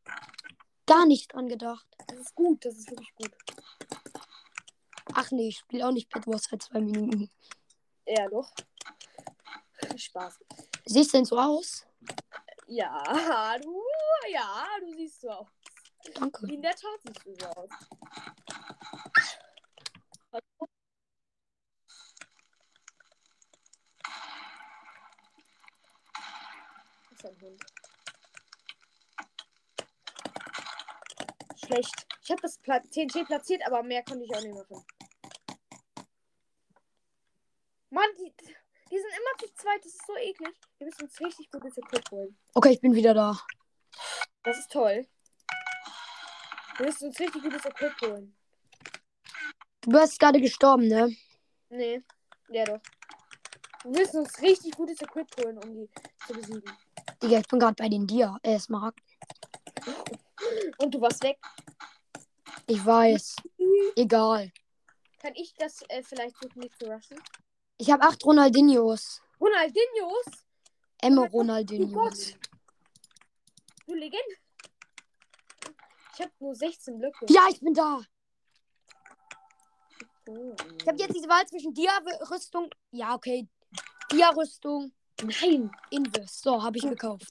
Gar 0.86 1.06
nicht 1.06 1.32
dran 1.32 1.48
gedacht. 1.48 1.86
Das 2.06 2.18
ist 2.18 2.34
gut, 2.34 2.64
das 2.64 2.76
ist 2.76 2.90
wirklich 2.90 3.12
gut. 3.16 3.32
Ach 5.14 5.30
nee, 5.32 5.48
ich 5.48 5.58
spiele 5.58 5.86
auch 5.86 5.92
nicht 5.92 6.08
Pet 6.08 6.26
Wars 6.26 6.44
seit 6.44 6.62
zwei 6.62 6.80
Minuten. 6.80 7.30
Ja, 8.06 8.28
doch. 8.28 8.52
Spaß. 9.96 10.38
Siehst 10.84 11.12
du 11.12 11.18
denn 11.18 11.24
so 11.24 11.38
aus? 11.38 11.84
Ja, 12.68 13.58
du, 13.58 13.82
ja, 14.30 14.66
du 14.80 14.92
siehst 14.94 15.20
so 15.20 15.30
aus. 15.30 15.48
Danke. 16.14 16.46
In 16.52 16.62
der 16.62 16.74
Tat 16.74 17.00
siehst 17.04 17.26
du 17.26 17.34
so 17.34 17.46
aus. 17.46 17.68
Ist 27.10 27.26
ein 27.26 27.40
Hund. 27.40 27.60
Schlecht. 31.56 32.06
Ich 32.22 32.30
habe 32.30 32.42
das 32.42 32.58
Pla 32.58 32.80
TNT 32.80 33.26
platziert, 33.26 33.62
aber 33.66 33.82
mehr 33.82 34.02
konnte 34.04 34.24
ich 34.24 34.34
auch 34.34 34.42
nicht 34.42 34.54
machen. 34.54 34.84
Mann, 37.90 38.08
die, 38.18 38.32
die 38.90 38.98
sind 38.98 39.12
immer 39.16 39.38
zu 39.38 39.54
zweit. 39.54 39.84
Das 39.84 39.92
ist 39.92 40.06
so 40.06 40.16
eklig. 40.16 40.54
Wir 40.78 40.86
müssen 40.86 41.02
uns 41.04 41.20
richtig 41.20 41.50
gutes 41.50 41.76
Equip 41.78 42.10
holen. 42.10 42.38
Okay, 42.54 42.70
ich 42.70 42.80
bin 42.80 42.94
wieder 42.94 43.14
da. 43.14 43.38
Das 44.42 44.58
ist 44.58 44.70
toll. 44.70 45.06
Wir 46.78 46.86
müssen 46.86 47.08
uns 47.08 47.18
richtig 47.18 47.42
gutes 47.42 47.64
Equip 47.64 48.00
holen. 48.02 48.36
Du 49.80 49.90
bist 49.90 50.18
gerade 50.20 50.40
gestorben, 50.40 50.86
ne? 50.86 51.14
Nee, 51.70 52.02
ja 52.50 52.64
doch. 52.64 52.80
Wir 53.82 53.90
müssen 53.90 54.20
uns 54.20 54.40
richtig 54.40 54.76
gutes 54.76 55.00
Equip 55.02 55.26
holen, 55.38 55.58
um 55.58 55.74
die 55.74 55.90
zu 56.24 56.34
besiegen. 56.34 56.62
Digga, 57.20 57.40
ich 57.40 57.48
bin 57.48 57.58
gerade 57.58 57.74
bei 57.74 57.88
den 57.88 58.06
Dia. 58.06 58.38
Äh, 58.42 58.60
Smaragd. 58.60 59.00
Und 60.78 60.94
du 60.94 61.00
warst 61.00 61.22
weg. 61.24 61.38
Ich 62.68 62.84
weiß. 62.84 63.36
Egal. 63.96 64.52
Kann 65.20 65.34
ich 65.34 65.52
das 65.54 65.82
äh, 65.88 66.02
vielleicht 66.04 66.36
suchen, 66.40 66.60
nicht 66.60 66.78
zu 66.78 66.86
rushen? 66.86 67.20
Ich 67.78 67.90
habe 67.90 68.04
acht 68.04 68.24
Ronaldinhos. 68.24 69.20
Ronaldinhos? 69.40 70.26
Oh 71.02 71.10
Gott, 71.10 71.32
Ronaldinhos. 71.32 72.34
Du 73.86 73.94
Legende. 73.94 74.36
Ich 76.18 76.24
habe 76.24 76.32
nur 76.40 76.52
16 76.52 76.98
Blöcke. 76.98 77.26
Ja, 77.28 77.46
ich 77.48 77.60
bin 77.60 77.72
da. 77.74 78.00
Oh. 80.28 80.56
Ich 80.80 80.88
habe 80.88 80.98
jetzt 80.98 81.14
diese 81.14 81.28
Wahl 81.28 81.46
zwischen 81.46 81.72
Dia-Rüstung. 81.72 82.68
Ja, 82.90 83.14
okay. 83.14 83.48
Dia-Rüstung, 84.10 84.92
Nein, 85.22 85.70
Invis. 85.90 86.40
So, 86.40 86.60
habe 86.60 86.76
ich 86.78 86.82
gekauft. 86.82 87.30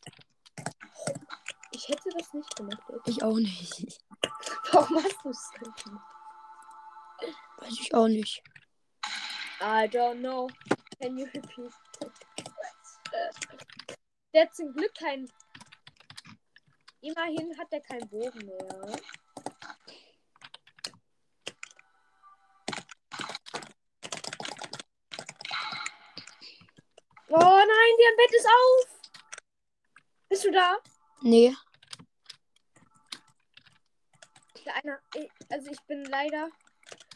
ich 1.72 1.90
hätte 1.90 2.10
das 2.18 2.34
nicht 2.34 2.56
gemacht. 2.56 2.82
ey. 2.90 3.00
Ich 3.08 3.22
auch 3.22 3.36
nicht. 3.36 4.00
Warum 4.72 5.04
hast 5.04 5.18
du 5.22 5.30
es 5.32 5.52
gemacht? 5.84 6.06
Weiß 7.58 7.74
ich 7.82 7.94
auch 7.94 8.08
nicht. 8.08 8.42
I 9.60 9.90
don't 9.90 10.20
know. 10.20 10.48
Can 11.02 11.18
you 11.18 11.26
repeat? 11.26 11.74
Der 14.34 14.44
hat 14.44 14.56
zum 14.56 14.72
Glück 14.72 14.94
kein. 14.94 15.30
Immerhin 17.08 17.58
hat 17.58 17.72
er 17.72 17.80
keinen 17.80 18.10
Bogen 18.10 18.46
mehr. 18.46 19.00
Oh 27.30 27.36
nein, 27.40 27.94
der 27.98 28.16
Bett 28.18 28.34
ist 28.36 28.46
auf. 28.46 29.02
Bist 30.28 30.44
du 30.44 30.52
da? 30.52 30.78
Nee. 31.22 31.56
Einer, 34.66 35.00
also 35.50 35.72
ich 35.72 35.80
bin 35.88 36.04
leider 36.06 36.50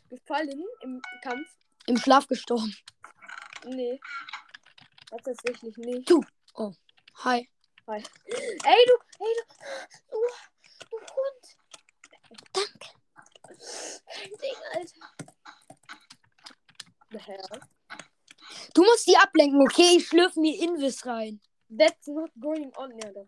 gefallen 0.09 0.63
im 0.83 1.01
Kampf. 1.21 1.49
Im 1.87 1.97
Schlaf 1.97 2.27
gestorben. 2.27 2.73
Nee. 3.65 3.99
Das 5.09 5.21
tatsächlich 5.23 5.75
nicht. 5.75 6.09
Hi. 7.15 7.49
Ey, 7.97 8.85
du, 8.87 8.95
ey, 9.19 9.33
du, 9.37 9.43
du, 10.11 10.17
du 10.89 10.97
Hund. 10.97 11.43
Danke. 12.53 12.89
Kein 14.07 14.31
Ding, 14.41 14.57
Alter. 14.73 15.09
Du 18.73 18.83
musst 18.83 19.07
die 19.07 19.17
ablenken, 19.17 19.61
okay? 19.61 19.97
Ich 19.97 20.07
schlürfe 20.07 20.39
mir 20.39 20.61
Invis 20.61 21.05
rein. 21.05 21.41
That's 21.77 22.07
not 22.07 22.31
going 22.39 22.71
on, 22.77 22.97
doch. 23.13 23.27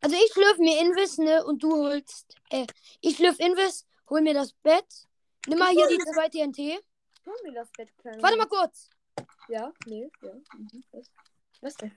Also 0.00 0.16
ich 0.16 0.32
schlürfe 0.32 0.60
mir 0.60 0.80
Invis, 0.80 1.18
ne? 1.18 1.44
Und 1.44 1.62
du 1.62 1.72
holst. 1.72 2.36
Äh, 2.50 2.66
ich 3.00 3.16
schlürfe 3.16 3.42
Invis, 3.42 3.86
hol 4.08 4.20
mir 4.20 4.34
das 4.34 4.52
Bett. 4.52 4.86
Nimm 5.46 5.58
mal 5.58 5.70
hier 5.70 5.88
die 5.88 5.98
zwei 5.98 6.28
TNT. 6.28 6.80
Hol 7.26 7.36
mir 7.42 7.52
das 7.52 7.70
Bett, 7.72 7.96
kleiner. 7.98 8.22
Warte 8.22 8.36
mal 8.36 8.46
kurz. 8.46 8.90
Ja, 9.48 9.72
nee, 9.86 10.08
ja. 10.22 10.32
Mhm. 10.32 10.84
Was? 10.92 11.10
Was 11.60 11.74
denn? 11.76 11.96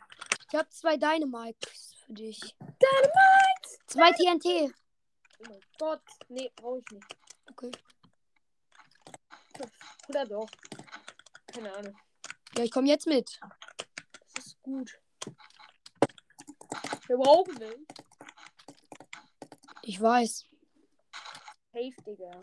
Ich 0.49 0.55
habe 0.57 0.69
zwei 0.69 0.97
Dynamites 0.97 1.90
für 2.11 2.15
dich. 2.15 2.55
Zwei 3.87 4.11
TNT. 4.11 4.73
Oh 5.39 5.43
mein 5.47 5.59
Gott. 5.79 6.01
Nee, 6.27 6.51
brauche 6.55 6.79
ich 6.79 6.91
nicht. 6.91 7.17
Okay. 7.49 7.71
Oder 10.09 10.25
doch. 10.25 10.49
Keine 11.47 11.73
Ahnung. 11.73 11.97
Ja, 12.57 12.63
ich 12.63 12.71
komme 12.71 12.87
jetzt 12.87 13.07
mit. 13.07 13.39
Das 14.33 14.45
ist 14.45 14.61
gut. 14.61 14.99
Wir 17.07 17.17
brauchen 17.17 17.55
den. 17.55 17.87
Ich 19.83 20.01
weiß. 20.01 20.45
Safe, 21.71 21.95
Digga. 22.05 22.39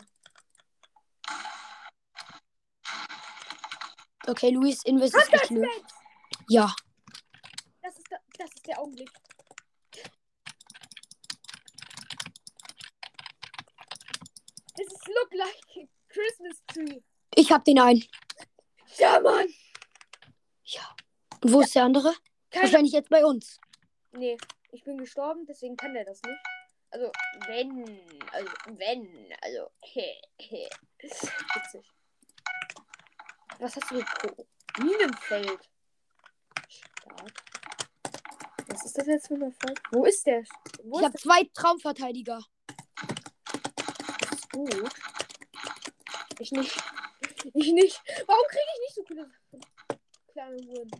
Okay, 4.27 4.49
Luis. 4.49 4.83
Bett! 4.83 5.85
Ja. 6.47 6.73
Das 7.81 7.97
ist, 7.97 8.11
der, 8.11 8.19
das 8.37 8.49
ist 8.53 8.67
der 8.67 8.79
Augenblick. 8.79 9.11
Look 15.09 15.33
like 15.33 15.63
a 15.77 15.87
Christmas 16.07 16.63
tree. 16.67 17.01
Ich 17.35 17.51
hab 17.51 17.63
den 17.65 17.79
einen. 17.79 18.03
Ja, 18.97 19.19
Mann. 19.19 19.47
Ja. 20.63 20.95
Und 21.41 21.53
wo 21.53 21.61
ist 21.61 21.75
der 21.75 21.83
andere? 21.83 22.13
Keine 22.49 22.65
Wahrscheinlich 22.65 22.93
jetzt 22.93 23.09
bei 23.09 23.23
uns. 23.25 23.59
Nee, 24.11 24.37
ich 24.71 24.83
bin 24.83 24.97
gestorben, 24.97 25.45
deswegen 25.45 25.75
kann 25.75 25.93
der 25.93 26.05
das 26.05 26.21
nicht. 26.23 26.39
Also, 26.91 27.11
wenn, 27.45 28.01
also, 28.31 28.51
wenn, 28.65 29.33
also, 29.41 29.69
he, 29.81 30.19
he. 30.37 30.67
Witzig. 31.01 31.85
Was 33.59 33.75
hast 33.75 33.91
du 33.91 34.03
pro 34.03 34.47
Minenfeld? 34.79 35.69
Stark. 36.67 37.43
Was 38.67 38.85
ist 38.85 38.97
das 38.97 39.07
jetzt 39.07 39.27
für 39.27 39.35
ein 39.35 39.41
Erfolg? 39.43 39.81
Wo 39.91 40.05
ist 40.05 40.25
der? 40.25 40.43
Wo 40.83 40.99
Ich 40.99 41.05
habe 41.05 41.17
zwei 41.17 41.43
Traumverteidiger. 41.53 42.43
Gut? 44.65 44.93
Ich 46.39 46.51
nicht. 46.51 46.81
Ich 47.53 47.71
nicht. 47.73 48.01
Warum 48.27 48.45
kriege 48.47 48.63
ich 48.73 48.79
nicht 48.81 48.95
so 48.95 49.03
viele? 49.05 49.31
Kleine 50.31 50.57
Huren. 50.67 50.91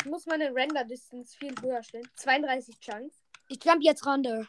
Ich 0.00 0.04
muss 0.06 0.26
meine 0.26 0.54
Render-Distance 0.54 1.36
viel 1.36 1.54
höher 1.60 1.82
stellen. 1.82 2.08
32 2.16 2.80
Chunks. 2.80 3.22
Ich 3.48 3.62
jump 3.64 3.82
jetzt 3.82 4.04
runter. 4.04 4.48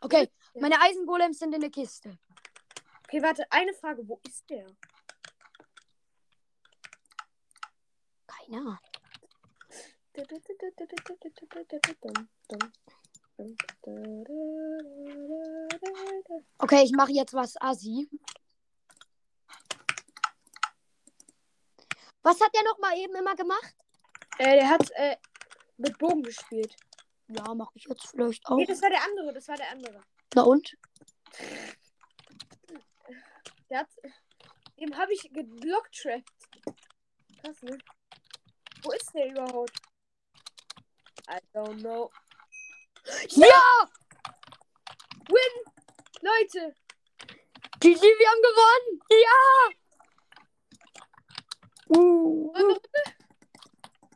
Okay, 0.00 0.30
meine 0.54 0.80
Eisengolems 0.80 1.38
sind 1.38 1.54
in 1.54 1.60
der 1.60 1.70
Kiste. 1.70 2.16
Okay, 3.04 3.22
warte, 3.22 3.44
eine 3.50 3.72
Frage. 3.74 4.06
Wo 4.06 4.20
ist 4.26 4.48
der? 4.50 4.66
Keine 8.26 8.58
Ahnung. 8.58 8.78
Okay, 16.58 16.82
ich 16.84 16.92
mache 16.92 17.12
jetzt 17.12 17.34
was 17.34 17.60
Assi. 17.60 18.08
Was 22.22 22.40
hat 22.40 22.54
der 22.54 22.64
noch 22.64 22.78
mal 22.78 22.96
eben 22.96 23.14
immer 23.14 23.36
gemacht? 23.36 23.76
Äh, 24.38 24.56
der 24.58 24.68
hat 24.68 24.90
äh, 24.92 25.16
mit 25.76 25.96
Bogen 25.98 26.22
gespielt. 26.22 26.74
Ja, 27.28 27.54
mache 27.54 27.72
ich 27.74 27.84
jetzt 27.84 28.06
vielleicht 28.08 28.44
auch. 28.46 28.56
Nee, 28.56 28.66
das 28.66 28.82
war 28.82 28.90
der 28.90 29.02
andere, 29.04 29.32
das 29.32 29.48
war 29.48 29.56
der 29.56 29.70
andere. 29.70 30.00
Na 30.34 30.42
und? 30.42 30.76
Der 33.70 33.80
hat. 33.80 33.88
Dem 34.78 34.96
habe 34.96 35.12
ich 35.12 35.22
geblocktrappt. 35.32 36.30
Krass, 37.40 37.62
ne? 37.62 37.78
Wo 38.82 38.92
ist 38.92 39.12
der 39.14 39.30
überhaupt? 39.30 39.80
I 41.28 41.38
don't 41.54 41.80
know. 41.80 42.10
Ja! 43.30 43.88
Win! 45.28 45.72
Leute! 46.20 46.74
GG, 47.80 48.00
wir 48.00 48.28
haben 48.28 48.42
gewonnen. 48.42 49.00
Ja. 49.10 49.40
Uh, 51.88 52.52
uh. 52.56 52.76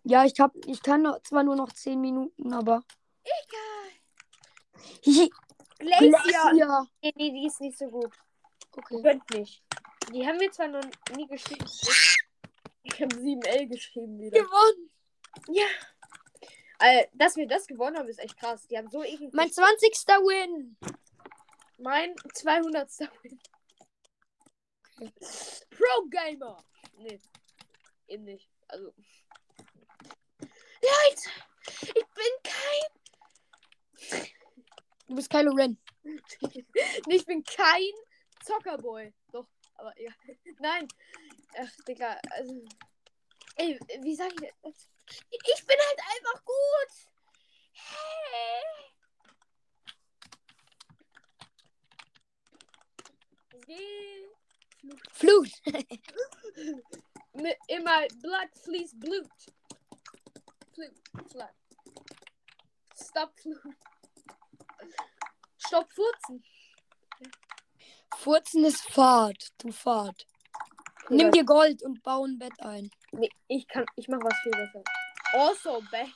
Ja, 0.04 0.24
ich 0.24 0.40
hab, 0.40 0.52
ich 0.66 0.82
kann 0.82 1.02
noch, 1.02 1.22
zwar 1.22 1.44
nur 1.44 1.56
noch 1.56 1.72
10 1.72 2.00
Minuten, 2.00 2.52
aber. 2.52 2.82
Egal. 3.22 3.90
Glacier. 5.78 6.10
Glacier. 6.10 6.86
Nee, 7.02 7.12
nee, 7.14 7.30
die 7.30 7.46
ist 7.46 7.60
nicht 7.60 7.78
so 7.78 7.86
gut. 7.86 8.12
Okay. 8.72 9.02
Gönnt 9.02 9.30
nicht. 9.30 9.62
Die 10.12 10.26
haben 10.26 10.40
wir 10.40 10.50
zwar 10.50 10.68
noch 10.68 10.82
nie 11.14 11.26
geschrieben. 11.26 11.64
Ich 12.82 13.00
habe 13.00 13.14
7L 13.14 13.68
geschrieben 13.68 14.18
wieder. 14.18 14.40
Gewonnen. 14.42 14.90
Ja. 15.48 15.66
Äh, 16.80 17.08
dass 17.12 17.36
wir 17.36 17.46
das 17.46 17.66
gewonnen 17.66 17.98
haben, 17.98 18.08
ist 18.08 18.20
echt 18.20 18.38
krass. 18.38 18.66
Die 18.66 18.78
haben 18.78 18.88
so 18.88 19.04
eklig. 19.04 19.32
Mein 19.34 19.52
20. 19.52 19.92
Win. 20.06 20.76
mein 21.76 22.14
200. 22.34 22.90
Win. 23.22 23.38
Pro 25.70 26.06
Gamer. 26.08 26.64
Nee. 26.96 27.20
Eben 28.08 28.24
nicht. 28.24 28.50
Also. 28.68 28.94
Leute, 30.82 31.30
ich 31.82 31.92
bin 31.92 32.32
kein. 32.42 32.82
Du 35.06 35.14
bist 35.14 35.30
Kylo 35.30 35.52
Ren. 35.52 35.78
Nee, 37.06 37.16
ich 37.16 37.26
bin 37.26 37.44
kein 37.44 37.92
Zockerboy. 38.42 39.12
Doch, 39.32 39.46
aber 39.74 39.92
ja. 40.00 40.12
Nein. 40.60 40.88
Ach, 41.58 41.70
Digga, 41.86 42.18
also. 42.30 42.64
Ey, 43.56 43.78
wie 44.00 44.14
sag 44.14 44.32
ich 44.32 44.50
das? 44.62 44.88
Ich 45.30 45.66
bin 45.66 45.76
halt 45.78 46.00
einfach 46.00 46.44
gut. 46.44 46.90
Hey. 47.72 48.90
Geh. 53.66 54.28
Flut. 55.12 55.50
Mit 57.34 57.56
immer 57.68 58.06
Blood 58.20 58.50
fließt 58.64 58.98
Blut. 58.98 59.28
Flut. 60.74 60.92
Flut. 61.30 61.54
Stop 62.94 63.38
Flut. 63.40 63.76
Stopp 65.58 65.92
Furzen. 65.92 66.44
Furzen 68.16 68.64
ist 68.64 68.82
Fahrt. 68.90 69.52
Du 69.58 69.70
Fahrt. 69.70 70.26
Nimm 71.08 71.30
dir 71.32 71.44
Gold 71.44 71.82
und 71.82 72.02
bau 72.02 72.24
ein 72.24 72.38
Bett 72.38 72.58
ein. 72.60 72.90
Nee, 73.12 73.30
ich 73.48 73.66
kann, 73.66 73.84
ich 73.96 74.08
mach 74.08 74.20
was 74.22 74.38
viel 74.42 74.52
besser. 74.52 74.82
Also, 75.32 75.80
be 75.90 76.12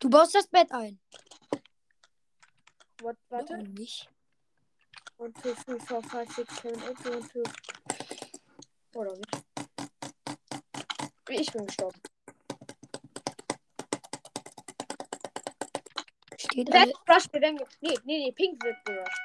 Du 0.00 0.08
baust 0.10 0.34
das 0.34 0.46
Bett 0.46 0.70
ein. 0.72 1.00
What, 3.00 3.16
warte. 3.28 3.54
Oder 3.54 3.62
nicht? 3.62 4.08
1, 5.18 5.34
2, 5.40 5.52
3, 5.52 5.80
4, 5.86 6.06
5, 6.06 6.34
6, 6.36 6.62
7, 6.62 6.82
8, 6.82 7.06
1, 7.06 7.28
2. 7.28 7.42
Oder 8.94 9.16
nicht? 9.16 9.44
Ich 11.30 11.52
bin 11.52 11.66
gestorben. 11.66 12.00
Steht 16.36 16.72
alle. 16.72 16.92
gerusht, 17.06 17.32
wir 17.32 17.40
werden. 17.40 17.58
Nee, 17.80 17.94
nee, 18.04 18.18
nee, 18.18 18.32
Pink 18.32 18.62
wird 18.64 18.84
gerusht. 18.84 19.20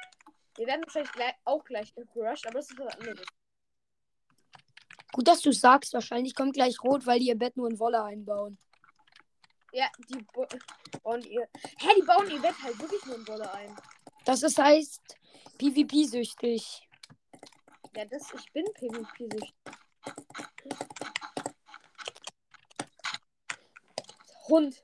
Wir 0.57 0.67
werden 0.67 0.83
wahrscheinlich 0.83 1.11
gleich, 1.13 1.33
auch 1.45 1.63
gleich 1.63 1.93
gerusht, 1.95 2.45
aber 2.45 2.59
das 2.59 2.69
ist 2.69 2.79
was 2.79 2.95
anderes. 2.95 3.25
Gut, 5.13 5.27
dass 5.27 5.41
du 5.41 5.53
sagst. 5.53 5.93
Wahrscheinlich 5.93 6.35
kommt 6.35 6.53
gleich 6.53 6.83
Rot, 6.83 7.05
weil 7.05 7.19
die 7.19 7.27
ihr 7.27 7.37
Bett 7.37 7.55
nur 7.55 7.69
in 7.69 7.79
Wolle 7.79 8.03
einbauen. 8.03 8.57
Ja, 9.71 9.87
die 10.09 10.25
bauen 11.03 11.21
ihr. 11.21 11.47
Hä, 11.77 11.89
die 11.95 12.01
bauen 12.01 12.29
ihr 12.29 12.41
Bett 12.41 12.55
halt 12.61 12.79
wirklich 12.79 13.05
nur 13.05 13.15
in 13.15 13.27
Wolle 13.27 13.51
ein. 13.53 13.75
Das 14.25 14.41
ist, 14.41 14.57
heißt 14.57 15.01
PvP-süchtig. 15.57 16.89
Ja, 17.95 18.05
das, 18.05 18.33
ich 18.33 18.51
bin 18.53 18.65
PvP-süchtig. 18.73 19.53
Hund. 24.47 24.83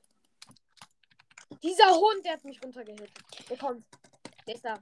Dieser 1.62 1.90
Hund, 1.94 2.24
der 2.24 2.34
hat 2.34 2.44
mich 2.44 2.62
runtergehit. 2.62 3.10
Der 3.48 3.58
kommt. 3.58 3.84
Der 4.46 4.54
ist 4.54 4.64
da. 4.64 4.78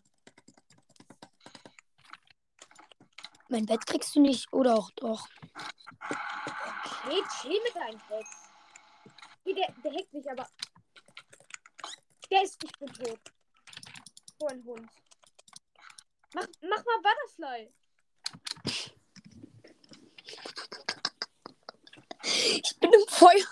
Mein 3.49 3.65
Bett 3.65 3.87
kriegst 3.87 4.15
du 4.15 4.21
nicht. 4.21 4.53
Oder 4.53 4.75
auch 4.77 4.91
doch. 4.97 5.27
Okay, 6.85 7.23
chill 7.41 7.61
mit 7.65 7.75
deinem. 7.75 8.01
Hey, 9.45 9.55
der, 9.55 9.75
der 9.83 9.93
hackt 9.93 10.13
mich 10.13 10.31
aber. 10.31 10.47
Der 12.31 12.43
ist, 12.43 12.63
ich 12.63 12.73
bin 12.79 12.93
tot. 12.93 13.21
So 14.39 14.47
ein 14.47 14.63
Hund. 14.65 14.91
Mach, 16.35 16.47
mach 16.61 16.85
mal 16.85 17.01
Butterfly. 17.03 17.73
Ich 22.23 22.79
bin 22.79 22.93
im 22.93 23.09
Feuer. 23.09 23.47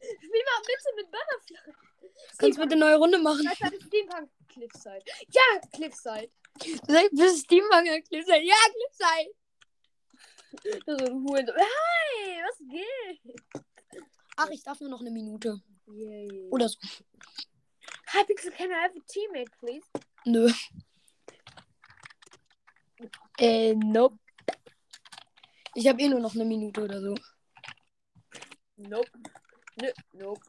Spiel 0.00 0.44
mal 0.44 0.62
bitte 0.66 0.94
mit 0.96 1.10
Butterfly. 1.12 1.74
Kannst 2.38 2.58
du 2.58 2.62
bitte 2.62 2.74
eine 2.74 2.84
neue 2.84 2.96
Runde 2.96 3.18
machen? 3.18 3.44
Das 3.44 3.72
ist 3.72 3.86
Steampunk 3.86 4.30
Cliffside. 4.48 5.04
Ja, 5.28 5.60
Cliffside. 5.72 6.30
Bist 7.12 7.44
Steamhanger 7.44 8.00
Cliffside. 8.02 8.44
Ja, 8.44 8.54
Cliffside. 8.72 9.34
Das 10.86 11.00
ist 11.00 11.08
ein 11.08 11.24
Hund. 11.24 11.50
Hi, 11.50 12.42
was 12.42 12.58
geht? 12.58 13.20
Ach, 14.36 14.48
ich 14.50 14.62
darf 14.62 14.80
nur 14.80 14.90
noch 14.90 15.00
eine 15.00 15.10
Minute. 15.10 15.60
Yay. 15.86 16.48
Oder 16.50 16.68
so. 16.68 16.78
Hi, 18.08 18.24
Pixel, 18.24 18.52
can 18.52 18.70
I 18.70 18.74
have 18.74 18.96
a 18.96 19.02
teammate, 19.06 19.50
please? 19.58 19.86
Nö. 20.24 20.50
Äh, 23.38 23.74
nope. 23.74 24.18
Ich 25.74 25.88
habe 25.88 26.00
eh 26.00 26.08
nur 26.08 26.20
noch 26.20 26.34
eine 26.34 26.44
Minute 26.44 26.84
oder 26.84 27.00
so. 27.00 27.14
Nope. 28.76 29.10
Nö, 29.80 29.90
nope. 30.12 30.40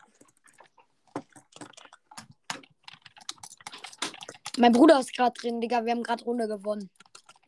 Mein 4.58 4.72
Bruder 4.72 4.99
ist 4.99 5.14
gerade 5.14 5.34
drin, 5.39 5.60
Digga. 5.60 5.84
Wir 5.84 5.91
haben 5.91 6.03
gerade 6.03 6.24
Runde 6.24 6.47
gewonnen. 6.47 6.89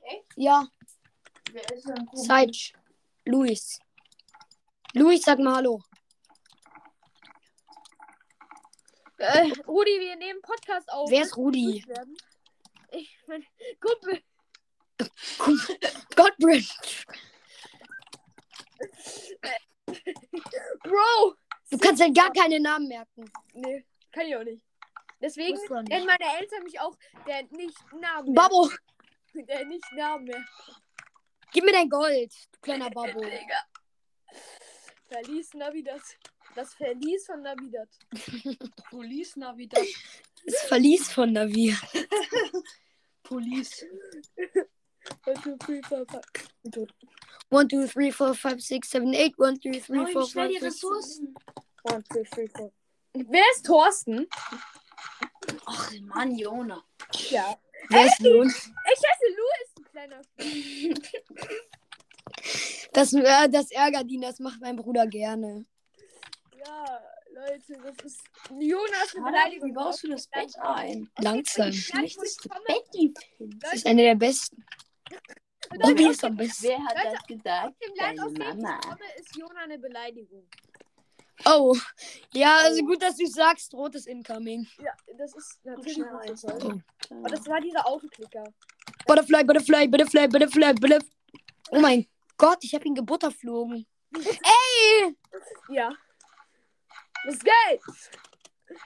Echt? 0.04 0.26
Ja, 0.36 0.68
Wer 1.52 1.74
ist 1.74 1.88
denn 1.88 2.10
Seitsch. 2.14 2.74
Luis. 3.26 3.80
Luis, 4.94 5.22
sag 5.22 5.40
mal 5.40 5.56
Hallo. 5.56 5.82
Äh, 9.18 9.52
Rudi, 9.68 10.00
wir 10.00 10.16
nehmen 10.18 10.42
Podcast 10.42 10.92
auf. 10.92 11.10
Wer 11.10 11.24
ist 11.24 11.36
Rudi? 11.38 11.84
Ich, 12.92 13.18
mein 13.28 13.46
Kumpel. 13.80 14.22
Godbridge. 16.16 16.74
Bro! 20.84 21.36
Du 21.70 21.78
kannst 21.78 22.02
ja 22.02 22.10
gar 22.10 22.32
keine 22.32 22.60
Namen 22.60 22.88
merken. 22.88 23.32
Nee, 23.54 23.86
kann 24.12 24.28
ich 24.28 24.36
auch 24.36 24.44
nicht. 24.44 24.67
Deswegen 25.22 25.58
nicht. 25.58 25.90
nennen 25.90 26.06
meine 26.06 26.40
Eltern 26.40 26.64
mich 26.64 26.80
auch 26.80 26.96
der 27.26 27.44
nicht 27.52 27.78
Namen. 27.94 28.34
Babbo, 28.34 28.70
Der 29.34 29.66
nicht 29.66 29.92
Namen 29.94 30.26
mehr. 30.26 30.44
gib 31.52 31.64
mir 31.64 31.72
dein 31.72 31.90
Gold, 31.90 32.34
du 32.52 32.60
kleiner 32.62 32.90
Babbo. 32.90 33.20
Digga. 33.22 33.66
Verlies 35.08 35.54
Navidad. 35.54 36.02
Das 36.56 36.74
Verlies 36.74 37.26
von 37.26 37.42
Navidad. 37.42 37.88
Police 38.90 39.36
Navidad. 39.36 39.86
Das 40.46 40.62
Verlies 40.64 41.12
von 41.12 41.32
Navi. 41.32 41.76
Police. 43.24 43.86
One, 45.26 45.36
two, 45.44 45.56
three, 45.58 45.82
four, 45.84 46.06
five. 46.08 46.22
Bin 46.64 46.72
tot. 46.72 46.94
1, 47.50 47.70
2, 47.70 47.88
3, 47.88 48.12
4, 48.12 48.34
5, 48.34 48.62
6, 48.62 48.90
7, 48.90 49.14
8. 49.16 49.40
1, 49.40 49.60
2, 49.62 49.72
3, 49.80 49.94
Nein, 49.94 50.08
4, 50.08 50.26
schnell 50.26 50.48
die 50.50 50.60
5, 50.60 50.62
6, 50.62 50.64
Ressourcen. 50.64 51.36
One, 51.84 52.04
two, 52.12 52.24
three, 52.34 52.48
four. 52.50 52.74
Wer 53.14 53.44
ist 53.54 53.66
Thorsten? 53.66 54.28
Ach, 55.70 55.92
Mann, 56.02 56.36
Jona. 56.38 56.82
Ja. 57.30 57.58
Wer 57.90 58.06
ist 58.06 58.20
Lohn? 58.22 58.48
Ich 58.48 58.56
heiße 58.56 59.28
Louis, 59.38 59.74
du 59.76 59.84
kleiner. 59.84 60.22
Das, 62.94 63.14
äh, 63.14 63.50
das 63.50 63.72
ärgert 63.72 64.10
ihn, 64.10 64.22
das 64.22 64.40
macht 64.40 64.60
mein 64.62 64.76
Bruder 64.76 65.06
gerne. 65.08 65.66
Ja, 66.58 67.02
Leute, 67.32 67.78
das 67.84 68.06
ist. 68.06 68.22
Jonas 68.60 69.14
eine 69.16 69.26
Beleidigung. 69.26 69.70
wie 69.70 69.74
baust 69.74 70.04
du 70.04 70.10
das 70.10 70.28
Bett 70.28 70.54
ein? 70.60 71.10
Langsam. 71.20 71.72
Pins. 71.72 72.18
Das 73.60 73.74
ist 73.76 73.86
eine 73.86 74.04
der 74.04 74.16
besten. 74.16 74.66
Leute, 75.72 75.92
Obi 75.92 76.06
aus 76.06 76.12
ist 76.14 76.24
am 76.24 76.36
besten. 76.38 76.64
Wer 76.68 76.84
hat 76.86 76.96
Leute, 76.96 77.12
das 77.18 77.28
gesagt? 77.28 77.76
dem 77.84 77.96
Land, 77.96 78.20
aus 78.22 78.34
Deine 78.34 78.34
dem 78.34 78.58
ich 78.58 78.64
Mama. 78.64 78.80
komme, 78.80 79.06
ist 79.20 79.36
Jona 79.36 79.62
eine 79.64 79.78
Beleidigung. 79.80 80.48
Oh. 81.46 81.76
Ja, 82.34 82.58
also 82.60 82.82
Oh. 82.84 82.86
gut, 82.88 83.02
dass 83.02 83.16
du 83.18 83.26
sagst, 83.28 83.74
rotes 83.74 84.06
Incoming. 84.08 84.68
Ja, 84.80 84.92
das 85.18 85.36
ist 85.36 85.60
natürlich 85.64 85.98
toll. 85.98 86.82
Oh. 87.10 87.16
Aber 87.16 87.30
das 87.30 87.46
war 87.48 87.62
dieser 87.62 87.86
Autoklicker. 87.86 88.44
Butterfly, 89.06 89.44
Butterfly, 89.44 89.88
Butterfly, 89.88 90.28
Butterfly, 90.28 90.74
Butterfly. 90.74 91.10
Oh 91.72 91.80
mein 91.80 92.08
Gott, 92.38 92.58
ich 92.62 92.74
habe 92.74 92.86
ihn 92.86 92.96
gebutterflogen. 92.96 93.86
Ey! 94.16 95.16
Ja. 95.70 95.92
Was 97.26 97.40
geht? 97.40 97.82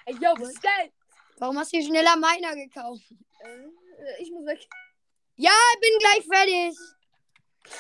Ey, 0.06 0.14
yo, 0.16 0.34
was 0.38 0.54
geht? 0.62 0.94
Warum 1.38 1.58
hast 1.58 1.74
du 1.74 1.82
schneller 1.82 2.16
meiner 2.18 2.56
gekauft? 2.56 3.04
Äh, 3.44 4.22
ich 4.22 4.32
muss 4.32 4.46
weg. 4.46 4.68
Ja, 5.36 5.52
ich 5.76 5.80
bin 5.80 6.00
gleich 6.00 6.26
fertig. 6.26 6.78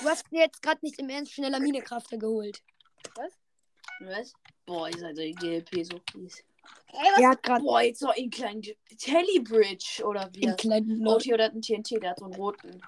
Du 0.02 0.10
hast 0.10 0.30
dir 0.32 0.40
jetzt 0.42 0.62
gerade 0.62 0.80
nicht 0.84 1.00
im 1.00 1.10
Ernst 1.10 1.34
schneller 1.34 1.60
Minekrafter 1.60 2.18
geholt. 2.18 2.62
Was? 3.16 3.34
Boah, 4.66 4.90
ihr 4.90 4.98
seid 4.98 5.18
die 5.18 5.32
GLP 5.34 5.84
so 5.86 6.00
fies. 6.12 6.44
Ey, 6.94 7.00
was? 7.14 7.20
Er 7.22 7.30
hat 7.30 7.44
gerade 7.44 7.64
Boah, 7.64 7.82
jetzt 7.82 8.02
noch 8.02 8.16
einen 8.16 8.30
kleinen 8.30 8.62
Telebridge 8.98 10.04
oder 10.06 10.30
wie 10.34 10.44
einen 10.44 10.52
das? 10.58 10.62
kleinen 10.62 11.02
Block, 11.02 11.26
oder 11.28 11.46
einen 11.52 11.62
TNT, 11.62 12.02
der 12.02 12.12
hat 12.12 12.20
so 12.20 12.26
einen 12.26 12.36
roten. 12.36 12.82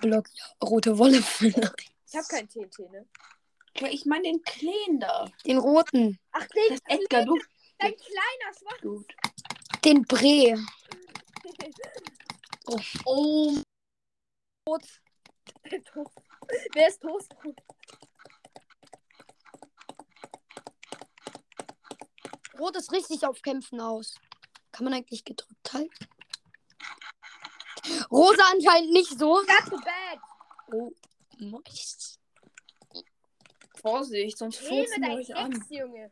Block 0.00 0.28
ja, 0.34 0.44
rote 0.68 0.98
Wolle. 0.98 1.18
Ich 1.40 2.16
hab 2.16 2.28
kein 2.28 2.48
TNT, 2.48 2.78
ne? 2.90 3.06
Ja, 3.78 3.88
ich 3.88 4.06
meine 4.06 4.24
den 4.24 4.42
kleinen 4.42 5.00
da. 5.00 5.26
Den 5.46 5.58
roten. 5.58 6.18
Ach, 6.32 6.40
Das 6.40 6.50
den, 6.50 6.74
ist 6.74 6.82
Edgar, 6.86 7.24
du. 7.24 7.38
dein 7.78 7.94
kleiner 7.96 8.54
Schwach. 8.58 8.80
Gut. 8.82 9.06
Den 9.84 10.02
Bre. 10.02 10.56
Oh, 13.04 13.56
Wer 16.74 16.88
ist 16.88 17.00
Toast? 17.02 17.34
Rot 22.58 22.76
ist 22.76 22.92
richtig 22.92 23.26
auf 23.26 23.42
Kämpfen 23.42 23.80
aus. 23.80 24.14
Kann 24.72 24.84
man 24.84 24.94
eigentlich 24.94 25.24
gedrückt 25.24 25.72
halten? 25.72 26.08
Rosa 28.10 28.42
anscheinend 28.52 28.92
nicht 28.92 29.18
so. 29.18 29.40
The 29.42 29.70
bad. 29.70 30.18
Oh, 30.72 30.92
nice. 31.38 32.18
Vorsicht, 33.80 34.38
sonst 34.38 34.58
furzen 34.58 35.02
wir 35.02 35.14
euch 35.14 35.34
an. 35.34 35.52
Hex, 35.52 35.66
Junge. 35.68 36.10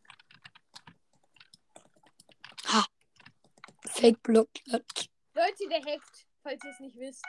Fake 4.03 4.23
Block. 4.23 4.49
Leute, 4.67 5.69
der 5.69 5.79
hackt, 5.79 6.27
falls 6.43 6.65
ihr 6.65 6.71
es 6.71 6.81
nicht 6.81 6.99
wisst. 6.99 7.23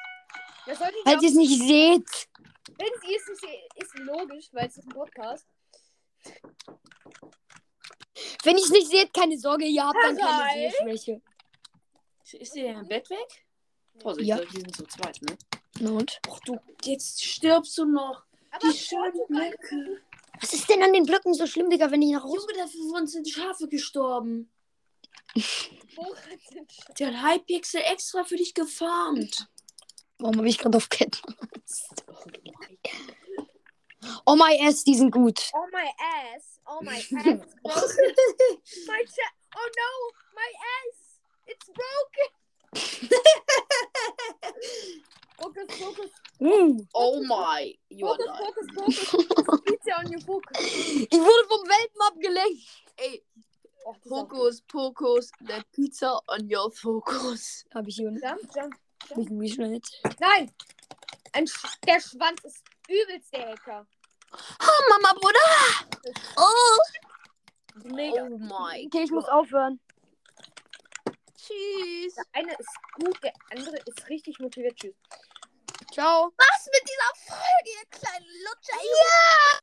Das 0.65 0.79
sollte 0.79 0.95
ich 0.97 1.03
Falls 1.03 1.21
ihr 1.21 1.29
es 1.29 1.35
nicht 1.35 1.59
seht. 1.59 2.29
Wenn 2.77 2.87
ihr 3.09 3.17
es 3.17 3.27
nicht 3.27 3.41
seht, 3.41 3.83
ist 3.83 3.99
logisch, 3.99 4.49
weil 4.53 4.67
es 4.67 4.77
ist 4.77 4.85
ein 4.87 4.93
Podcast. 4.93 5.45
Wenn 8.43 8.57
ihr 8.57 8.63
es 8.63 8.69
nicht 8.69 8.87
seht, 8.89 9.13
keine 9.13 9.37
Sorge, 9.37 9.65
ihr 9.65 9.83
habt 9.85 9.97
dann 10.03 10.17
keine? 10.17 10.69
Sehschwäche. 10.71 11.21
Ist 12.33 12.55
der 12.55 12.73
im 12.79 12.87
Bett 12.87 13.09
weg? 13.09 13.45
Vorsicht, 14.01 14.27
Ja. 14.27 14.37
die 14.39 14.57
sind 14.57 14.75
zu 14.75 14.83
zweit, 14.85 15.21
ne? 15.21 15.37
Na 15.79 15.91
und? 15.91 16.19
Och 16.27 16.39
du, 16.45 16.57
jetzt 16.83 17.23
stirbst 17.23 17.77
du 17.77 17.85
noch. 17.85 18.23
Aber 18.51 18.67
Die 18.71 18.77
schönen 18.77 19.25
Blöcke. 19.27 20.01
Was 20.41 20.53
ist 20.53 20.67
denn 20.69 20.81
an 20.83 20.93
den 20.93 21.05
Blöcken 21.05 21.33
so 21.33 21.45
schlimm, 21.47 21.69
Digga, 21.69 21.89
wenn 21.91 22.01
ich 22.01 22.11
nach 22.11 22.23
Hause. 22.23 22.37
Junge, 22.49 22.53
dafür 22.63 22.93
uns 22.95 23.11
sind 23.11 23.29
Schafe 23.29 23.67
gestorben. 23.67 24.51
Der 26.99 27.21
hat 27.21 27.33
Hypixel 27.41 27.81
extra 27.81 28.23
für 28.23 28.35
dich 28.35 28.53
gefarmt. 28.53 29.47
Warum 30.19 30.37
habe 30.37 30.47
ich 30.47 30.57
gerade 30.57 30.77
auf 30.77 30.89
Ketten? 30.89 31.35
Oh 34.25 34.35
my 34.35 34.59
ass, 34.67 34.83
die 34.83 34.95
sind 34.95 35.11
gut. 35.11 35.49
Oh 35.53 35.65
my 35.71 35.87
ass. 36.35 36.52
Oh 36.67 36.79
my 36.81 36.95
ass. 36.97 37.05
Broken. 37.11 37.43
my 38.87 39.03
cha- 39.15 39.35
Oh 39.55 39.69
no, 39.77 39.89
my 40.35 40.51
ass. 40.75 41.19
It's 41.47 41.67
broken. 41.79 42.29
Focus, 45.37 45.77
focus, 45.77 46.09
Uh. 46.41 46.83
Oh 46.95 47.23
my. 47.23 47.73
You 47.89 48.07
are 48.07 48.17
focus, 48.17 48.67
focus, 48.75 48.99
focus. 49.09 49.61
Pizza 49.67 49.91
on 49.99 50.11
your 50.11 50.21
focus. 50.21 50.57
Ich 50.59 51.19
wurde 51.19 51.47
vom 51.47 51.67
Welpen 51.67 52.01
abgelenkt. 52.07 52.67
Ey, 52.97 53.23
Oh, 53.85 53.93
Fokus, 54.07 54.61
Pokus, 54.61 55.29
the 55.41 55.61
pizza 55.73 56.17
on 56.29 56.47
your 56.49 56.71
focus. 56.71 57.65
Habe 57.75 57.89
ich 57.89 57.97
hier 57.97 58.09
gut. 58.11 58.21
Jump, 58.23 58.39
jump. 58.55 58.73
hab 59.09 59.17
ich 59.17 59.29
wie 59.29 59.49
schnell 59.51 59.73
jetzt? 59.73 59.99
Nein. 60.21 60.49
Ein 61.33 61.45
Sch 61.47 61.65
der 61.85 61.99
Schwanz 61.99 62.41
ist 62.45 62.63
übelst 62.87 63.33
der 63.33 63.49
Hacker. 63.49 63.85
Oh, 64.61 64.89
Mama, 64.89 65.13
Bruder. 65.19 66.13
Oh. 66.37 66.77
Mega. 67.83 68.23
Oh 68.23 68.37
my. 68.37 68.85
Okay, 68.87 69.03
ich 69.03 69.11
muss 69.11 69.25
aufhören. 69.25 69.79
Tschüss. 71.35 72.15
Der 72.15 72.25
eine 72.33 72.53
ist 72.53 72.69
gut, 72.93 73.23
der 73.23 73.33
andere 73.51 73.77
ist 73.85 74.09
richtig 74.09 74.39
motiviert. 74.39 74.77
Tschüss. 74.77 74.95
Ciao. 75.91 76.33
Was 76.37 76.65
mit 76.65 76.83
dieser 76.89 77.35
Folge, 77.35 77.69
ihr 77.69 77.85
kleinen 77.99 78.27
Lutscher? 78.45 78.79
Ja! 78.81 79.59